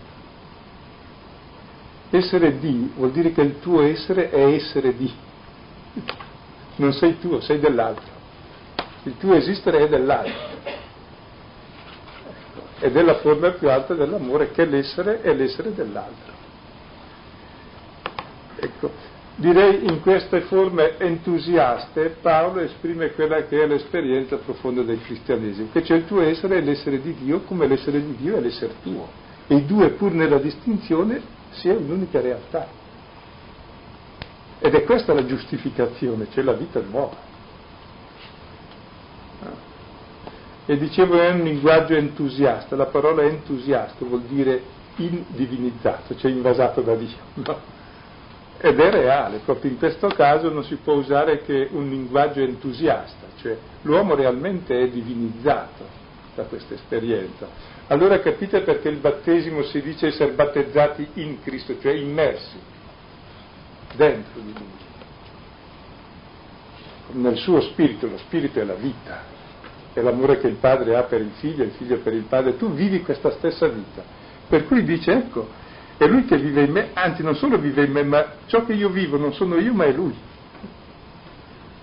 Essere 2.13 2.59
di 2.59 2.93
vuol 2.97 3.13
dire 3.13 3.31
che 3.33 3.43
il 3.43 3.61
tuo 3.61 3.83
essere 3.83 4.31
è 4.31 4.47
essere 4.47 4.97
di. 4.97 5.13
Non 6.77 6.93
sei 6.95 7.21
tuo, 7.21 7.41
sei 7.41 7.61
dell'altro. 7.61 8.19
Il 9.05 9.17
tuo 9.19 9.35
esistere 9.35 9.85
è 9.85 9.89
dell'altro. 9.89 10.80
Ed 12.81 12.97
è 12.97 13.03
la 13.03 13.17
forma 13.17 13.51
più 13.51 13.69
alta 13.69 13.95
dell'amore 13.95 14.51
che 14.53 14.65
l'essere 14.65 15.21
è 15.21 15.35
l'essere 15.35 15.75
dell'altro. 15.75 16.33
Ecco, 18.57 18.91
direi 19.37 19.87
in 19.87 20.01
queste 20.01 20.43
forme 20.43 20.99
entusiaste 20.99 22.17
Paolo 22.21 22.61
esprime 22.61 23.13
quella 23.13 23.47
che 23.47 23.63
è 23.63 23.67
l'esperienza 23.67 24.37
profonda 24.37 24.83
del 24.83 25.03
cristianesimo, 25.03 25.69
che 25.73 25.83
c'è 25.83 25.95
il 25.95 26.07
tuo 26.07 26.23
essere 26.23 26.59
è 26.59 26.61
l'essere 26.61 27.01
di 27.01 27.15
Dio 27.15 27.41
come 27.41 27.67
l'essere 27.67 28.03
di 28.03 28.17
Dio 28.17 28.37
è 28.37 28.41
l'essere 28.41 28.75
tuo. 28.83 29.09
E 29.47 29.57
i 29.57 29.67
due, 29.67 29.91
pur 29.91 30.13
nella 30.13 30.39
distinzione, 30.39 31.21
sia 31.51 31.75
un'unica 31.75 32.21
realtà. 32.21 32.69
Ed 34.59 34.75
è 34.75 34.85
questa 34.85 35.13
la 35.13 35.25
giustificazione, 35.25 36.29
c'è 36.29 36.43
la 36.43 36.53
vita 36.53 36.81
nuova. 36.81 37.30
E 40.71 40.79
dicevo 40.79 41.21
è 41.21 41.33
un 41.33 41.41
linguaggio 41.41 41.97
entusiasta, 41.97 42.77
la 42.77 42.87
parola 42.87 43.23
entusiasta 43.23 44.05
vuol 44.05 44.21
dire 44.21 44.63
indivinizzato, 44.99 46.15
cioè 46.15 46.31
invasato 46.31 46.81
da 46.81 46.95
Dio. 46.95 47.17
No? 47.45 47.59
Ed 48.57 48.79
è 48.79 48.89
reale, 48.89 49.41
proprio 49.45 49.69
in 49.69 49.79
questo 49.79 50.07
caso 50.07 50.49
non 50.49 50.63
si 50.63 50.77
può 50.77 50.93
usare 50.93 51.43
che 51.43 51.67
un 51.73 51.89
linguaggio 51.89 52.39
entusiasta, 52.39 53.27
cioè 53.41 53.59
l'uomo 53.83 54.15
realmente 54.15 54.79
è 54.79 54.89
divinizzato 54.89 55.85
da 56.37 56.45
questa 56.45 56.75
esperienza. 56.75 57.49
Allora 57.89 58.21
capite 58.21 58.61
perché 58.61 58.91
il 58.91 58.99
battesimo 58.99 59.65
si 59.65 59.83
dice 59.83 60.07
essere 60.07 60.31
battezzati 60.35 61.09
in 61.15 61.43
Cristo, 61.43 61.81
cioè 61.81 61.95
immersi 61.95 62.61
dentro 63.97 64.41
di 64.41 64.53
Lui, 64.53 64.89
nel 67.23 67.39
suo 67.39 67.61
spirito, 67.61 68.07
lo 68.07 68.19
spirito 68.19 68.61
è 68.61 68.65
la 68.65 68.75
vita, 68.75 69.30
è 70.01 70.03
l'amore 70.03 70.39
che 70.39 70.49
il 70.49 70.57
padre 70.57 70.97
ha 70.97 71.03
per 71.05 71.21
il 71.21 71.31
figlio, 71.35 71.63
il 71.63 71.71
figlio 71.71 71.99
per 71.99 72.15
il 72.15 72.25
padre, 72.25 72.57
tu 72.57 72.73
vivi 72.73 73.03
questa 73.03 73.31
stessa 73.31 73.69
vita. 73.69 74.03
Per 74.49 74.67
cui 74.67 74.83
dice, 74.83 75.13
ecco, 75.13 75.49
è 75.97 76.07
lui 76.07 76.25
che 76.25 76.39
vive 76.39 76.63
in 76.63 76.73
me, 76.73 76.91
anzi 76.95 77.23
non 77.23 77.37
solo 77.37 77.59
vive 77.59 77.85
in 77.85 77.93
me, 77.93 78.03
ma 78.03 78.27
ciò 78.47 78.65
che 78.65 78.73
io 78.73 78.89
vivo 78.89 79.17
non 79.17 79.33
sono 79.33 79.57
io, 79.59 79.73
ma 79.73 79.85
è 79.85 79.93
lui. 79.93 80.15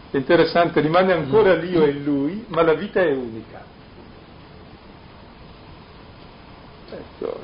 È 0.10 0.18
interessante, 0.18 0.82
rimane 0.82 1.14
ancora 1.14 1.54
l'io 1.54 1.84
e 1.84 1.92
lui, 1.94 2.46
ma 2.48 2.64
la 2.64 2.74
vita 2.74 3.02
è 3.02 3.14
unica. 3.14 3.64
Ecco, 6.90 7.40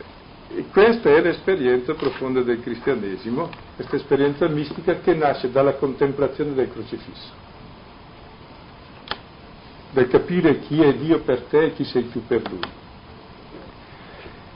e 0.55 0.65
questa 0.71 1.09
è 1.09 1.21
l'esperienza 1.21 1.93
profonda 1.95 2.41
del 2.41 2.61
cristianesimo, 2.61 3.49
questa 3.75 3.95
esperienza 3.95 4.47
mistica 4.47 4.99
che 4.99 5.13
nasce 5.15 5.51
dalla 5.51 5.73
contemplazione 5.73 6.53
del 6.53 6.71
crocifisso, 6.71 7.31
dal 9.93 10.07
capire 10.07 10.59
chi 10.59 10.81
è 10.81 10.95
Dio 10.95 11.19
per 11.21 11.43
te 11.43 11.65
e 11.65 11.73
chi 11.73 11.83
sei 11.85 12.09
tu 12.09 12.25
per 12.25 12.41
lui. 12.49 12.81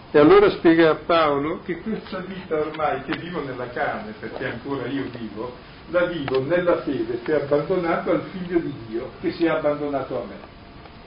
E 0.10 0.20
allora 0.20 0.50
spiega 0.50 0.90
a 0.90 0.96
Paolo 0.96 1.62
che 1.64 1.80
questa 1.82 2.20
vita 2.20 2.58
ormai 2.58 3.04
che 3.04 3.18
vivo 3.18 3.44
nella 3.44 3.70
carne, 3.70 4.14
perché 4.20 4.46
ancora 4.46 4.88
io 4.88 5.06
vivo, 5.16 5.54
la 5.90 6.06
vivo 6.06 6.42
nella 6.44 6.82
fede 6.82 7.22
che 7.22 7.38
è 7.38 7.44
abbandonato 7.44 8.12
al 8.12 8.24
figlio 8.32 8.58
di 8.60 8.74
Dio 8.88 9.12
che 9.22 9.32
si 9.32 9.46
è 9.46 9.50
abbandonato 9.50 10.22
a 10.22 10.26
me. 10.26 10.36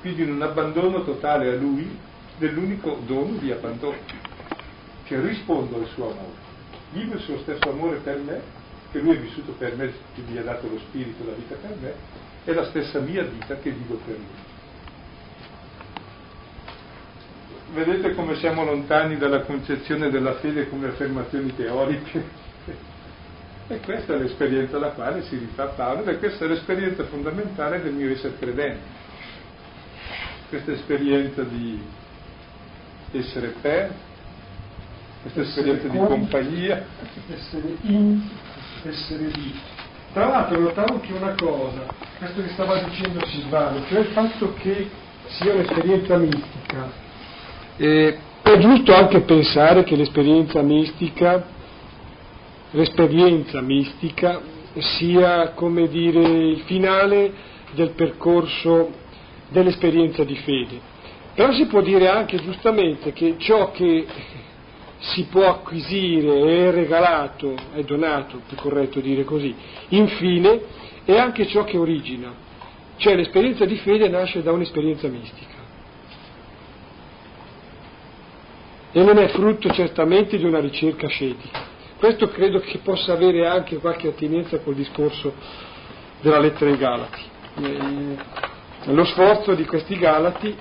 Quindi 0.01 0.23
in 0.23 0.33
un 0.33 0.43
abbandono 0.43 1.03
totale 1.05 1.51
a 1.51 1.57
lui 1.57 1.99
dell'unico 2.39 3.01
dono 3.07 3.33
di 3.39 3.51
abbandono. 3.51 3.97
Cioè 5.07 5.21
rispondo 5.21 5.77
al 5.77 5.89
suo 5.89 6.05
amore. 6.05 6.49
Vivo 6.93 7.15
il 7.15 7.21
suo 7.21 7.39
stesso 7.39 7.69
amore 7.69 7.97
per 7.97 8.19
me, 8.19 8.41
che 8.93 9.01
lui 9.01 9.17
è 9.17 9.19
vissuto 9.19 9.53
per 9.53 9.75
me, 9.75 9.93
che 10.15 10.23
mi 10.27 10.39
ha 10.39 10.43
dato 10.43 10.69
lo 10.69 10.79
spirito, 10.79 11.25
la 11.25 11.33
vita 11.33 11.57
per 11.57 11.77
me, 11.81 11.95
è 12.45 12.53
la 12.53 12.65
stessa 12.65 13.01
mia 13.01 13.25
vita 13.25 13.57
che 13.57 13.71
vivo 13.71 13.95
per 14.05 14.17
lui. 14.17 14.49
vedete 17.73 18.15
come 18.15 18.37
siamo 18.37 18.65
lontani 18.65 19.17
dalla 19.17 19.43
concezione 19.43 20.11
della 20.11 20.35
fede 20.35 20.69
come 20.69 20.89
affermazioni 20.89 21.55
teoriche. 21.55 22.39
E 23.69 23.79
questa 23.81 24.15
è 24.15 24.19
l'esperienza 24.19 24.77
alla 24.77 24.91
quale 24.91 25.23
si 25.23 25.39
rifà 25.39 25.67
Paolo 25.67 26.05
e 26.05 26.19
questa 26.19 26.45
è 26.45 26.49
l'esperienza 26.49 27.05
fondamentale 27.05 27.81
del 27.81 27.93
mio 27.93 28.11
essere 28.11 28.37
credente. 28.37 28.99
Questa 30.49 30.73
esperienza 30.73 31.43
di 31.45 31.81
essere 33.13 33.55
per, 33.61 33.93
questa 35.23 35.43
esperienza 35.43 35.87
di 35.87 35.99
compagnia. 35.99 36.85
Essere 37.33 37.77
in, 37.83 38.29
essere 38.83 39.31
di. 39.31 39.55
Tra 40.13 40.27
l'altro 40.27 40.59
notavo 40.59 40.95
anche 40.95 41.13
una 41.13 41.35
cosa, 41.39 41.87
questo 42.19 42.43
che 42.43 42.49
stava 42.49 42.83
dicendo 42.83 43.25
Silvano, 43.27 43.85
cioè 43.89 44.01
il 44.01 44.07
fatto 44.07 44.55
che 44.55 44.91
sia 45.27 45.53
un'esperienza 45.53 46.17
mistica 46.17 46.91
e 47.77 48.19
è 48.43 48.59
giusto 48.59 48.93
anche 48.93 49.21
pensare 49.21 49.85
che 49.85 49.95
l'esperienza 49.95 50.63
mistica, 50.63 51.47
l'esperienza 52.73 53.61
mistica 53.61 54.41
sia, 54.79 55.51
come 55.51 55.89
dire, 55.89 56.21
il 56.21 56.63
finale 56.67 57.33
del 57.73 57.91
percorso 57.91 58.91
dell'esperienza 59.49 60.25
di 60.25 60.35
fede. 60.35 60.81
Però 61.35 61.53
si 61.53 61.67
può 61.67 61.81
dire 61.81 62.09
anche 62.09 62.39
giustamente 62.39 63.13
che 63.13 63.37
ciò 63.39 63.71
che 63.71 64.07
si 65.01 65.25
può 65.25 65.49
acquisire 65.49 66.69
è 66.69 66.71
regalato, 66.71 67.55
è 67.73 67.83
donato, 67.83 68.43
più 68.47 68.57
corretto 68.57 69.01
dire 69.01 69.25
così, 69.25 69.55
infine 69.89 70.61
è 71.05 71.17
anche 71.17 71.47
ciò 71.47 71.65
che 71.65 71.79
origina. 71.79 72.49
Cioè 72.97 73.17
l'esperienza 73.17 73.65
di 73.65 73.77
fede 73.77 74.09
nasce 74.09 74.43
da 74.43 74.53
un'esperienza 74.53 75.09
mistica. 75.09 75.61
e 78.93 79.03
non 79.03 79.19
è 79.19 79.29
frutto 79.29 79.71
certamente 79.71 80.37
di 80.37 80.45
una 80.45 80.61
ricerca 80.61 81.07
scetica. 81.07 81.69
Questo 81.99 82.29
credo 82.29 82.61
che 82.61 82.79
possa 82.79 83.13
avere 83.13 83.47
anche 83.47 83.77
qualche 83.77 84.09
attinenza 84.09 84.59
col 84.61 84.75
discorso 84.75 85.33
della 86.21 86.39
lettera 86.39 86.71
ai 86.71 86.77
Galati. 86.77 87.23
Eh, 87.63 88.93
lo 88.93 89.05
sforzo 89.05 89.55
di 89.55 89.65
questi 89.65 89.97
Galati, 89.97 90.57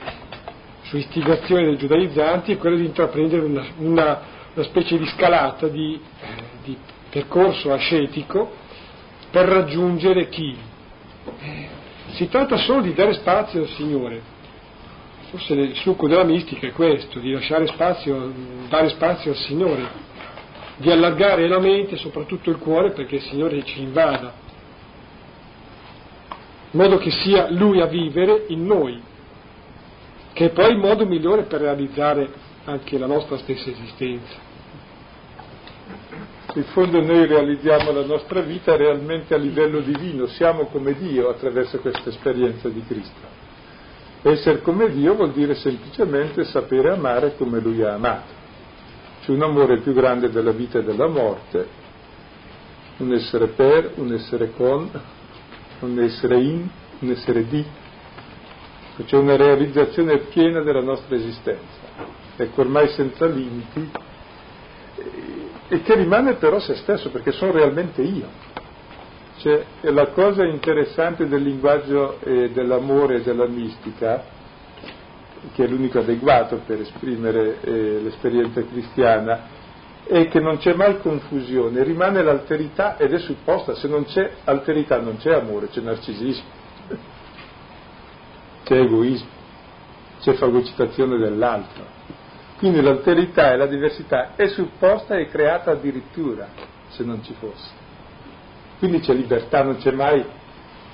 su 0.90 0.98
istigazione 0.98 1.66
dei 1.66 1.78
giudaizzanti, 1.78 2.54
è 2.54 2.58
quello 2.58 2.76
di 2.76 2.86
intraprendere 2.86 3.44
una, 3.44 3.64
una, 3.78 4.22
una 4.56 4.66
specie 4.66 4.98
di 4.98 5.06
scalata, 5.06 5.68
di, 5.68 6.02
di, 6.64 6.76
percorso 7.10 7.72
ascetico 7.72 8.52
per 9.30 9.48
raggiungere 9.48 10.30
chi? 10.30 10.56
Eh, 11.40 11.68
si 12.14 12.28
tratta 12.28 12.58
solo 12.58 12.82
di 12.82 12.94
dare 12.94 13.14
spazio 13.14 13.62
al 13.62 13.68
Signore, 13.70 14.38
Forse 15.30 15.54
il 15.54 15.76
succo 15.76 16.08
della 16.08 16.24
mistica 16.24 16.66
è 16.66 16.72
questo, 16.72 17.20
di 17.20 17.32
lasciare 17.32 17.68
spazio, 17.68 18.34
dare 18.68 18.90
spazio 18.90 19.30
al 19.30 19.38
Signore, 19.38 19.88
di 20.78 20.90
allargare 20.90 21.48
la 21.48 21.60
mente 21.60 21.96
e 21.96 21.98
soprattutto 22.00 22.50
il 22.50 22.58
cuore 22.58 22.94
perché 22.94 23.18
il 23.18 23.22
Signore 23.22 23.64
ci 23.64 23.80
invada, 23.80 24.34
in 26.72 26.80
modo 26.80 26.98
che 26.98 27.12
sia 27.12 27.48
Lui 27.52 27.80
a 27.80 27.86
vivere 27.86 28.46
in 28.48 28.66
noi, 28.66 29.00
che 30.34 30.46
è 30.46 30.50
poi 30.50 30.72
il 30.72 30.78
modo 30.78 31.06
migliore 31.06 31.44
per 31.44 31.62
realizzare 31.62 32.30
anche 32.66 32.98
la 32.98 33.08
nostra 33.08 33.38
stessa 33.38 33.70
esistenza. 33.70 34.48
In 36.56 36.64
fondo 36.66 37.02
noi 37.02 37.28
realizziamo 37.28 37.92
la 37.92 38.04
nostra 38.04 38.42
vita 38.42 38.76
realmente 38.76 39.36
a 39.36 39.38
livello 39.38 39.82
divino, 39.82 40.26
siamo 40.28 40.66
come 40.66 40.94
Dio 40.94 41.30
attraverso 41.30 41.80
questa 41.80 42.10
esperienza 42.10 42.70
di 42.70 42.84
Cristo. 42.88 43.28
Essere 44.22 44.62
come 44.62 44.90
Dio 44.92 45.16
vuol 45.16 45.32
dire 45.32 45.56
semplicemente 45.56 46.44
sapere 46.46 46.92
amare 46.92 47.36
come 47.38 47.60
Lui 47.60 47.84
ha 47.84 47.94
amato. 47.94 48.38
C'è 49.22 49.32
un 49.32 49.44
amore 49.44 49.80
più 49.80 49.94
grande 49.94 50.30
della 50.30 50.52
vita 50.52 50.80
e 50.80 50.84
della 50.84 51.08
morte, 51.08 51.68
un 52.98 53.14
essere 53.14 53.48
per, 53.48 53.94
un 53.96 54.12
essere 54.12 54.52
con, 54.52 54.90
un 55.82 56.00
essere 56.00 56.38
in, 56.42 56.68
un 57.00 57.12
essere 57.12 57.48
di. 57.48 57.64
C'è 59.06 59.16
una 59.16 59.38
realizzazione 59.38 60.18
piena 60.30 60.62
della 60.62 60.82
nostra 60.82 61.16
esistenza, 61.16 61.80
ecco 62.36 62.62
ormai 62.62 62.90
senza 62.90 63.26
limiti, 63.26 63.90
e 65.70 65.82
che 65.82 65.96
rimane 65.96 66.34
però 66.34 66.60
se 66.60 66.76
stesso, 66.76 67.10
perché 67.10 67.32
sono 67.32 67.52
realmente 67.54 68.02
io. 68.02 68.28
Cioè, 69.38 69.64
la 69.82 70.08
cosa 70.08 70.44
interessante 70.44 71.28
del 71.28 71.42
linguaggio 71.42 72.20
eh, 72.22 72.50
dell'amore 72.52 73.18
e 73.18 73.22
della 73.22 73.48
mistica, 73.48 74.22
che 75.54 75.64
è 75.64 75.68
l'unico 75.68 76.00
adeguato 76.00 76.62
per 76.66 76.82
esprimere 76.82 77.62
eh, 77.62 78.00
l'esperienza 78.02 78.62
cristiana, 78.66 79.58
è 80.06 80.28
che 80.28 80.40
non 80.40 80.58
c'è 80.58 80.74
mai 80.74 81.00
confusione, 81.00 81.84
rimane 81.84 82.22
l'alterità 82.22 82.98
ed 82.98 83.14
è 83.14 83.20
supposta, 83.20 83.76
se 83.76 83.88
non 83.88 84.04
c'è 84.06 84.30
alterità 84.44 85.00
non 85.00 85.18
c'è 85.18 85.32
amore, 85.34 85.70
c'è 85.70 85.82
narcisismo, 85.82 86.59
c'è 88.64 88.80
egoismo, 88.80 89.28
c'è 90.22 90.34
fagocitazione 90.34 91.18
dell'altro. 91.18 91.98
Quindi 92.58 92.82
l'alterità 92.82 93.54
e 93.54 93.58
la 93.58 93.68
diversità 93.68 94.36
è 94.36 94.48
supposta 94.48 95.18
e 95.18 95.30
creata 95.30 95.72
addirittura 95.72 96.48
se 96.90 97.04
non 97.04 97.24
ci 97.24 97.34
fosse. 97.40 97.72
Quindi 98.80 99.00
c'è 99.00 99.14
libertà, 99.14 99.64
non 99.64 99.78
c'è 99.78 99.92
mai 99.92 100.26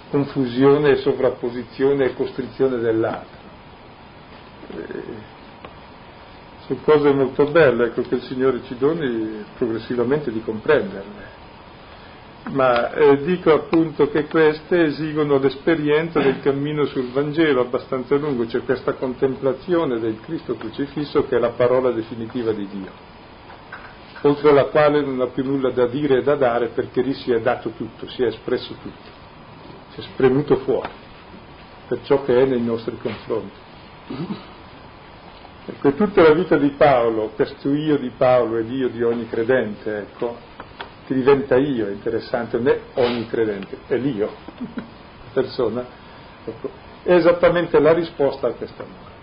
confusione, 0.09 0.97
sovrapposizione 0.97 2.05
e 2.05 2.13
costrizione 2.13 2.78
dell'altro. 2.78 3.43
Eh, 4.76 5.34
sono 6.66 6.80
cose 6.84 7.11
molto 7.11 7.45
belle, 7.45 7.86
ecco 7.86 8.01
che 8.01 8.16
il 8.16 8.24
Signore 8.24 8.61
ci 8.66 8.76
doni 8.78 9.45
progressivamente 9.57 10.32
di 10.32 10.41
comprenderle. 10.41 11.34
Ma 12.51 12.91
eh, 12.93 13.23
dico 13.23 13.53
appunto 13.53 14.09
che 14.09 14.25
queste 14.25 14.83
esigono 14.83 15.39
l'esperienza 15.39 16.19
del 16.19 16.41
cammino 16.41 16.85
sul 16.85 17.11
Vangelo 17.11 17.61
abbastanza 17.61 18.15
lungo, 18.15 18.47
cioè 18.47 18.63
questa 18.63 18.93
contemplazione 18.93 19.99
del 19.99 20.19
Cristo 20.21 20.55
crocifisso 20.55 21.25
che 21.25 21.37
è 21.37 21.39
la 21.39 21.51
parola 21.51 21.91
definitiva 21.91 22.51
di 22.51 22.67
Dio, 22.67 22.91
oltre 24.21 24.49
alla 24.49 24.65
quale 24.65 25.01
non 25.01 25.21
ha 25.21 25.27
più 25.27 25.43
nulla 25.43 25.71
da 25.71 25.87
dire 25.87 26.19
e 26.19 26.23
da 26.23 26.35
dare 26.35 26.67
perché 26.67 27.01
lì 27.01 27.13
si 27.13 27.31
è 27.31 27.41
dato 27.41 27.69
tutto, 27.71 28.07
si 28.09 28.21
è 28.21 28.27
espresso 28.27 28.73
tutto, 28.73 29.09
si 29.93 30.01
è 30.01 30.03
spremuto 30.03 30.57
fuori 30.57 31.03
per 31.87 31.99
ciò 32.03 32.23
che 32.23 32.41
è 32.41 32.45
nei 32.45 32.61
nostri 32.61 32.97
confronti. 32.97 33.63
Ecco, 35.67 35.93
tutta 35.93 36.21
la 36.21 36.33
vita 36.33 36.57
di 36.57 36.69
Paolo, 36.69 37.29
questo 37.29 37.73
io 37.73 37.97
di 37.97 38.11
Paolo 38.15 38.57
e 38.57 38.61
l'io 38.61 38.89
di 38.89 39.01
ogni 39.01 39.27
credente, 39.27 39.97
ecco, 39.97 40.37
ti 41.06 41.14
diventa 41.14 41.56
io, 41.58 41.89
interessante, 41.89 42.58
non 42.58 42.68
è 42.68 42.80
ogni 42.95 43.28
credente, 43.28 43.78
è 43.88 43.95
l'io, 43.95 44.30
la 44.76 45.32
persona, 45.34 45.86
ecco, 46.43 46.70
è 47.03 47.14
esattamente 47.14 47.80
la 47.80 47.93
risposta 47.93 48.47
a 48.47 48.51
questo 48.53 48.82
amore. 48.82 49.14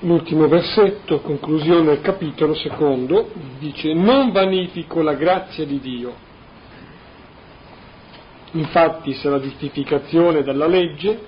L'ultimo 0.00 0.46
versetto, 0.46 1.20
conclusione 1.20 1.86
del 1.86 2.00
capitolo 2.02 2.54
secondo, 2.54 3.30
dice 3.58 3.94
non 3.94 4.30
vanifico 4.30 5.00
la 5.00 5.14
grazia 5.14 5.64
di 5.64 5.80
Dio. 5.80 6.14
Infatti 8.52 9.14
se 9.14 9.28
la 9.30 9.40
giustificazione 9.40 10.42
dalla 10.42 10.66
legge, 10.66 11.18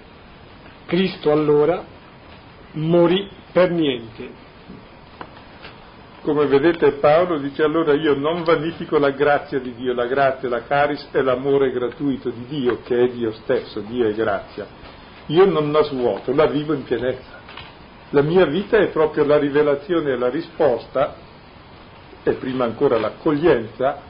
Cristo 0.85 1.33
allora 1.33 1.83
morì 2.73 3.29
per 3.51 3.71
niente 3.71 4.47
come 6.23 6.47
vedete 6.47 6.93
Paolo 6.93 7.39
dice 7.39 7.63
allora 7.63 7.95
io 7.95 8.15
non 8.15 8.43
vanifico 8.43 8.99
la 8.99 9.11
grazia 9.11 9.59
di 9.61 9.75
Dio, 9.75 9.95
la 9.95 10.07
grazia, 10.07 10.49
la 10.49 10.63
caris 10.63 11.09
è 11.11 11.21
l'amore 11.21 11.71
gratuito 11.71 12.31
di 12.31 12.45
Dio 12.47 12.81
che 12.83 13.05
è 13.05 13.09
Dio 13.09 13.33
stesso, 13.33 13.81
Dio 13.81 14.09
è 14.09 14.15
grazia. 14.15 14.67
Io 15.27 15.45
non 15.45 15.71
la 15.73 15.83
svuoto, 15.83 16.35
la 16.35 16.47
vivo 16.47 16.73
in 16.73 16.85
pienezza. 16.85 17.39
La 18.11 18.23
mia 18.23 18.47
vita 18.47 18.79
è 18.79 18.89
proprio 18.89 19.25
la 19.25 19.39
rivelazione 19.39 20.13
e 20.13 20.17
la 20.17 20.31
risposta, 20.31 21.15
e 22.23 22.33
prima 22.33 22.65
ancora 22.65 22.99
l'accoglienza, 22.99 24.01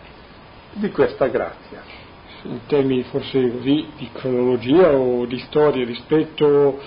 di 0.73 0.91
questa 0.91 1.27
grazia. 1.27 1.83
In 2.43 2.61
termini 2.67 3.03
forse 3.03 3.51
così 3.51 3.89
di 3.97 4.09
cronologia 4.13 4.93
o 4.93 5.27
di 5.27 5.39
storia 5.41 5.85
rispetto 5.85 6.79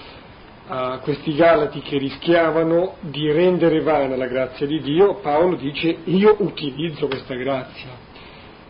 a 0.74 1.00
questi 1.00 1.36
Galati 1.36 1.82
che 1.82 1.98
rischiavano 1.98 2.96
di 3.02 3.30
rendere 3.30 3.82
vana 3.82 4.16
la 4.16 4.28
grazia 4.28 4.66
di 4.66 4.80
Dio, 4.80 5.16
Paolo 5.16 5.58
dice 5.58 5.98
io 6.06 6.38
utilizzo 6.40 7.08
questa 7.08 7.36
grazia, 7.36 7.90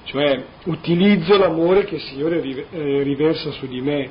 cioè 0.06 0.44
utilizzo 0.64 1.38
l'amore 1.38 1.86
che 1.86 1.96
il 1.96 2.02
Signore 2.02 2.42
eh, 2.42 3.04
riversa 3.04 3.52
su 3.52 3.68
di 3.68 3.82
me, 3.82 4.10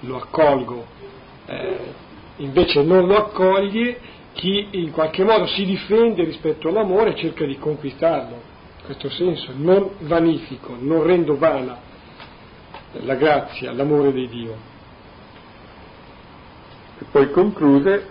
lo 0.00 0.16
accolgo. 0.16 0.84
Eh, 1.46 1.78
invece 2.38 2.82
non 2.82 3.06
lo 3.06 3.16
accoglie 3.18 4.00
chi 4.32 4.66
in 4.72 4.90
qualche 4.90 5.22
modo 5.22 5.46
si 5.46 5.64
difende 5.64 6.24
rispetto 6.24 6.66
all'amore 6.66 7.10
e 7.10 7.14
cerca 7.14 7.44
di 7.44 7.56
conquistarlo. 7.58 8.34
In 8.78 8.84
questo 8.86 9.08
senso 9.08 9.52
non 9.54 9.90
vanifico, 10.00 10.76
non 10.80 11.04
rendo 11.04 11.36
vana 11.36 11.78
la 13.02 13.14
grazia, 13.14 13.70
l'amore 13.72 14.12
di 14.12 14.26
Dio. 14.26 14.69
E 17.00 17.04
poi 17.10 17.30
conclude, 17.30 18.06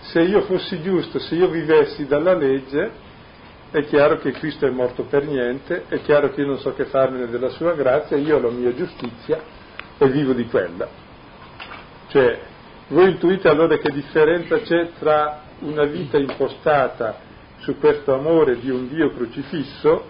se 0.00 0.22
io 0.22 0.40
fossi 0.42 0.80
giusto, 0.80 1.18
se 1.18 1.34
io 1.34 1.48
vivessi 1.48 2.06
dalla 2.06 2.34
legge, 2.34 2.90
è 3.70 3.84
chiaro 3.84 4.16
che 4.18 4.32
Cristo 4.32 4.66
è 4.66 4.70
morto 4.70 5.02
per 5.04 5.26
niente, 5.26 5.84
è 5.88 6.00
chiaro 6.00 6.30
che 6.30 6.40
io 6.40 6.46
non 6.46 6.58
so 6.58 6.72
che 6.72 6.86
farmene 6.86 7.28
della 7.28 7.50
sua 7.50 7.74
grazia, 7.74 8.16
io 8.16 8.36
ho 8.36 8.40
la 8.40 8.50
mia 8.50 8.74
giustizia 8.74 9.38
e 9.98 10.08
vivo 10.08 10.32
di 10.32 10.46
quella. 10.46 10.88
Cioè, 12.08 12.40
voi 12.88 13.10
intuite 13.10 13.48
allora 13.48 13.76
che 13.76 13.90
differenza 13.92 14.60
c'è 14.60 14.92
tra 14.98 15.42
una 15.58 15.84
vita 15.84 16.16
impostata 16.16 17.18
su 17.58 17.78
questo 17.78 18.14
amore 18.14 18.58
di 18.58 18.70
un 18.70 18.88
Dio 18.88 19.10
crocifisso, 19.10 20.04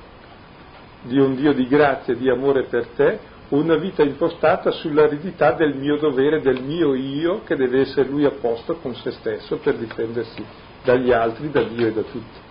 di 1.03 1.19
un 1.19 1.35
Dio 1.35 1.53
di 1.53 1.67
grazia 1.67 2.15
e 2.15 2.19
di 2.19 2.29
amore 2.31 2.65
per 2.65 2.87
te, 2.89 3.19
una 3.49 3.77
vita 3.77 4.03
impostata 4.03 4.71
sull'aridità 4.73 5.53
del 5.53 5.77
mio 5.77 5.97
dovere, 5.99 6.41
del 6.41 6.63
mio 6.63 6.95
io, 6.95 7.43
che 7.45 7.55
deve 7.55 7.81
essere 7.81 8.09
lui 8.09 8.25
a 8.25 8.33
posto 8.33 8.77
con 8.77 8.95
se 8.97 9.13
stesso 9.13 9.59
per 9.59 9.77
difendersi 9.77 10.45
dagli 10.83 11.13
altri, 11.13 11.51
da 11.51 11.63
Dio 11.63 11.87
e 11.87 11.93
da 11.93 12.03
tutti. 12.03 12.45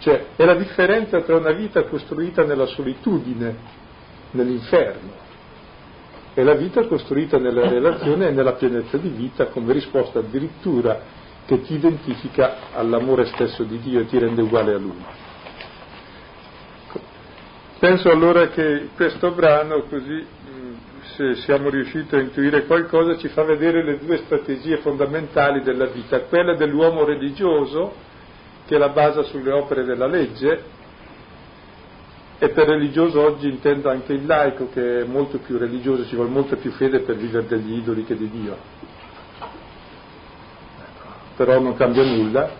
Cioè, 0.00 0.26
è 0.36 0.44
la 0.44 0.54
differenza 0.54 1.20
tra 1.22 1.36
una 1.36 1.52
vita 1.52 1.84
costruita 1.84 2.44
nella 2.44 2.66
solitudine, 2.66 3.56
nell'inferno, 4.32 5.26
e 6.34 6.42
la 6.44 6.54
vita 6.54 6.86
costruita 6.86 7.38
nella 7.38 7.68
relazione 7.68 8.28
e 8.28 8.30
nella 8.30 8.52
pienezza 8.52 8.96
di 8.96 9.08
vita 9.08 9.46
come 9.46 9.72
risposta 9.72 10.20
addirittura 10.20 11.00
che 11.46 11.62
ti 11.62 11.74
identifica 11.74 12.70
all'amore 12.74 13.24
stesso 13.26 13.64
di 13.64 13.80
Dio 13.80 14.00
e 14.00 14.06
ti 14.06 14.18
rende 14.18 14.42
uguale 14.42 14.74
a 14.74 14.78
Lui. 14.78 15.04
Penso 17.78 18.10
allora 18.10 18.48
che 18.48 18.88
questo 18.96 19.30
brano, 19.30 19.84
così 19.84 20.26
mm, 20.50 20.72
se 21.14 21.34
siamo 21.36 21.68
riusciti 21.68 22.12
a 22.16 22.20
intuire 22.20 22.66
qualcosa, 22.66 23.16
ci 23.16 23.28
fa 23.28 23.44
vedere 23.44 23.84
le 23.84 23.98
due 23.98 24.16
strategie 24.16 24.78
fondamentali 24.78 25.62
della 25.62 25.86
vita, 25.86 26.22
quella 26.22 26.56
dell'uomo 26.56 27.04
religioso, 27.04 27.94
che 28.66 28.76
la 28.78 28.88
basa 28.88 29.22
sulle 29.22 29.52
opere 29.52 29.84
della 29.84 30.08
legge, 30.08 30.60
e 32.40 32.48
per 32.48 32.66
religioso 32.66 33.20
oggi 33.20 33.48
intendo 33.48 33.90
anche 33.90 34.12
il 34.12 34.26
laico, 34.26 34.68
che 34.70 35.02
è 35.02 35.04
molto 35.04 35.38
più 35.38 35.56
religioso, 35.56 36.04
ci 36.04 36.16
vuole 36.16 36.30
molta 36.30 36.56
più 36.56 36.72
fede 36.72 37.00
per 37.00 37.14
vivere 37.14 37.46
degli 37.46 37.76
idoli 37.76 38.04
che 38.04 38.16
di 38.16 38.28
Dio. 38.28 38.56
Però 41.36 41.60
non 41.60 41.76
cambia 41.76 42.02
nulla, 42.02 42.50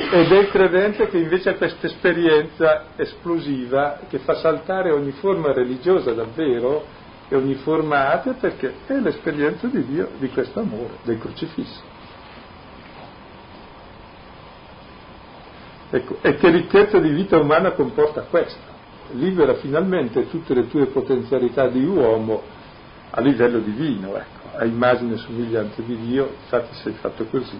ed 0.00 0.30
è 0.30 0.38
il 0.38 0.48
credente 0.48 1.08
che 1.08 1.18
invece 1.18 1.50
ha 1.50 1.54
questa 1.56 1.88
esperienza 1.88 2.84
esplosiva 2.94 3.98
che 4.08 4.20
fa 4.20 4.34
saltare 4.34 4.92
ogni 4.92 5.10
forma 5.10 5.52
religiosa 5.52 6.12
davvero 6.12 6.84
e 7.28 7.34
ogni 7.34 7.54
forma 7.54 8.12
atea 8.12 8.34
perché 8.34 8.74
è 8.86 8.94
l'esperienza 8.94 9.66
di 9.66 9.84
Dio 9.84 10.08
di 10.18 10.28
questo 10.28 10.60
amore, 10.60 10.98
del 11.02 11.18
crocifisso. 11.18 11.82
Ecco, 15.90 16.18
e 16.20 16.36
che 16.36 16.48
ricchezza 16.48 17.00
di 17.00 17.08
vita 17.08 17.36
umana 17.36 17.72
comporta 17.72 18.22
questo? 18.22 18.76
Libera 19.14 19.54
finalmente 19.54 20.28
tutte 20.28 20.54
le 20.54 20.68
tue 20.68 20.86
potenzialità 20.86 21.66
di 21.66 21.84
uomo 21.84 22.42
a 23.10 23.20
livello 23.20 23.58
divino, 23.58 24.16
ecco, 24.16 24.56
a 24.58 24.64
immagine 24.64 25.14
e 25.14 25.16
somiglianza 25.16 25.82
di 25.82 25.96
Dio, 25.96 26.34
infatti 26.40 26.74
sei 26.74 26.92
fatto 26.92 27.24
così. 27.24 27.58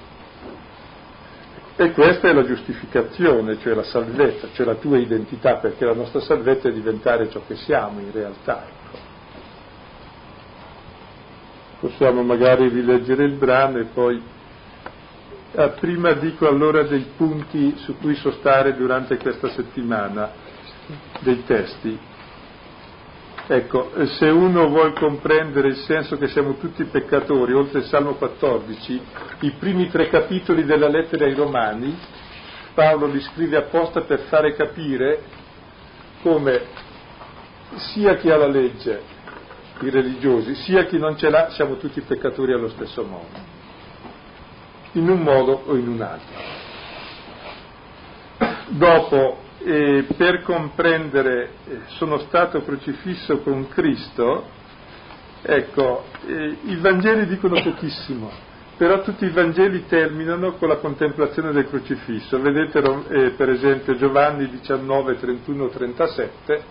E 1.80 1.92
questa 1.92 2.28
è 2.28 2.32
la 2.32 2.44
giustificazione, 2.44 3.56
cioè 3.60 3.72
la 3.72 3.84
salvezza, 3.84 4.48
cioè 4.52 4.66
la 4.66 4.74
tua 4.74 4.98
identità, 4.98 5.58
perché 5.58 5.84
la 5.84 5.94
nostra 5.94 6.18
salvezza 6.18 6.68
è 6.68 6.72
diventare 6.72 7.30
ciò 7.30 7.40
che 7.46 7.54
siamo 7.54 8.00
in 8.00 8.10
realtà. 8.10 8.66
Ecco. 8.66 8.98
Possiamo 11.78 12.24
magari 12.24 12.68
rileggere 12.68 13.22
il 13.26 13.34
brano 13.34 13.78
e 13.78 13.84
poi 13.84 14.20
ah, 15.54 15.68
prima 15.68 16.14
dico 16.14 16.48
allora 16.48 16.82
dei 16.82 17.06
punti 17.16 17.76
su 17.76 17.96
cui 17.98 18.16
sostare 18.16 18.74
durante 18.74 19.16
questa 19.16 19.48
settimana, 19.48 20.32
dei 21.20 21.44
testi. 21.44 21.96
Ecco, 23.50 23.90
se 24.18 24.26
uno 24.28 24.68
vuole 24.68 24.92
comprendere 24.92 25.68
il 25.68 25.76
senso 25.78 26.18
che 26.18 26.28
siamo 26.28 26.56
tutti 26.56 26.84
peccatori, 26.84 27.54
oltre 27.54 27.78
il 27.78 27.86
Salmo 27.86 28.12
14, 28.12 29.00
i 29.40 29.52
primi 29.52 29.88
tre 29.88 30.10
capitoli 30.10 30.66
della 30.66 30.88
lettera 30.88 31.24
ai 31.24 31.32
Romani, 31.32 31.98
Paolo 32.74 33.06
li 33.06 33.20
scrive 33.22 33.56
apposta 33.56 34.02
per 34.02 34.20
fare 34.28 34.54
capire 34.54 35.22
come 36.20 36.60
sia 37.76 38.16
chi 38.16 38.28
ha 38.28 38.36
la 38.36 38.48
legge, 38.48 39.00
i 39.80 39.88
religiosi, 39.88 40.54
sia 40.54 40.84
chi 40.84 40.98
non 40.98 41.16
ce 41.16 41.30
l'ha, 41.30 41.48
siamo 41.48 41.78
tutti 41.78 42.02
peccatori 42.02 42.52
allo 42.52 42.68
stesso 42.68 43.02
modo, 43.02 43.38
in 44.92 45.08
un 45.08 45.22
modo 45.22 45.62
o 45.64 45.74
in 45.74 45.88
un 45.88 46.02
altro. 46.02 46.36
Dopo 48.68 49.46
eh, 49.64 50.06
per 50.16 50.42
comprendere 50.42 51.50
eh, 51.66 51.80
sono 51.88 52.18
stato 52.18 52.62
crocifisso 52.62 53.40
con 53.40 53.68
Cristo, 53.68 54.44
ecco, 55.42 56.04
eh, 56.26 56.56
i 56.64 56.76
Vangeli 56.76 57.26
dicono 57.26 57.60
pochissimo, 57.60 58.30
però 58.76 59.02
tutti 59.02 59.24
i 59.24 59.30
Vangeli 59.30 59.86
terminano 59.86 60.54
con 60.54 60.68
la 60.68 60.76
contemplazione 60.76 61.52
del 61.52 61.68
crocifisso. 61.68 62.40
Vedete 62.40 62.78
eh, 63.08 63.30
per 63.30 63.50
esempio 63.50 63.96
Giovanni 63.96 64.48
19, 64.48 65.18
31, 65.18 65.68
37, 65.68 66.62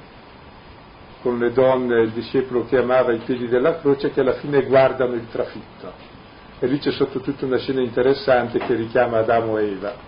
con 1.22 1.38
le 1.40 1.52
donne, 1.52 2.04
il 2.04 2.12
discepolo 2.12 2.66
che 2.66 2.78
amava 2.78 3.12
i 3.12 3.20
piedi 3.20 3.48
della 3.48 3.80
croce, 3.80 4.12
che 4.12 4.22
alla 4.22 4.36
fine 4.36 4.64
guardano 4.64 5.16
il 5.16 5.28
trafitto. 5.30 6.16
E 6.60 6.68
lì 6.68 6.80
c'è 6.80 6.92
sotto 6.92 7.20
tutta 7.20 7.46
una 7.46 7.58
scena 7.58 7.82
interessante 7.82 8.60
che 8.60 8.74
richiama 8.74 9.20
Adamo 9.20 9.58
e 9.58 9.72
Eva 9.72 10.07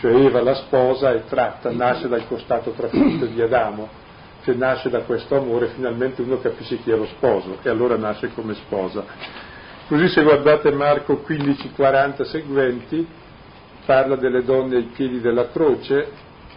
cioè 0.00 0.14
Eva 0.14 0.42
la 0.42 0.54
sposa 0.54 1.12
è 1.12 1.24
tratta, 1.24 1.70
nasce 1.70 2.08
dal 2.08 2.26
costato 2.26 2.70
trafitto 2.70 3.26
di 3.26 3.40
Adamo, 3.42 3.88
cioè 4.42 4.54
nasce 4.54 4.88
da 4.88 5.00
questo 5.00 5.36
amore, 5.36 5.68
finalmente 5.74 6.22
uno 6.22 6.38
capisce 6.38 6.78
chi 6.78 6.90
è 6.90 6.96
lo 6.96 7.04
sposo 7.06 7.58
e 7.62 7.68
allora 7.68 7.96
nasce 7.96 8.32
come 8.32 8.54
sposa. 8.54 9.04
Così 9.88 10.08
se 10.08 10.22
guardate 10.22 10.70
Marco 10.72 11.18
15, 11.18 11.72
40 11.72 12.24
seguenti, 12.24 13.06
parla 13.84 14.16
delle 14.16 14.42
donne 14.42 14.76
ai 14.76 14.90
piedi 14.94 15.20
della 15.20 15.50
croce 15.50 16.08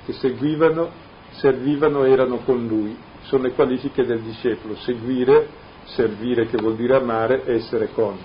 che 0.06 0.14
seguivano, 0.14 0.92
servivano, 1.32 2.06
erano 2.06 2.38
con 2.46 2.66
lui. 2.66 2.96
Sono 3.24 3.44
le 3.44 3.52
qualifiche 3.54 4.06
del 4.06 4.22
discepolo, 4.22 4.76
seguire, 4.78 5.48
servire 5.86 6.48
che 6.48 6.58
vuol 6.58 6.76
dire 6.76 6.96
amare, 6.96 7.44
essere 7.46 7.90
con. 7.92 8.18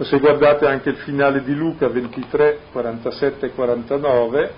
Se 0.00 0.20
guardate 0.20 0.64
anche 0.64 0.90
il 0.90 0.96
finale 0.98 1.42
di 1.42 1.52
Luca 1.54 1.88
23, 1.88 2.60
47 2.70 3.46
e 3.46 3.52
49, 3.52 4.52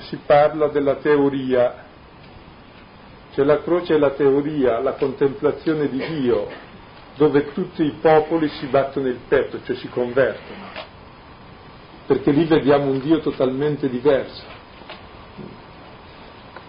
si 0.00 0.18
parla 0.26 0.68
della 0.68 0.96
teoria, 0.96 1.84
cioè 3.32 3.46
la 3.46 3.62
croce 3.62 3.94
è 3.94 3.98
la 3.98 4.10
teoria, 4.10 4.80
la 4.80 4.92
contemplazione 4.92 5.88
di 5.88 6.04
Dio, 6.06 6.48
dove 7.16 7.50
tutti 7.54 7.82
i 7.82 7.94
popoli 7.98 8.48
si 8.48 8.66
battono 8.66 9.08
il 9.08 9.20
petto, 9.26 9.58
cioè 9.64 9.74
si 9.76 9.88
convertono, 9.88 10.66
perché 12.06 12.30
lì 12.30 12.44
vediamo 12.44 12.90
un 12.90 13.00
Dio 13.00 13.20
totalmente 13.20 13.88
diverso. 13.88 14.42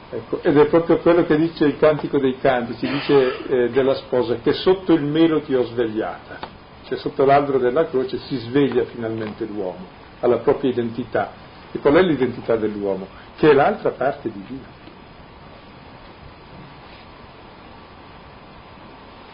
Ecco, 0.09 0.41
ed 0.41 0.57
è 0.57 0.67
proprio 0.67 0.99
quello 0.99 1.25
che 1.25 1.35
dice 1.35 1.65
il 1.65 1.77
Cantico 1.77 2.17
dei 2.17 2.37
Cantici, 2.39 2.87
dice 2.87 3.45
eh, 3.47 3.69
della 3.71 3.95
sposa, 3.95 4.35
che 4.35 4.53
sotto 4.53 4.93
il 4.93 5.03
melo 5.03 5.41
ti 5.41 5.53
ho 5.53 5.65
svegliata 5.65 6.63
cioè 6.87 6.97
sotto 6.97 7.25
l'albero 7.25 7.57
della 7.57 7.87
croce 7.87 8.17
si 8.19 8.37
sveglia 8.37 8.85
finalmente 8.85 9.45
l'uomo 9.45 10.03
alla 10.19 10.37
propria 10.37 10.71
identità. 10.71 11.31
E 11.71 11.79
qual 11.79 11.95
è 11.95 12.01
l'identità 12.01 12.55
dell'uomo? 12.55 13.07
Che 13.35 13.49
è 13.49 13.53
l'altra 13.53 13.91
parte 13.91 14.31
di 14.31 14.43
Dio. 14.47 14.83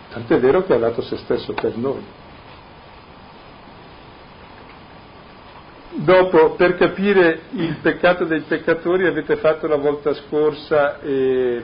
Tant'è 0.09 0.39
vero 0.39 0.65
che 0.65 0.73
ha 0.73 0.77
dato 0.77 1.01
se 1.01 1.17
stesso 1.17 1.53
per 1.53 1.77
noi. 1.77 2.03
Dopo, 5.93 6.55
per 6.55 6.75
capire 6.75 7.43
il 7.51 7.77
peccato 7.81 8.25
dei 8.25 8.41
peccatori, 8.41 9.05
avete 9.05 9.35
fatto 9.35 9.67
la 9.67 9.75
volta 9.75 10.13
scorsa 10.13 10.99
eh, 10.99 11.61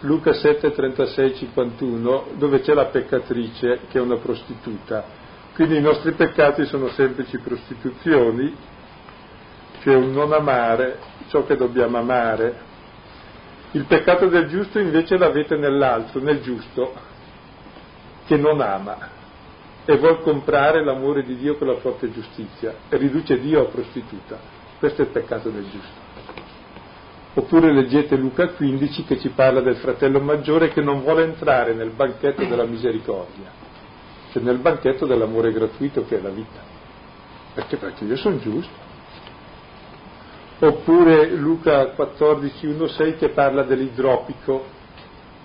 Luca 0.00 0.34
7, 0.34 0.72
36, 0.72 1.34
51, 1.36 2.26
dove 2.34 2.60
c'è 2.60 2.74
la 2.74 2.86
peccatrice 2.86 3.80
che 3.88 3.98
è 3.98 4.00
una 4.00 4.18
prostituta. 4.18 5.04
Quindi 5.54 5.76
i 5.76 5.80
nostri 5.80 6.12
peccati 6.12 6.66
sono 6.66 6.88
semplici 6.88 7.38
prostituzioni, 7.38 8.54
cioè 9.80 9.94
un 9.94 10.12
non 10.12 10.32
amare 10.32 10.98
ciò 11.28 11.44
che 11.44 11.56
dobbiamo 11.56 11.96
amare. 11.96 12.64
Il 13.72 13.84
peccato 13.84 14.26
del 14.28 14.48
giusto 14.48 14.78
invece 14.78 15.16
l'avete 15.16 15.56
nell'altro, 15.56 16.20
nel 16.20 16.42
giusto, 16.42 16.92
che 18.26 18.36
non 18.36 18.60
ama 18.60 19.14
e 19.86 19.96
vuol 19.96 20.20
comprare 20.20 20.84
l'amore 20.84 21.22
di 21.22 21.36
Dio 21.36 21.56
con 21.56 21.68
la 21.68 21.74
propria 21.74 22.10
giustizia 22.10 22.74
e 22.88 22.96
riduce 22.96 23.40
Dio 23.40 23.62
a 23.62 23.66
prostituta. 23.66 24.38
Questo 24.78 25.02
è 25.02 25.04
il 25.06 25.10
peccato 25.10 25.48
del 25.48 25.70
giusto. 25.70 26.05
Oppure 27.38 27.70
leggete 27.70 28.16
Luca 28.16 28.48
15 28.48 29.04
che 29.04 29.18
ci 29.18 29.28
parla 29.28 29.60
del 29.60 29.76
fratello 29.76 30.20
maggiore 30.20 30.68
che 30.68 30.80
non 30.80 31.02
vuole 31.02 31.24
entrare 31.24 31.74
nel 31.74 31.90
banchetto 31.90 32.46
della 32.46 32.64
misericordia, 32.64 33.50
cioè 34.32 34.42
nel 34.42 34.56
banchetto 34.56 35.04
dell'amore 35.04 35.52
gratuito 35.52 36.06
che 36.06 36.16
è 36.16 36.22
la 36.22 36.30
vita. 36.30 36.60
Perché? 37.52 37.76
Perché 37.76 38.04
io 38.04 38.16
sono 38.16 38.38
giusto. 38.38 38.72
Oppure 40.60 41.28
Luca 41.32 41.88
14, 41.88 42.66
1, 42.68 42.86
6 42.86 43.16
che 43.16 43.28
parla 43.28 43.64
dell'idropico 43.64 44.64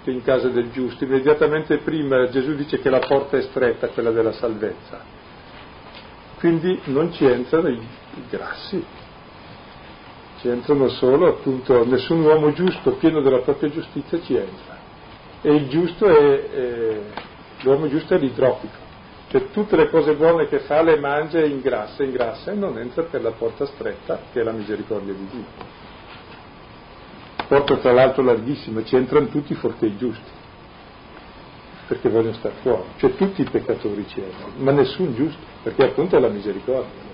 che 0.02 0.12
è 0.12 0.14
in 0.14 0.24
casa 0.24 0.48
del 0.48 0.72
giusto. 0.72 1.04
Immediatamente 1.04 1.80
prima 1.80 2.30
Gesù 2.30 2.56
dice 2.56 2.80
che 2.80 2.90
la 2.90 3.00
porta 3.00 3.36
è 3.36 3.42
stretta, 3.42 3.90
quella 3.90 4.12
della 4.12 4.32
salvezza. 4.32 5.04
Quindi 6.40 6.80
non 6.86 7.12
ci 7.12 7.26
entrano 7.26 7.68
i, 7.68 7.80
i 8.16 8.24
grassi, 8.30 8.82
ci 10.42 10.50
entrano 10.50 10.90
solo 10.90 11.28
appunto 11.28 11.86
nessun 11.86 12.24
uomo 12.24 12.52
giusto, 12.52 12.94
pieno 12.94 13.22
della 13.22 13.42
propria 13.42 13.70
giustizia 13.70 14.20
ci 14.22 14.36
entra. 14.36 14.80
E 15.44 15.54
il 15.54 15.70
giusto 15.70 16.08
è, 16.08 16.50
è 16.50 17.00
l'uomo 17.62 17.88
giusto 17.88 18.16
è 18.16 18.18
l'idropico, 18.18 18.74
cioè 19.30 19.52
tutte 19.52 19.76
le 19.76 19.88
cose 19.90 20.16
buone 20.16 20.48
che 20.48 20.60
fa 20.62 20.82
le 20.82 20.98
mangia 21.00 21.40
e 21.40 21.48
ingrassa, 21.48 22.04
ingrassa 22.04 22.52
e 22.52 22.56
non 22.56 22.80
entra 22.80 23.04
per 23.04 23.22
la 23.22 23.32
porta 23.32 23.68
stretta 23.68 24.20
che 24.32 24.42
è 24.42 24.44
la 24.44 24.52
misericordia 24.52 25.14
di 25.14 25.28
Dio. 25.30 25.46
Porta 27.48 27.78
tra 27.78 27.92
l'altro 27.92 28.24
larghissima, 28.24 28.84
ci 28.84 28.96
entrano 28.96 29.28
tutti 29.28 29.54
fuorché 29.54 29.86
i 29.86 29.98
giusti, 29.98 30.32
perché 31.88 32.10
vogliono 32.10 32.34
stare 32.34 32.56
fuori, 32.62 32.86
cioè 32.98 33.16
tutti 33.16 33.42
i 33.42 33.48
peccatori 33.50 34.08
ci 34.08 34.22
entrano, 34.22 34.54
ma 34.58 34.72
nessun 34.72 35.14
giusto, 35.14 35.40
perché 35.62 35.84
appunto 35.84 36.18
è 36.18 36.20
la 36.20 36.30
misericordia. 36.30 37.11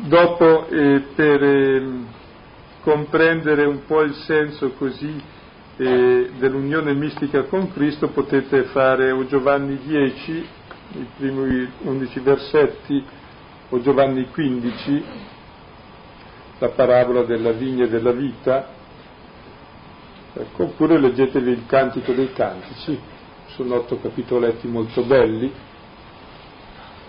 Dopo, 0.00 0.68
eh, 0.68 1.06
per 1.12 1.42
eh, 1.42 1.82
comprendere 2.82 3.64
un 3.64 3.84
po' 3.84 4.02
il 4.02 4.14
senso 4.14 4.70
così 4.74 5.20
eh, 5.76 6.30
dell'unione 6.38 6.94
mistica 6.94 7.42
con 7.42 7.72
Cristo, 7.72 8.10
potete 8.10 8.62
fare 8.66 9.10
o 9.10 9.26
Giovanni 9.26 9.76
10, 9.84 10.46
i 10.92 11.06
primi 11.16 11.68
11 11.82 12.20
versetti, 12.20 13.04
o 13.70 13.80
Giovanni 13.80 14.28
15, 14.28 15.04
la 16.60 16.68
parabola 16.68 17.24
della 17.24 17.50
vigna 17.50 17.84
e 17.84 17.88
della 17.88 18.12
vita, 18.12 18.68
ecco, 20.32 20.62
oppure 20.62 20.96
leggetevi 21.00 21.50
il 21.50 21.66
Cantico 21.66 22.12
dei 22.12 22.32
Cantici, 22.32 22.96
sono 23.48 23.74
otto 23.74 23.98
capitoletti 23.98 24.68
molto 24.68 25.02
belli 25.02 25.52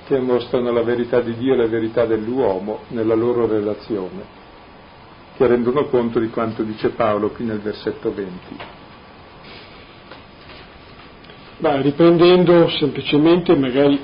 che 0.10 0.20
mostrano 0.20 0.72
la 0.72 0.82
verità 0.82 1.22
di 1.22 1.36
Dio 1.38 1.53
e 1.53 1.57
la 1.57 1.68
verità 1.68 2.05
dell'uomo 2.05 2.80
nella 2.88 3.14
loro 3.14 3.45
relazione, 3.45 4.24
che 5.38 5.45
rendono 5.45 5.86
conto 5.86 6.20
di 6.20 6.30
quanto 6.30 6.64
dice 6.64 6.89
Paolo 6.89 7.30
qui 7.30 7.45
nel 7.45 7.60
versetto 7.60 8.12
20. 8.12 8.55
Ma 11.60 11.80
riprendendo 11.80 12.70
semplicemente 12.70 13.55
magari 13.55 14.01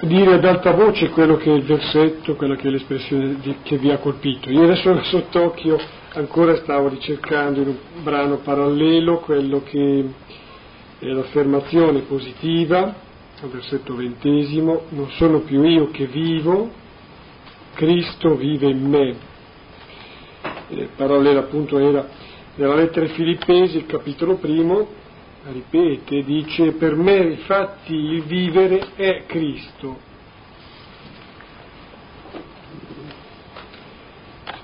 dire 0.00 0.34
ad 0.34 0.44
alta 0.44 0.72
voce 0.72 1.10
quello 1.10 1.36
che 1.36 1.52
è 1.52 1.54
il 1.54 1.62
versetto, 1.62 2.34
quella 2.34 2.56
che 2.56 2.66
è 2.66 2.70
l'espressione 2.70 3.36
di, 3.38 3.58
che 3.62 3.76
vi 3.76 3.92
ha 3.92 3.98
colpito. 3.98 4.50
Io 4.50 4.64
adesso 4.64 5.00
sott'occhio 5.04 5.78
ancora 6.14 6.56
stavo 6.56 6.88
ricercando 6.88 7.60
in 7.60 7.68
un 7.68 7.76
brano 8.02 8.38
parallelo 8.38 9.20
quello 9.20 9.62
che 9.62 10.04
l'affermazione 11.00 12.00
positiva, 12.00 12.94
al 13.40 13.50
versetto 13.50 13.94
ventesimo, 13.94 14.82
non 14.90 15.10
sono 15.12 15.40
più 15.40 15.62
io 15.62 15.90
che 15.90 16.06
vivo, 16.06 16.70
Cristo 17.74 18.34
vive 18.34 18.68
in 18.68 18.84
me. 18.84 19.16
Il 20.70 20.88
parallelo 20.96 21.38
appunto 21.40 21.78
era 21.78 22.06
nella 22.56 22.74
lettera 22.74 23.06
ai 23.06 23.12
Filippesi, 23.12 23.76
il 23.76 23.86
capitolo 23.86 24.36
primo, 24.36 24.88
ripete, 25.44 26.24
dice, 26.24 26.72
per 26.72 26.96
me 26.96 27.16
infatti 27.18 27.94
il 27.94 28.24
vivere 28.24 28.94
è 28.96 29.24
Cristo. 29.26 30.06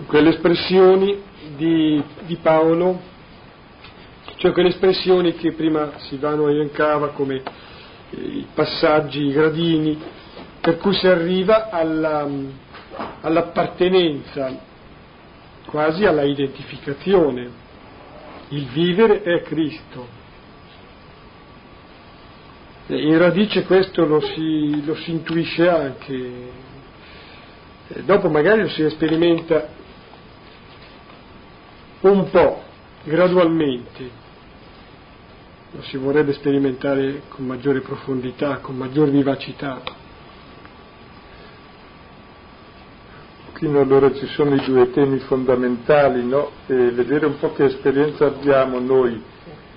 Quelle 0.07 0.31
espressioni 0.31 1.23
di, 1.57 2.03
di 2.27 2.37
Paolo 2.37 3.13
cioè 4.45 4.53
quelle 4.53 4.69
espressioni 4.69 5.33
che 5.37 5.53
prima 5.53 5.93
Silvano 6.01 6.51
elencava 6.51 7.13
come 7.13 7.37
eh, 8.11 8.21
i 8.21 8.47
passaggi, 8.53 9.25
i 9.25 9.33
gradini, 9.33 9.99
per 10.61 10.77
cui 10.77 10.93
si 10.93 11.07
arriva 11.07 11.71
alla, 11.71 12.29
all'appartenenza, 13.23 14.55
quasi 15.65 16.05
alla 16.05 16.25
identificazione. 16.25 17.49
Il 18.49 18.67
vivere 18.67 19.23
è 19.23 19.41
Cristo. 19.45 20.09
In 22.89 23.17
radice 23.17 23.65
questo 23.65 24.05
lo 24.05 24.21
si, 24.21 24.85
lo 24.85 24.95
si 24.97 25.11
intuisce 25.11 25.67
anche, 25.71 26.51
dopo 28.05 28.29
magari 28.29 28.61
lo 28.61 28.69
si 28.69 28.87
sperimenta 28.91 29.69
un 32.01 32.29
po', 32.29 32.63
gradualmente, 33.05 34.23
lo 35.75 35.83
si 35.83 35.97
vorrebbe 35.97 36.33
sperimentare 36.33 37.23
con 37.29 37.47
maggiore 37.47 37.81
profondità, 37.81 38.59
con 38.59 38.77
maggior 38.77 39.11
vivacità. 39.11 39.83
Quindi 43.53 43.79
allora 43.79 44.13
ci 44.13 44.27
sono 44.27 44.55
i 44.55 44.65
due 44.65 44.91
temi 44.91 45.19
fondamentali, 45.21 46.25
no? 46.25 46.51
E 46.67 46.91
vedere 46.91 47.27
un 47.27 47.39
po' 47.39 47.53
che 47.53 47.65
esperienza 47.65 48.27
abbiamo 48.27 48.79
noi 48.79 49.21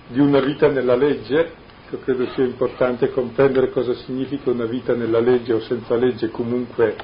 di 0.07 0.19
una 0.19 0.39
vita 0.39 0.67
nella 0.67 0.95
legge 0.95 1.65
Ecco, 1.89 1.99
credo 1.99 2.27
sia 2.33 2.43
importante 2.43 3.11
comprendere 3.11 3.69
cosa 3.69 3.93
significa 3.93 4.49
una 4.49 4.65
vita 4.65 4.93
nella 4.93 5.21
legge 5.21 5.53
o 5.53 5.61
senza 5.61 5.95
legge, 5.95 6.29
comunque 6.29 6.97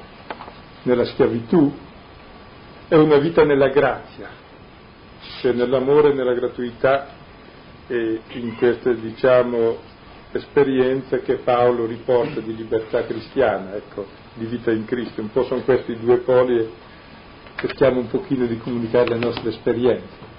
nella 0.82 1.06
schiavitù, 1.06 1.74
è 2.86 2.94
una 2.94 3.16
vita 3.16 3.44
nella 3.44 3.68
grazia, 3.68 4.28
cioè 5.40 5.52
nell'amore 5.52 6.10
e 6.10 6.12
nella 6.12 6.34
gratuità 6.34 7.08
e 7.86 8.20
in 8.32 8.56
queste, 8.56 8.98
diciamo, 9.00 9.78
esperienze 10.32 11.22
che 11.22 11.36
Paolo 11.36 11.86
riporta 11.86 12.40
di 12.40 12.54
libertà 12.56 13.04
cristiana, 13.04 13.74
ecco, 13.74 14.06
di 14.34 14.46
vita 14.46 14.70
in 14.72 14.84
Cristo. 14.84 15.20
Un 15.20 15.30
po' 15.30 15.44
sono 15.44 15.62
questi 15.62 15.96
due 15.98 16.18
poli 16.18 16.58
e 16.58 16.70
cerchiamo 17.56 18.00
un 18.00 18.08
pochino 18.08 18.46
di 18.46 18.58
comunicare 18.58 19.10
le 19.10 19.18
nostre 19.18 19.50
esperienze. 19.50 20.32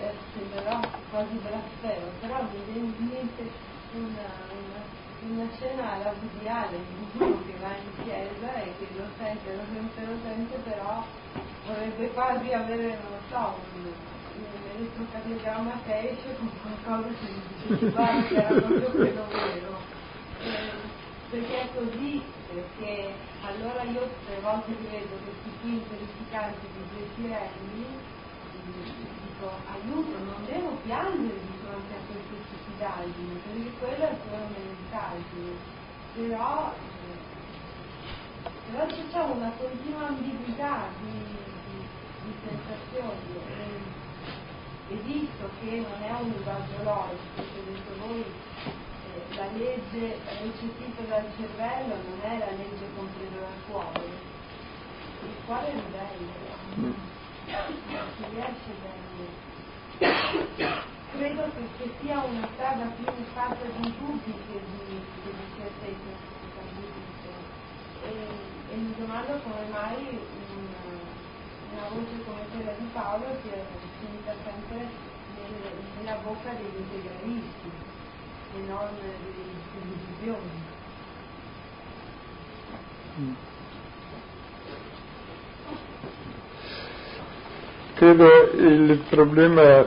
Eh, 0.00 0.12
sembrerò 0.34 0.80
quasi 1.10 1.40
blasfemo, 1.40 2.06
però 2.20 2.42
mi 2.42 2.72
viene 2.72 2.86
in 2.98 3.08
mente 3.08 3.50
una, 3.94 4.28
una, 4.50 5.40
una 5.40 5.50
scena 5.54 5.92
alla 5.92 6.12
Budiale 6.20 6.76
di 6.76 7.18
uno 7.18 7.42
che 7.46 7.54
va 7.60 7.70
in 7.70 8.04
chiesa 8.04 8.62
e 8.62 8.72
che 8.78 8.86
lo 8.96 9.04
sente, 9.16 9.54
lo 9.54 9.62
sente, 9.72 10.04
lo 10.04 10.16
sente, 10.22 10.56
però 10.68 11.04
vorrebbe 11.66 12.08
quasi 12.08 12.52
avere, 12.52 12.98
non 13.00 13.10
lo 13.10 13.20
so, 13.30 13.54
un, 13.74 13.92
l'elettrocardiogramma 14.40 15.80
che 15.84 16.10
esce 16.10 16.36
con 16.36 16.50
qualcosa 16.60 17.08
che 17.08 17.30
mi 17.30 17.42
dice 17.68 17.90
guarda 17.90 18.26
che 18.26 18.34
era 18.34 18.60
proprio 18.60 18.90
quello 18.90 19.26
vero. 19.28 19.78
Eh, 20.40 20.92
perché 21.30 21.60
è 21.62 21.68
così, 21.74 22.22
perché 22.52 23.12
allora 23.42 23.82
io 23.82 24.08
le 24.28 24.40
volte 24.40 24.76
che 24.76 24.88
vedo 24.90 25.16
questi 25.24 25.50
film 25.60 25.80
terrificanti 25.88 26.66
di 26.72 26.82
Jessie 26.94 27.28
Randy 27.28 27.86
dico 29.34 29.50
aiuto, 29.66 30.18
non 30.24 30.44
devo 30.46 30.78
piangere 30.84 31.38
di 31.40 31.54
fronte 31.62 31.94
a 31.94 32.02
queste 32.06 32.34
stupidaggini, 32.46 33.40
perché 33.44 33.70
quella 33.78 34.08
è 34.08 34.16
solo 34.24 34.44
un'indagine, 34.44 35.52
però, 36.14 36.72
eh, 37.12 38.50
però 38.70 38.86
c'è 38.86 39.20
una 39.20 39.52
continua 39.58 40.06
ambiguità 40.08 40.88
di, 41.00 41.10
di, 41.10 41.86
di 42.24 42.34
sensazioni. 42.46 43.83
E, 44.88 44.94
visto 44.96 45.48
che 45.60 45.80
non 45.80 46.02
è 46.02 46.10
un 46.20 46.30
linguaggio 46.30 46.82
logico, 46.82 47.22
perché 47.36 47.64
detto 47.64 48.06
voi 48.06 48.20
eh, 48.20 49.34
la 49.34 49.46
legge 49.56 50.18
recepita 50.42 51.02
dal 51.08 51.24
cervello 51.36 51.94
non 51.94 52.20
è 52.22 52.38
la 52.38 52.50
legge 52.50 52.86
compresa 52.94 53.38
dal 53.40 53.60
cuore, 53.66 54.06
il 55.22 55.36
cuore 55.46 55.68
è 55.68 55.80
bello, 55.90 56.32
non 56.74 56.94
si 58.16 58.24
riesce 58.30 58.72
bene. 58.82 59.52
Credo 61.12 61.42
che, 61.42 61.62
che, 61.78 61.90
sia 62.00 62.18
una 62.18 62.48
strada 62.54 62.84
più 62.96 63.06
fatta 63.32 63.64
di 63.64 63.94
dubbi 63.98 64.32
che 64.32 64.60
di, 64.60 65.00
che 65.22 65.30
di 65.30 65.46
certezze 65.56 66.32
e, 68.04 68.72
e 68.72 68.76
mi 68.76 68.94
domando 68.98 69.38
come 69.42 69.64
mai 69.70 70.18
una 71.74 71.88
voce 71.90 72.22
come 72.24 72.40
quella 72.54 72.72
di 72.78 72.86
Paolo 72.92 73.24
sia 73.42 73.58
finita 73.98 74.32
sempre 74.44 74.76
nel, 74.78 75.72
nella 75.98 76.18
bocca 76.22 76.50
degli 76.50 76.78
integralisti 76.78 77.70
e 78.54 78.58
non 78.68 78.88
delle 79.00 79.16
divisioni. 79.98 80.72
Credo 87.94 88.50
il 88.52 89.04
problema 89.08 89.86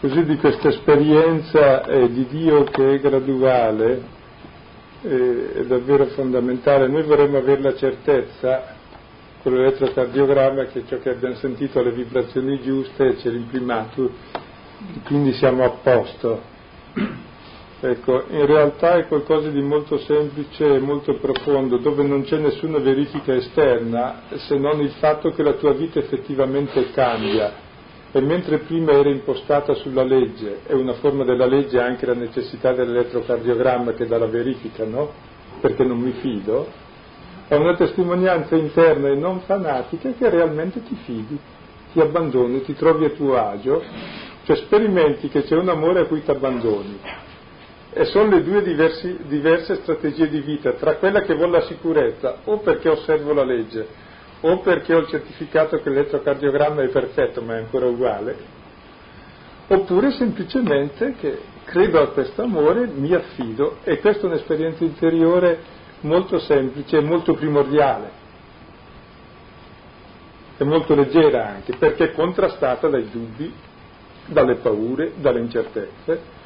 così 0.00 0.24
di 0.24 0.36
questa 0.36 0.68
esperienza 0.68 1.84
eh, 1.84 2.10
di 2.12 2.26
Dio 2.26 2.62
che 2.64 2.94
è 2.94 3.00
graduale 3.00 4.16
eh, 5.02 5.52
è 5.54 5.64
davvero 5.64 6.06
fondamentale. 6.06 6.88
Noi 6.88 7.02
vorremmo 7.02 7.38
avere 7.38 7.60
la 7.60 7.74
certezza 7.74 8.76
con 9.42 9.54
l'elettrocardiogramma 9.54 10.64
che 10.66 10.84
ciò 10.86 10.98
che 10.98 11.10
abbiamo 11.10 11.36
sentito 11.36 11.82
le 11.82 11.92
vibrazioni 11.92 12.60
giuste 12.60 13.16
c'è 13.16 13.30
l'imprimato, 13.30 14.10
quindi 15.04 15.32
siamo 15.32 15.64
a 15.64 15.70
posto. 15.82 16.56
Ecco, 17.80 18.24
in 18.30 18.44
realtà 18.44 18.96
è 18.96 19.06
qualcosa 19.06 19.50
di 19.50 19.62
molto 19.62 19.98
semplice 19.98 20.66
e 20.66 20.78
molto 20.80 21.14
profondo, 21.18 21.76
dove 21.76 22.02
non 22.02 22.24
c'è 22.24 22.38
nessuna 22.38 22.78
verifica 22.78 23.32
esterna 23.32 24.22
se 24.34 24.58
non 24.58 24.80
il 24.80 24.90
fatto 24.98 25.30
che 25.30 25.44
la 25.44 25.52
tua 25.52 25.72
vita 25.74 26.00
effettivamente 26.00 26.90
cambia. 26.90 27.66
E 28.10 28.20
mentre 28.20 28.58
prima 28.58 28.92
era 28.92 29.10
impostata 29.10 29.74
sulla 29.74 30.02
legge, 30.02 30.62
è 30.66 30.72
una 30.72 30.94
forma 30.94 31.22
della 31.22 31.46
legge 31.46 31.78
anche 31.78 32.04
la 32.04 32.14
necessità 32.14 32.72
dell'elettrocardiogramma 32.72 33.92
che 33.92 34.06
dà 34.06 34.18
la 34.18 34.26
verifica, 34.26 34.84
no? 34.84 35.12
Perché 35.60 35.84
non 35.84 35.98
mi 35.98 36.12
fido, 36.12 36.66
è 37.48 37.56
una 37.56 37.74
testimonianza 37.76 38.56
interna 38.56 39.08
e 39.08 39.14
non 39.14 39.40
fanatica 39.40 40.12
che 40.12 40.28
realmente 40.28 40.82
ti 40.82 40.94
fidi, 41.04 41.38
ti 41.92 42.00
abbandoni, 42.00 42.62
ti 42.62 42.74
trovi 42.74 43.06
a 43.06 43.10
tuo 43.10 43.38
agio, 43.38 43.82
cioè 44.44 44.56
sperimenti 44.56 45.28
che 45.28 45.44
c'è 45.44 45.56
un 45.56 45.70
amore 45.70 46.00
a 46.00 46.04
cui 46.04 46.22
ti 46.22 46.30
abbandoni. 46.30 47.00
E 47.90 48.04
sono 48.04 48.28
le 48.28 48.42
due 48.42 48.62
diversi, 48.62 49.16
diverse 49.22 49.76
strategie 49.76 50.28
di 50.28 50.40
vita, 50.40 50.72
tra 50.72 50.96
quella 50.96 51.22
che 51.22 51.34
vuole 51.34 51.52
la 51.52 51.62
sicurezza, 51.62 52.40
o 52.44 52.58
perché 52.58 52.90
osservo 52.90 53.32
la 53.32 53.44
legge, 53.44 53.86
o 54.40 54.58
perché 54.58 54.94
ho 54.94 54.98
il 54.98 55.08
certificato 55.08 55.78
che 55.78 55.88
l'elettrocardiogramma 55.88 56.82
è 56.82 56.88
perfetto 56.88 57.40
ma 57.40 57.54
è 57.54 57.58
ancora 57.60 57.86
uguale, 57.86 58.36
oppure 59.68 60.10
semplicemente 60.10 61.14
che 61.18 61.38
credo 61.64 62.02
a 62.02 62.08
questo 62.08 62.42
amore, 62.42 62.86
mi 62.86 63.14
affido 63.14 63.78
e 63.84 64.00
questa 64.00 64.24
è 64.24 64.26
un'esperienza 64.26 64.84
interiore 64.84 65.76
molto 66.00 66.38
semplice 66.38 66.98
e 66.98 67.00
molto 67.00 67.34
primordiale 67.34 68.26
e 70.56 70.64
molto 70.64 70.94
leggera 70.94 71.48
anche, 71.48 71.76
perché 71.76 72.10
è 72.10 72.12
contrastata 72.12 72.88
dai 72.88 73.08
dubbi, 73.10 73.52
dalle 74.26 74.56
paure, 74.56 75.12
dalle 75.16 75.40
incertezze. 75.40 76.36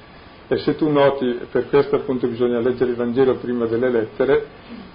E 0.48 0.58
se 0.58 0.76
tu 0.76 0.90
noti, 0.90 1.38
per 1.50 1.68
questo 1.68 1.96
appunto 1.96 2.26
bisogna 2.26 2.60
leggere 2.60 2.90
il 2.90 2.96
Vangelo 2.96 3.36
prima 3.36 3.64
delle 3.64 3.88
lettere, 3.88 4.46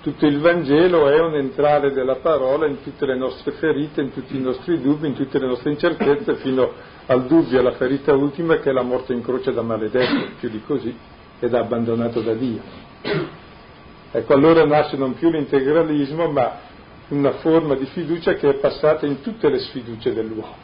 tutto 0.02 0.28
il 0.28 0.40
Vangelo 0.40 1.10
è 1.10 1.20
un 1.20 1.34
entrare 1.34 1.92
della 1.94 2.18
parola 2.18 2.68
in 2.68 2.84
tutte 2.84 3.08
le 3.08 3.18
nostre 3.18 3.54
ferite, 3.54 4.02
in 4.02 4.14
tutti 4.14 4.36
i 4.36 4.42
nostri 4.42 4.80
dubbi, 4.80 5.08
in 5.08 5.16
tutte 5.16 5.40
le 5.40 5.48
nostre 5.48 5.72
incertezze, 5.72 6.36
fino 6.36 6.72
al 7.08 7.26
dubbio, 7.26 7.60
alla 7.60 7.72
ferita 7.72 8.14
ultima 8.14 8.58
che 8.58 8.70
è 8.70 8.74
la 8.74 8.84
morte 8.84 9.14
in 9.14 9.24
croce 9.24 9.52
da 9.52 9.64
maledetto, 9.64 10.34
più 10.40 10.50
di 10.50 10.62
così, 10.62 10.96
ed 11.40 11.54
abbandonato 11.56 12.22
da 12.22 12.34
Dio. 12.34 12.62
Ecco, 14.12 14.34
allora 14.34 14.66
nasce 14.66 14.96
non 14.96 15.14
più 15.16 15.30
l'integralismo, 15.30 16.30
ma 16.30 16.60
una 17.10 17.34
forma 17.34 17.76
di 17.76 17.86
fiducia 17.86 18.36
che 18.36 18.50
è 18.50 18.54
passata 18.56 19.06
in 19.06 19.22
tutte 19.22 19.50
le 19.50 19.60
sfiducie 19.60 20.14
dell'uomo. 20.14 20.56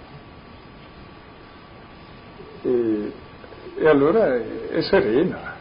E, 2.61 3.11
e 3.77 3.87
allora 3.87 4.35
è, 4.35 4.69
è, 4.69 4.81
serena, 4.81 5.55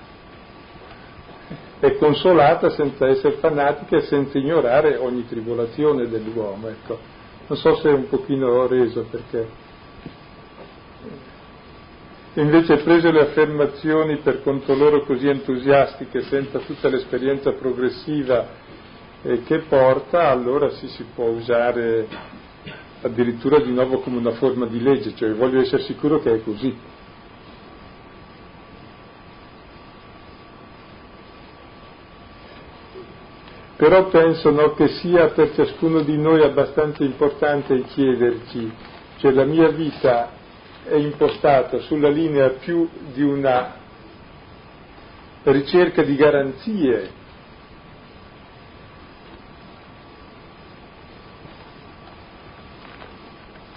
è 1.78 1.96
consolata 1.96 2.70
senza 2.70 3.08
essere 3.08 3.36
fanatica 3.36 3.96
e 3.96 4.02
senza 4.02 4.38
ignorare 4.38 4.96
ogni 4.96 5.26
tribolazione 5.26 6.08
dell'uomo. 6.08 6.68
Ecco. 6.68 6.98
Non 7.48 7.58
so 7.58 7.74
se 7.76 7.90
è 7.90 7.92
un 7.92 8.08
pochino 8.08 8.66
reso 8.66 9.04
perché 9.10 9.61
invece 12.34 12.78
prese 12.78 13.10
le 13.10 13.20
affermazioni 13.20 14.16
per 14.18 14.42
conto 14.42 14.74
loro 14.74 15.02
così 15.04 15.28
entusiastiche 15.28 16.22
senza 16.22 16.60
tutta 16.60 16.88
l'esperienza 16.88 17.52
progressiva 17.52 18.48
eh, 19.22 19.42
che 19.42 19.58
porta, 19.60 20.30
allora 20.30 20.70
sì 20.70 20.88
si 20.88 21.04
può 21.14 21.26
usare 21.26 22.06
addirittura 23.02 23.60
di 23.60 23.70
nuovo 23.72 23.98
come 24.00 24.16
una 24.16 24.32
forma 24.32 24.66
di 24.66 24.80
legge, 24.80 25.14
cioè 25.14 25.34
voglio 25.34 25.60
essere 25.60 25.82
sicuro 25.82 26.20
che 26.20 26.34
è 26.34 26.42
così. 26.42 26.74
Però 33.76 34.06
penso 34.08 34.50
no, 34.50 34.74
che 34.74 34.88
sia 34.88 35.30
per 35.30 35.52
ciascuno 35.54 36.02
di 36.02 36.16
noi 36.16 36.42
abbastanza 36.42 37.02
importante 37.02 37.82
chiederci, 37.82 38.72
cioè 39.18 39.32
la 39.32 39.44
mia 39.44 39.68
vita 39.68 40.40
è 40.84 40.94
impostato 40.94 41.80
sulla 41.80 42.08
linea 42.08 42.50
più 42.50 42.88
di 43.12 43.22
una 43.22 43.74
ricerca 45.44 46.02
di 46.02 46.16
garanzie 46.16 47.20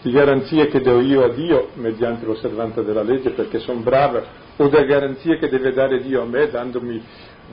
di 0.05 0.11
garanzie 0.11 0.67
che 0.67 0.81
do 0.81 1.01
io 1.01 1.23
a 1.23 1.29
Dio 1.29 1.69
mediante 1.73 2.27
l'osservanza 2.27 2.83
della 2.83 3.01
legge 3.01 3.31
perché 3.31 3.57
sono 3.57 3.79
brava, 3.79 4.23
o 4.55 4.67
da 4.67 4.83
garanzie 4.83 5.39
che 5.39 5.49
deve 5.49 5.73
dare 5.73 5.99
Dio 5.99 6.21
a 6.21 6.25
me 6.25 6.47
dandomi 6.47 7.03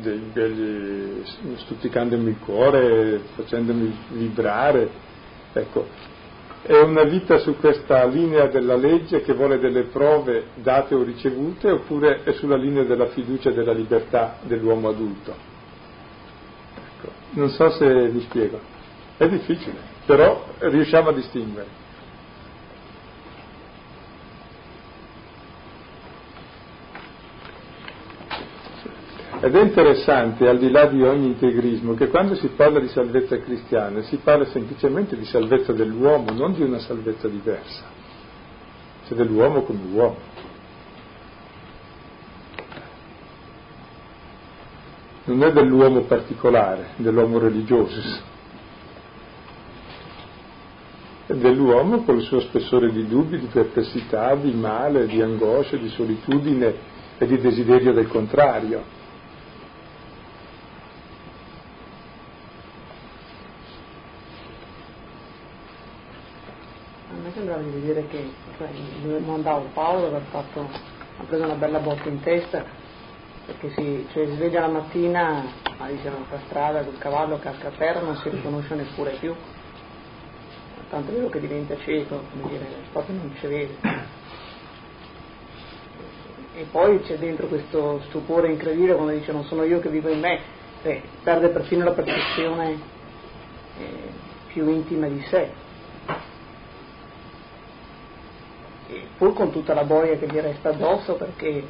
dei 0.03 0.18
belli, 0.30 1.22
stuzzicandomi 1.57 2.28
il 2.28 2.38
cuore, 2.38 3.20
facendomi 3.36 3.96
vibrare. 4.11 4.90
Ecco, 5.55 5.86
È 6.64 6.78
una 6.78 7.02
vita 7.02 7.38
su 7.38 7.56
questa 7.58 8.04
linea 8.04 8.46
della 8.46 8.76
legge 8.76 9.22
che 9.22 9.32
vuole 9.32 9.58
delle 9.58 9.84
prove 9.84 10.44
date 10.54 10.94
o 10.94 11.02
ricevute 11.02 11.68
oppure 11.70 12.22
è 12.22 12.32
sulla 12.34 12.56
linea 12.56 12.84
della 12.84 13.06
fiducia 13.06 13.50
e 13.50 13.52
della 13.52 13.72
libertà 13.72 14.38
dell'uomo 14.42 14.88
adulto? 14.88 15.34
Ecco, 16.74 17.12
non 17.30 17.48
so 17.48 17.68
se 17.70 18.08
vi 18.10 18.20
spiego. 18.20 18.60
È 19.16 19.28
difficile, 19.28 19.74
però 20.06 20.44
riusciamo 20.58 21.08
a 21.08 21.12
distinguere. 21.12 21.81
Ed 29.45 29.57
è 29.57 29.61
interessante, 29.61 30.47
al 30.47 30.57
di 30.57 30.70
là 30.70 30.86
di 30.86 31.03
ogni 31.03 31.26
integrismo, 31.26 31.95
che 31.95 32.07
quando 32.07 32.36
si 32.36 32.47
parla 32.55 32.78
di 32.78 32.86
salvezza 32.86 33.40
cristiana 33.40 34.01
si 34.03 34.18
parla 34.18 34.45
semplicemente 34.45 35.16
di 35.16 35.24
salvezza 35.24 35.72
dell'uomo, 35.72 36.30
non 36.30 36.53
di 36.53 36.62
una 36.62 36.78
salvezza 36.78 37.26
diversa, 37.26 37.82
cioè 39.05 39.16
dell'uomo 39.16 39.62
come 39.62 39.80
uomo. 39.93 40.16
Non 45.24 45.43
è 45.43 45.51
dell'uomo 45.51 46.03
particolare, 46.03 46.90
dell'uomo 46.99 47.38
religioso, 47.40 48.01
è 51.26 51.34
dell'uomo 51.34 52.05
con 52.05 52.14
il 52.18 52.22
suo 52.22 52.38
spessore 52.38 52.93
di 52.93 53.09
dubbi, 53.09 53.40
di 53.40 53.47
perplessità, 53.47 54.36
di 54.36 54.53
male, 54.53 55.07
di 55.07 55.20
angoscia, 55.20 55.76
di 55.76 55.88
solitudine 55.88 56.74
e 57.18 57.26
di 57.26 57.38
desiderio 57.38 57.93
del 57.93 58.07
contrario. 58.07 59.01
Sembrava 67.53 67.62
di 67.62 67.70
vedere 67.70 68.07
che 68.09 68.32
cioè, 68.57 68.68
mandavo 69.20 69.68
Paolo 69.74 70.07
aver 70.07 70.22
fatto, 70.30 70.61
ha 71.18 71.24
preso 71.24 71.44
una 71.44 71.55
bella 71.55 71.78
botta 71.78 72.09
in 72.09 72.20
testa 72.20 72.64
perché 73.44 73.70
si, 73.70 74.07
cioè, 74.12 74.26
si 74.26 74.34
sveglia 74.34 74.61
la 74.61 74.68
mattina, 74.68 75.44
ma 75.76 75.88
dicevano 75.88 76.24
per 76.28 76.40
strada 76.46 76.82
col 76.82 76.98
cavallo 76.98 77.38
casca 77.38 77.68
a 77.68 77.72
terra 77.72 78.00
non 78.00 78.16
si 78.16 78.28
riconosce 78.28 78.74
neppure 78.74 79.16
più. 79.18 79.34
Tanto 80.88 81.11
è 81.11 81.14
vero 81.14 81.28
che 81.28 81.40
diventa 81.40 81.76
cieco, 81.78 82.22
come 82.30 82.48
dire, 82.48 82.66
proprio 82.92 83.16
non 83.16 83.34
ci 83.38 83.46
vede. 83.46 83.76
E 86.55 86.66
poi 86.70 87.00
c'è 87.00 87.16
dentro 87.16 87.46
questo 87.46 88.03
stupore 88.09 88.50
incredibile 88.50 88.94
quando 88.94 89.12
dice 89.12 89.32
non 89.32 89.44
sono 89.44 89.64
io 89.64 89.80
che 89.80 89.88
vivo 89.88 90.11
in 90.11 90.20
me, 90.20 90.40
Beh, 90.82 91.03
perde 91.22 91.48
perfino 91.48 91.84
la 91.84 91.92
percezione 91.92 92.78
eh, 93.78 94.11
più 94.48 94.68
intima 94.68 95.07
di 95.09 95.22
sé. 95.28 95.61
Pur 99.16 99.32
con 99.32 99.51
tutta 99.51 99.74
la 99.74 99.84
boia 99.84 100.16
che 100.16 100.26
gli 100.26 100.38
resta 100.38 100.70
addosso 100.70 101.14
perché 101.14 101.64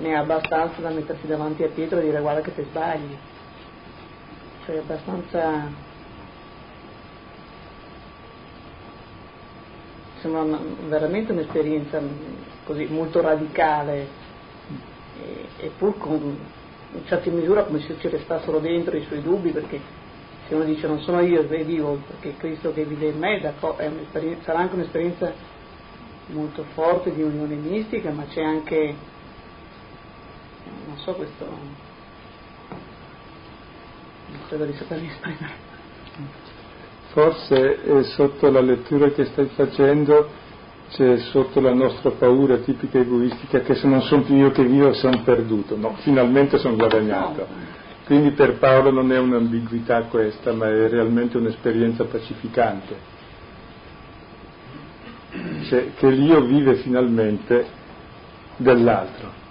ne 0.00 0.14
ha 0.14 0.20
abbastanza 0.20 0.80
da 0.80 0.90
mettersi 0.90 1.26
davanti 1.26 1.62
a 1.62 1.68
Pietro 1.68 1.98
e 1.98 2.02
dire 2.02 2.20
guarda 2.20 2.40
che 2.40 2.54
ti 2.54 2.62
sbagli. 2.62 3.16
Cioè 4.64 4.78
abbastanza... 4.78 5.84
Sembra 10.20 10.42
una, 10.42 10.60
veramente 10.88 11.32
un'esperienza 11.32 12.00
così 12.64 12.86
molto 12.86 13.20
radicale 13.20 14.08
e, 15.22 15.46
e 15.58 15.70
pur 15.76 15.96
con 15.98 16.38
in 16.92 17.06
certa 17.06 17.30
misura 17.30 17.64
come 17.64 17.80
se 17.80 17.96
ci 17.98 18.08
restassero 18.08 18.58
dentro 18.58 18.96
i 18.96 19.04
suoi 19.04 19.20
dubbi 19.20 19.50
perché 19.50 19.78
se 20.48 20.54
uno 20.54 20.64
dice 20.64 20.86
non 20.86 21.00
sono 21.00 21.20
io 21.20 21.46
che 21.46 21.64
vivo 21.64 22.00
perché 22.06 22.36
Cristo 22.38 22.72
che 22.72 22.84
vive 22.84 23.08
in 23.08 23.18
me 23.18 23.40
sarà 24.42 24.58
anche 24.58 24.74
un'esperienza 24.74 25.32
molto 26.26 26.64
forte 26.74 27.12
di 27.14 27.22
unione 27.22 27.54
mistica, 27.54 28.10
ma 28.10 28.24
c'è 28.24 28.42
anche, 28.42 28.94
non 30.86 30.98
so 30.98 31.12
questo, 31.12 31.44
non 34.28 34.40
credo 34.48 34.64
di 34.64 34.72
saper 34.74 35.02
esprimere. 35.02 35.64
Forse 37.12 37.82
eh, 37.82 38.02
sotto 38.04 38.50
la 38.50 38.60
lettura 38.60 39.10
che 39.10 39.24
stai 39.26 39.46
facendo 39.54 40.44
c'è 40.90 41.16
sotto 41.18 41.60
la 41.60 41.72
nostra 41.72 42.10
paura 42.10 42.58
tipica 42.58 42.98
egoistica 42.98 43.60
che 43.60 43.74
se 43.74 43.86
non 43.86 44.02
sono 44.02 44.22
più 44.22 44.36
io 44.36 44.50
che 44.50 44.64
vivo 44.64 44.92
sono 44.92 45.22
perduto, 45.22 45.76
no, 45.76 45.94
finalmente 46.00 46.58
sono 46.58 46.76
guadagnato. 46.76 47.74
Quindi 48.04 48.30
per 48.32 48.58
Paolo 48.58 48.90
non 48.90 49.10
è 49.10 49.18
un'ambiguità 49.18 50.02
questa, 50.02 50.52
ma 50.52 50.68
è 50.68 50.88
realmente 50.88 51.36
un'esperienza 51.38 52.04
pacificante 52.04 53.14
cioè, 55.66 55.92
che 55.94 56.10
l'io 56.10 56.42
vive 56.42 56.76
finalmente 56.76 57.66
dell'altro 58.56 59.44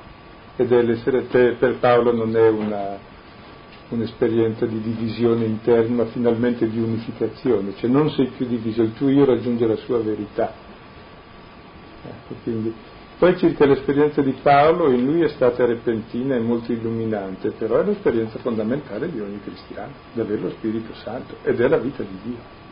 ed 0.56 0.72
è 0.72 0.82
l'essere 0.82 1.28
te 1.28 1.56
per 1.60 1.78
Paolo 1.80 2.14
non 2.14 2.36
è 2.36 2.48
una, 2.48 2.98
un'esperienza 3.90 4.66
di 4.66 4.80
divisione 4.82 5.46
interna 5.46 6.04
ma 6.04 6.06
finalmente 6.06 6.68
di 6.70 6.80
unificazione, 6.80 7.76
cioè 7.76 7.90
non 7.90 8.10
sei 8.12 8.28
più 8.28 8.48
diviso, 8.48 8.82
il 8.82 8.94
tuo 8.94 9.10
io 9.10 9.26
raggiunge 9.26 9.68
la 9.68 9.76
sua 9.76 10.00
verità. 10.00 10.54
Ecco, 12.04 12.36
quindi. 12.44 12.74
Poi 13.18 13.38
circa 13.38 13.66
l'esperienza 13.66 14.22
di 14.22 14.36
Paolo, 14.42 14.92
in 14.92 15.06
lui 15.06 15.22
è 15.22 15.30
stata 15.30 15.66
repentina 15.66 16.36
e 16.36 16.40
molto 16.40 16.74
illuminante, 16.74 17.52
però 17.52 17.80
è 17.80 17.86
l'esperienza 17.86 18.40
fondamentale 18.40 19.10
di 19.10 19.22
ogni 19.22 19.40
cristiano, 19.42 19.94
di 20.12 20.20
avere 20.20 20.42
lo 20.42 20.50
Spirito 20.50 20.94
Santo 20.96 21.38
ed 21.44 21.62
è 21.62 21.68
la 21.70 21.78
vita 21.78 22.04
di 22.04 22.18
Dio. 22.24 22.65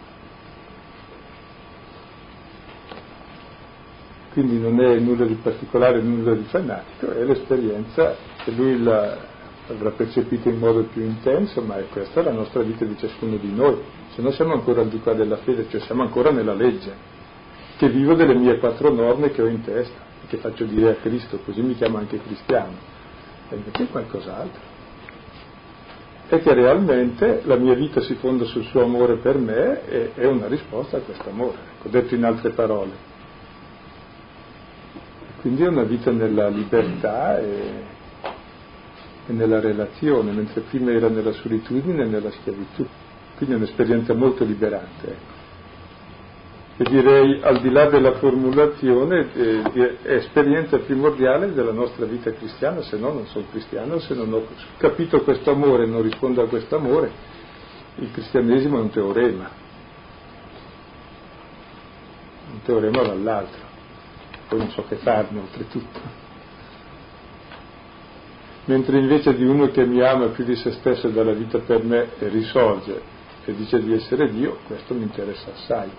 Quindi 4.34 4.60
non 4.60 4.82
è 4.82 4.98
nulla 4.98 5.26
di 5.26 5.36
particolare, 5.36 6.02
nulla 6.02 6.34
di 6.34 6.44
fanatico, 6.44 7.12
è 7.12 7.24
l'esperienza 7.24 8.16
che 8.44 8.52
lui 8.52 8.82
la, 8.82 9.16
avrà 9.68 9.92
percepita 9.92 10.50
in 10.50 10.58
modo 10.58 10.84
più 10.92 11.04
intenso, 11.04 11.62
ma 11.62 11.78
è 11.78 11.88
questa 11.88 12.24
la 12.24 12.32
nostra 12.32 12.64
vita 12.64 12.84
di 12.84 12.98
ciascuno 12.98 13.38
di 13.38 13.54
noi, 13.54 13.78
se 14.14 14.22
no 14.22 14.32
siamo 14.32 14.54
ancora 14.54 14.82
al 14.82 14.90
di 14.90 15.00
qua 15.00 15.14
della 15.14 15.38
fede, 15.38 15.68
cioè 15.70 15.80
siamo 15.82 16.02
ancora 16.02 16.32
nella 16.32 16.54
legge, 16.54 16.92
che 17.78 17.90
vivo 17.90 18.16
delle 18.16 18.34
mie 18.34 18.58
quattro 18.58 18.92
norme 18.92 19.30
che 19.32 19.42
ho 19.42 19.48
in 19.48 19.62
testa, 19.62 20.02
che 20.28 20.38
faccio 20.38 20.66
dire 20.66 20.92
a 20.92 20.96
Cristo, 20.96 21.40
così 21.46 21.62
mi 21.62 21.76
chiamo 21.76 21.98
anche 21.98 22.20
cristiano, 22.20 22.74
e 23.50 23.56
invece 23.56 23.84
è 23.84 23.88
qualcos'altro. 23.90 24.72
È 26.28 26.42
che 26.42 26.54
realmente 26.54 27.42
la 27.44 27.56
mia 27.56 27.76
vita 27.76 28.02
si 28.02 28.16
fonda 28.16 28.46
sul 28.46 28.64
suo 28.64 28.84
amore 28.84 29.18
per 29.18 29.38
me 29.38 29.86
e 29.88 30.14
è 30.16 30.26
una 30.26 30.48
risposta 30.48 30.98
a 30.98 31.02
questo 31.02 31.30
amore, 31.30 31.58
ecco, 31.78 31.90
detto 31.90 32.16
in 32.16 32.24
altre 32.24 32.50
parole. 32.50 33.12
Quindi 35.44 35.64
è 35.64 35.68
una 35.68 35.84
vita 35.84 36.10
nella 36.10 36.48
libertà 36.48 37.38
e, 37.38 37.84
e 39.28 39.34
nella 39.34 39.60
relazione, 39.60 40.32
mentre 40.32 40.62
prima 40.62 40.94
era 40.94 41.10
nella 41.10 41.34
solitudine 41.34 42.04
e 42.04 42.06
nella 42.06 42.32
schiavitù. 42.32 42.88
Quindi 43.36 43.54
è 43.54 43.58
un'esperienza 43.58 44.14
molto 44.14 44.46
liberante. 44.46 45.06
Ecco. 45.06 45.42
E 46.78 46.90
direi, 46.90 47.42
al 47.44 47.60
di 47.60 47.70
là 47.72 47.90
della 47.90 48.14
formulazione, 48.14 49.34
eh, 49.34 49.98
è 50.04 50.14
esperienza 50.14 50.78
primordiale 50.78 51.52
della 51.52 51.74
nostra 51.74 52.06
vita 52.06 52.32
cristiana, 52.32 52.82
se 52.82 52.96
no 52.98 53.12
non 53.12 53.26
sono 53.26 53.44
cristiano, 53.52 54.00
se 54.00 54.14
non 54.14 54.32
ho 54.32 54.46
capito 54.78 55.24
questo 55.24 55.52
amore 55.52 55.84
e 55.84 55.88
non 55.88 56.04
rispondo 56.04 56.42
a 56.42 56.48
questo 56.48 56.78
amore, 56.78 57.12
il 57.98 58.10
cristianesimo 58.12 58.78
è 58.78 58.82
un 58.82 58.90
teorema, 58.92 59.50
un 62.50 62.62
teorema 62.64 63.02
dall'altro 63.02 63.72
poi 64.54 64.58
non 64.60 64.70
so 64.70 64.86
che 64.88 64.98
farne 64.98 65.40
oltretutto. 65.40 66.22
Mentre 68.66 69.00
invece 69.00 69.36
di 69.36 69.44
uno 69.44 69.70
che 69.72 69.84
mi 69.86 70.02
ama 70.02 70.28
più 70.28 70.46
di 70.46 70.56
se 70.56 70.72
stesso 70.74 71.08
e 71.08 71.12
dà 71.12 71.24
la 71.24 71.34
vita 71.34 71.58
per 71.58 71.84
me 71.84 72.10
e 72.20 72.28
risorge 72.30 73.02
e 73.46 73.56
dice 73.56 73.82
di 73.82 73.94
essere 73.94 74.32
Dio, 74.32 74.60
questo 74.68 74.94
mi 74.94 75.02
interessa 75.02 75.52
assai 75.52 75.90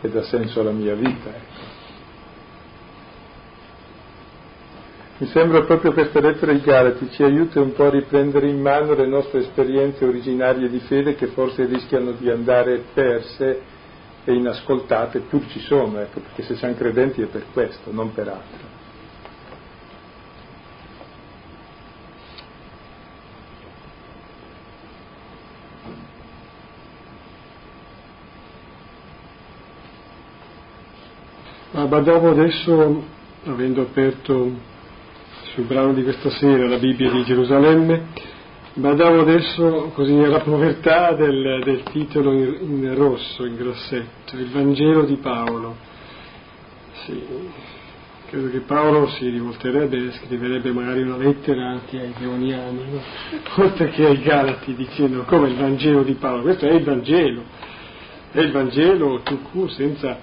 e 0.00 0.08
dà 0.08 0.22
senso 0.22 0.60
alla 0.60 0.70
mia 0.70 0.94
vita. 0.94 1.28
Ecco. 1.28 1.80
Mi 5.18 5.26
sembra 5.28 5.62
proprio 5.62 5.92
questa 5.92 6.20
lettera 6.20 6.52
ai 6.52 6.60
Galati 6.60 7.10
ci 7.10 7.22
aiuta 7.22 7.60
un 7.60 7.72
po' 7.72 7.84
a 7.84 7.90
riprendere 7.90 8.48
in 8.48 8.60
mano 8.60 8.94
le 8.94 9.06
nostre 9.06 9.40
esperienze 9.40 10.04
originarie 10.04 10.68
di 10.68 10.80
fede 10.80 11.14
che 11.14 11.26
forse 11.26 11.66
rischiano 11.66 12.12
di 12.12 12.30
andare 12.30 12.82
perse 12.94 13.80
e 14.24 14.32
inascoltate 14.32 15.20
pur 15.20 15.46
ci 15.48 15.60
sono, 15.60 15.98
ecco, 16.00 16.20
perché 16.20 16.42
se 16.42 16.54
siamo 16.56 16.74
credenti 16.74 17.22
è 17.22 17.26
per 17.26 17.46
questo, 17.52 17.90
non 17.92 18.12
per 18.12 18.28
altro. 18.28 18.80
Ma 31.72 31.86
badavo 31.86 32.30
adesso, 32.30 33.02
avendo 33.46 33.80
aperto 33.80 34.52
sul 35.54 35.64
brano 35.64 35.94
di 35.94 36.02
questa 36.02 36.30
sera 36.30 36.68
la 36.68 36.76
Bibbia 36.76 37.10
di 37.10 37.24
Gerusalemme, 37.24 38.30
Badavo 38.74 39.20
adesso 39.20 39.90
così 39.92 40.14
alla 40.14 40.40
povertà 40.40 41.12
del, 41.12 41.60
del 41.62 41.82
titolo 41.82 42.32
in, 42.32 42.56
in, 42.60 42.94
rosso, 42.94 43.44
in 43.44 43.54
grossetto, 43.54 44.34
il 44.34 44.48
Vangelo 44.48 45.04
di 45.04 45.16
Paolo. 45.16 45.76
Sì, 47.04 47.22
credo 48.28 48.48
che 48.48 48.60
Paolo 48.60 49.08
si 49.08 49.28
rivolterebbe 49.28 49.98
e 49.98 50.12
scriverebbe 50.12 50.72
magari 50.72 51.02
una 51.02 51.18
lettera 51.18 51.68
anche 51.68 52.00
ai 52.00 52.14
leoniani, 52.16 52.84
no? 52.90 53.00
oltre 53.62 53.90
che 53.90 54.06
ai 54.06 54.22
Galati, 54.22 54.74
dicendo 54.74 55.24
come 55.24 55.50
il 55.50 55.56
Vangelo 55.56 56.02
di 56.02 56.14
Paolo. 56.14 56.40
Questo 56.40 56.66
è 56.66 56.72
il 56.72 56.82
Vangelo, 56.82 57.42
è 58.30 58.40
il 58.40 58.52
Vangelo 58.52 59.20
tu 59.20 59.68
senza, 59.68 60.18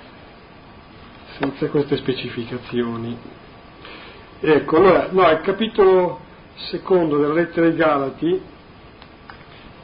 senza 1.38 1.68
queste 1.68 1.98
specificazioni. 1.98 3.16
Ecco, 4.40 4.78
allora, 4.78 5.10
no, 5.12 5.30
il 5.30 5.42
capitolo 5.42 6.28
secondo 6.68 7.18
della 7.18 7.34
lettera 7.34 7.68
ai 7.68 7.76
Galati 7.76 8.42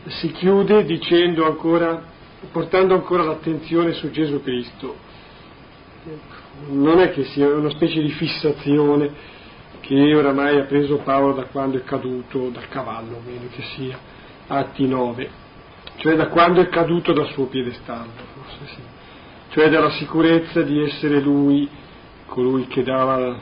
si 0.07 0.31
chiude 0.31 0.83
dicendo 0.85 1.45
ancora, 1.45 2.03
portando 2.51 2.93
ancora 2.93 3.23
l'attenzione 3.23 3.93
su 3.93 4.11
Gesù 4.11 4.41
Cristo. 4.41 4.95
Non 6.67 6.99
è 6.99 7.11
che 7.11 7.23
sia 7.25 7.47
una 7.47 7.71
specie 7.71 8.01
di 8.01 8.11
fissazione 8.11 9.33
che 9.81 10.15
oramai 10.15 10.59
ha 10.59 10.63
preso 10.63 10.97
Paolo 10.97 11.33
da 11.33 11.45
quando 11.45 11.77
è 11.77 11.83
caduto 11.83 12.49
dal 12.49 12.67
cavallo, 12.69 13.21
meno 13.25 13.47
che 13.51 13.63
sia, 13.75 13.97
Atti 14.47 14.87
9, 14.87 15.29
cioè 15.97 16.15
da 16.15 16.27
quando 16.27 16.61
è 16.61 16.69
caduto 16.69 17.13
dal 17.13 17.29
suo 17.31 17.45
piedestallo, 17.45 18.11
forse 18.33 18.73
sì, 18.73 18.81
cioè 19.49 19.69
dalla 19.69 19.91
sicurezza 19.91 20.61
di 20.61 20.81
essere 20.81 21.19
lui 21.19 21.67
colui 22.25 22.67
che 22.67 22.83
dava 22.83 23.37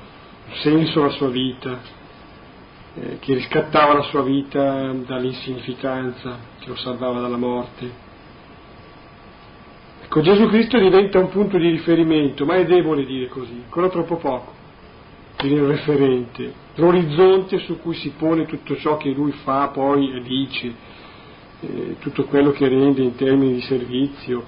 senso 0.62 1.02
alla 1.02 1.12
sua 1.12 1.30
vita, 1.30 2.02
eh, 2.96 3.18
che 3.20 3.34
riscattava 3.34 3.94
la 3.94 4.04
sua 4.04 4.22
vita 4.22 4.92
dall'insignificanza, 4.92 6.38
che 6.60 6.68
lo 6.68 6.76
salvava 6.76 7.20
dalla 7.20 7.38
morte. 7.38 7.92
Ecco, 10.04 10.22
Gesù 10.22 10.48
Cristo 10.48 10.78
diventa 10.78 11.18
un 11.18 11.30
punto 11.30 11.58
di 11.58 11.70
riferimento, 11.70 12.46
ma 12.46 12.56
è 12.56 12.66
debole 12.66 13.06
dire 13.06 13.28
così, 13.30 13.62
ancora 13.64 13.90
troppo 13.90 14.18
poco, 14.18 14.54
dire 15.42 15.56
il 15.56 15.68
referente, 15.68 16.54
l'orizzonte 16.76 17.60
su 17.60 17.80
cui 17.80 17.96
si 17.96 18.14
pone 18.18 18.46
tutto 18.46 18.76
ciò 18.76 18.98
che 18.98 19.10
lui 19.10 19.32
fa 19.44 19.70
poi 19.70 20.14
e 20.14 20.22
dice, 20.22 20.74
eh, 21.62 21.96
tutto 22.00 22.26
quello 22.26 22.52
che 22.52 22.68
rende 22.68 23.02
in 23.02 23.16
termini 23.16 23.54
di 23.54 23.62
servizio, 23.62 24.46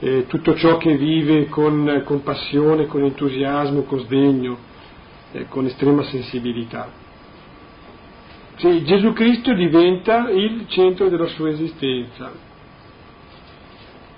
eh, 0.00 0.26
tutto 0.26 0.54
ciò 0.54 0.76
che 0.76 0.96
vive 0.96 1.48
con, 1.48 2.02
con 2.04 2.22
passione, 2.22 2.86
con 2.86 3.02
entusiasmo, 3.02 3.84
con 3.84 4.00
sdegno, 4.00 4.58
eh, 5.32 5.46
con 5.48 5.64
estrema 5.64 6.02
sensibilità. 6.02 7.04
Cioè, 8.56 8.82
Gesù 8.82 9.12
Cristo 9.12 9.52
diventa 9.52 10.30
il 10.30 10.64
centro 10.68 11.08
della 11.08 11.26
sua 11.26 11.50
esistenza 11.50 12.32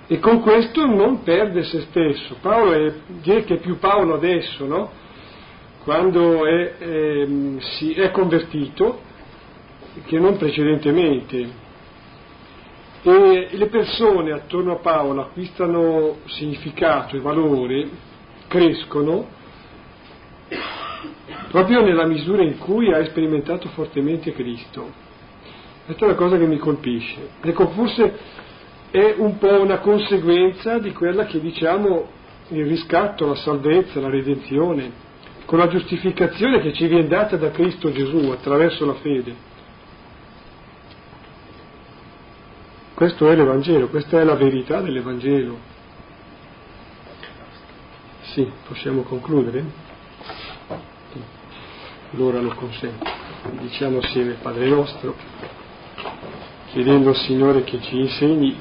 e 0.07 0.19
con 0.19 0.39
questo 0.39 0.85
non 0.85 1.21
perde 1.23 1.63
se 1.63 1.81
stesso. 1.81 2.37
Paolo 2.41 2.71
è, 2.71 2.93
direi 3.21 3.43
che 3.43 3.55
è 3.55 3.59
più 3.59 3.77
Paolo 3.77 4.15
adesso, 4.15 4.65
no? 4.65 4.91
quando 5.83 6.45
è, 6.45 6.77
è, 6.77 7.27
si 7.59 7.93
è 7.93 8.09
convertito, 8.11 9.01
che 10.05 10.17
non 10.17 10.37
precedentemente. 10.37 11.67
E 13.01 13.49
le 13.51 13.65
persone 13.67 14.31
attorno 14.31 14.73
a 14.73 14.79
Paolo 14.79 15.21
acquistano 15.21 16.17
significato 16.25 17.15
e 17.15 17.19
valore, 17.19 17.89
crescono 18.47 19.27
proprio 21.49 21.81
nella 21.81 22.05
misura 22.05 22.43
in 22.43 22.57
cui 22.57 22.93
ha 22.93 23.03
sperimentato 23.05 23.69
fortemente 23.69 24.33
Cristo. 24.33 25.07
Questa 25.85 26.05
è 26.05 26.07
la 26.09 26.15
cosa 26.15 26.37
che 26.37 26.45
mi 26.45 26.57
colpisce. 26.57 27.29
Ecco, 27.41 27.69
forse 27.69 28.17
è 28.91 29.15
un 29.17 29.37
po' 29.37 29.61
una 29.61 29.79
conseguenza 29.79 30.77
di 30.77 30.91
quella 30.91 31.25
che 31.25 31.39
diciamo 31.39 32.09
il 32.49 32.65
riscatto, 32.65 33.27
la 33.27 33.35
salvezza, 33.35 33.99
la 33.99 34.09
redenzione, 34.09 34.91
con 35.45 35.57
la 35.57 35.67
giustificazione 35.67 36.61
che 36.61 36.73
ci 36.73 36.87
viene 36.87 37.07
data 37.07 37.35
da 37.37 37.51
Cristo 37.51 37.91
Gesù 37.91 38.29
attraverso 38.29 38.85
la 38.85 38.93
fede. 38.95 39.47
Questo 42.93 43.29
è 43.29 43.35
l'Evangelo, 43.35 43.87
questa 43.87 44.19
è 44.19 44.23
la 44.23 44.35
verità 44.35 44.81
dell'Evangelo. 44.81 45.57
Sì, 48.21 48.47
possiamo 48.67 49.03
concludere? 49.03 49.88
L'ora 52.11 52.39
lo 52.39 52.53
consente. 52.55 53.11
Diciamo 53.61 53.99
assieme 53.99 54.33
Padre 54.41 54.67
nostro, 54.67 55.15
chiedendo 56.71 57.09
al 57.09 57.15
Signore 57.15 57.63
che 57.63 57.79
ci 57.81 57.97
insegni 57.99 58.55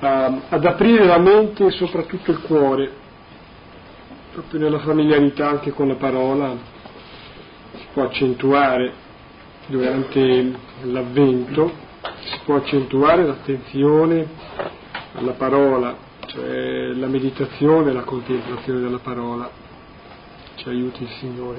a, 0.00 0.40
ad 0.48 0.64
aprire 0.64 1.04
la 1.04 1.18
mente 1.18 1.66
e 1.66 1.70
soprattutto 1.70 2.30
il 2.30 2.40
cuore, 2.40 2.92
proprio 4.32 4.60
nella 4.60 4.78
familiarità 4.78 5.48
anche 5.48 5.70
con 5.70 5.88
la 5.88 5.96
parola, 5.96 6.56
si 7.72 7.86
può 7.92 8.04
accentuare 8.04 8.92
durante 9.66 10.52
l'avvento, 10.82 11.72
si 12.22 12.38
può 12.44 12.56
accentuare 12.56 13.24
l'attenzione 13.24 14.28
alla 15.14 15.32
parola, 15.32 15.96
cioè 16.26 16.92
la 16.94 17.06
meditazione, 17.06 17.92
la 17.92 18.02
contemplazione 18.02 18.80
della 18.80 18.98
parola 18.98 19.59
ci 20.60 20.68
aiuti 20.68 21.04
il 21.04 21.08
Signore. 21.18 21.58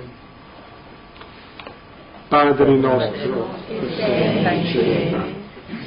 Padre 2.27 2.75
nostro, 2.75 3.47
che 3.67 3.89
sei 3.95 4.59
in 4.59 4.65
cielo, 4.67 5.23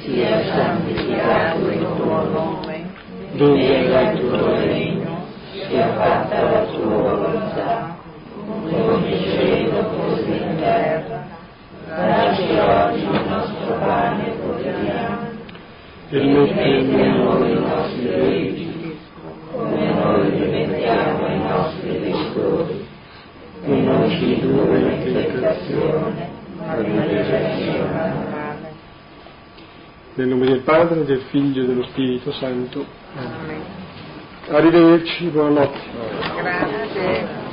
sia 0.01 0.43
santificato 0.43 1.65
il 1.69 1.79
tuo 1.95 2.23
nome, 2.29 2.91
venga 3.31 4.11
il 4.11 4.19
tuo 4.19 4.55
regno, 4.55 5.27
sia 5.49 5.93
fatta 5.93 6.41
la 6.41 6.65
tua 6.65 6.83
volontà, 6.83 7.97
come 8.43 9.07
in 9.07 9.23
cielo 9.31 9.83
così 9.95 10.31
in 10.31 10.55
terra. 10.57 11.23
Dacci 11.87 12.57
oggi 12.57 12.99
il 12.99 13.27
nostro 13.29 13.77
pane 13.79 14.35
quotidiano 14.39 15.29
e 16.09 16.19
metti 16.19 16.69
in 16.69 17.15
noi 17.15 17.49
i 17.49 17.59
nostri 17.59 18.03
debiti, 18.03 18.99
come 19.53 19.93
noi 19.93 20.29
rimettiamo 20.31 21.27
i 21.27 21.39
nostri 21.39 21.89
debitori 21.91 22.84
e 23.65 23.81
non 23.81 24.09
ci 24.11 24.33
indurre 24.33 24.77
in 24.77 25.03
tentazione, 25.03 26.29
ma 26.57 26.77
liberaci 26.77 27.65
dal 27.65 28.27
male. 28.29 28.73
Nel 30.13 30.27
nome 30.27 30.45
del 30.45 30.61
Padre, 30.61 31.03
del 31.03 31.21
Figlio 31.29 31.63
e 31.63 31.65
dello 31.65 31.83
Spirito 31.87 32.31
Santo. 32.33 32.85
Amen. 33.15 33.61
Arrivederci, 34.49 35.25
buonanotte. 35.25 35.79
Grazie. 36.37 37.44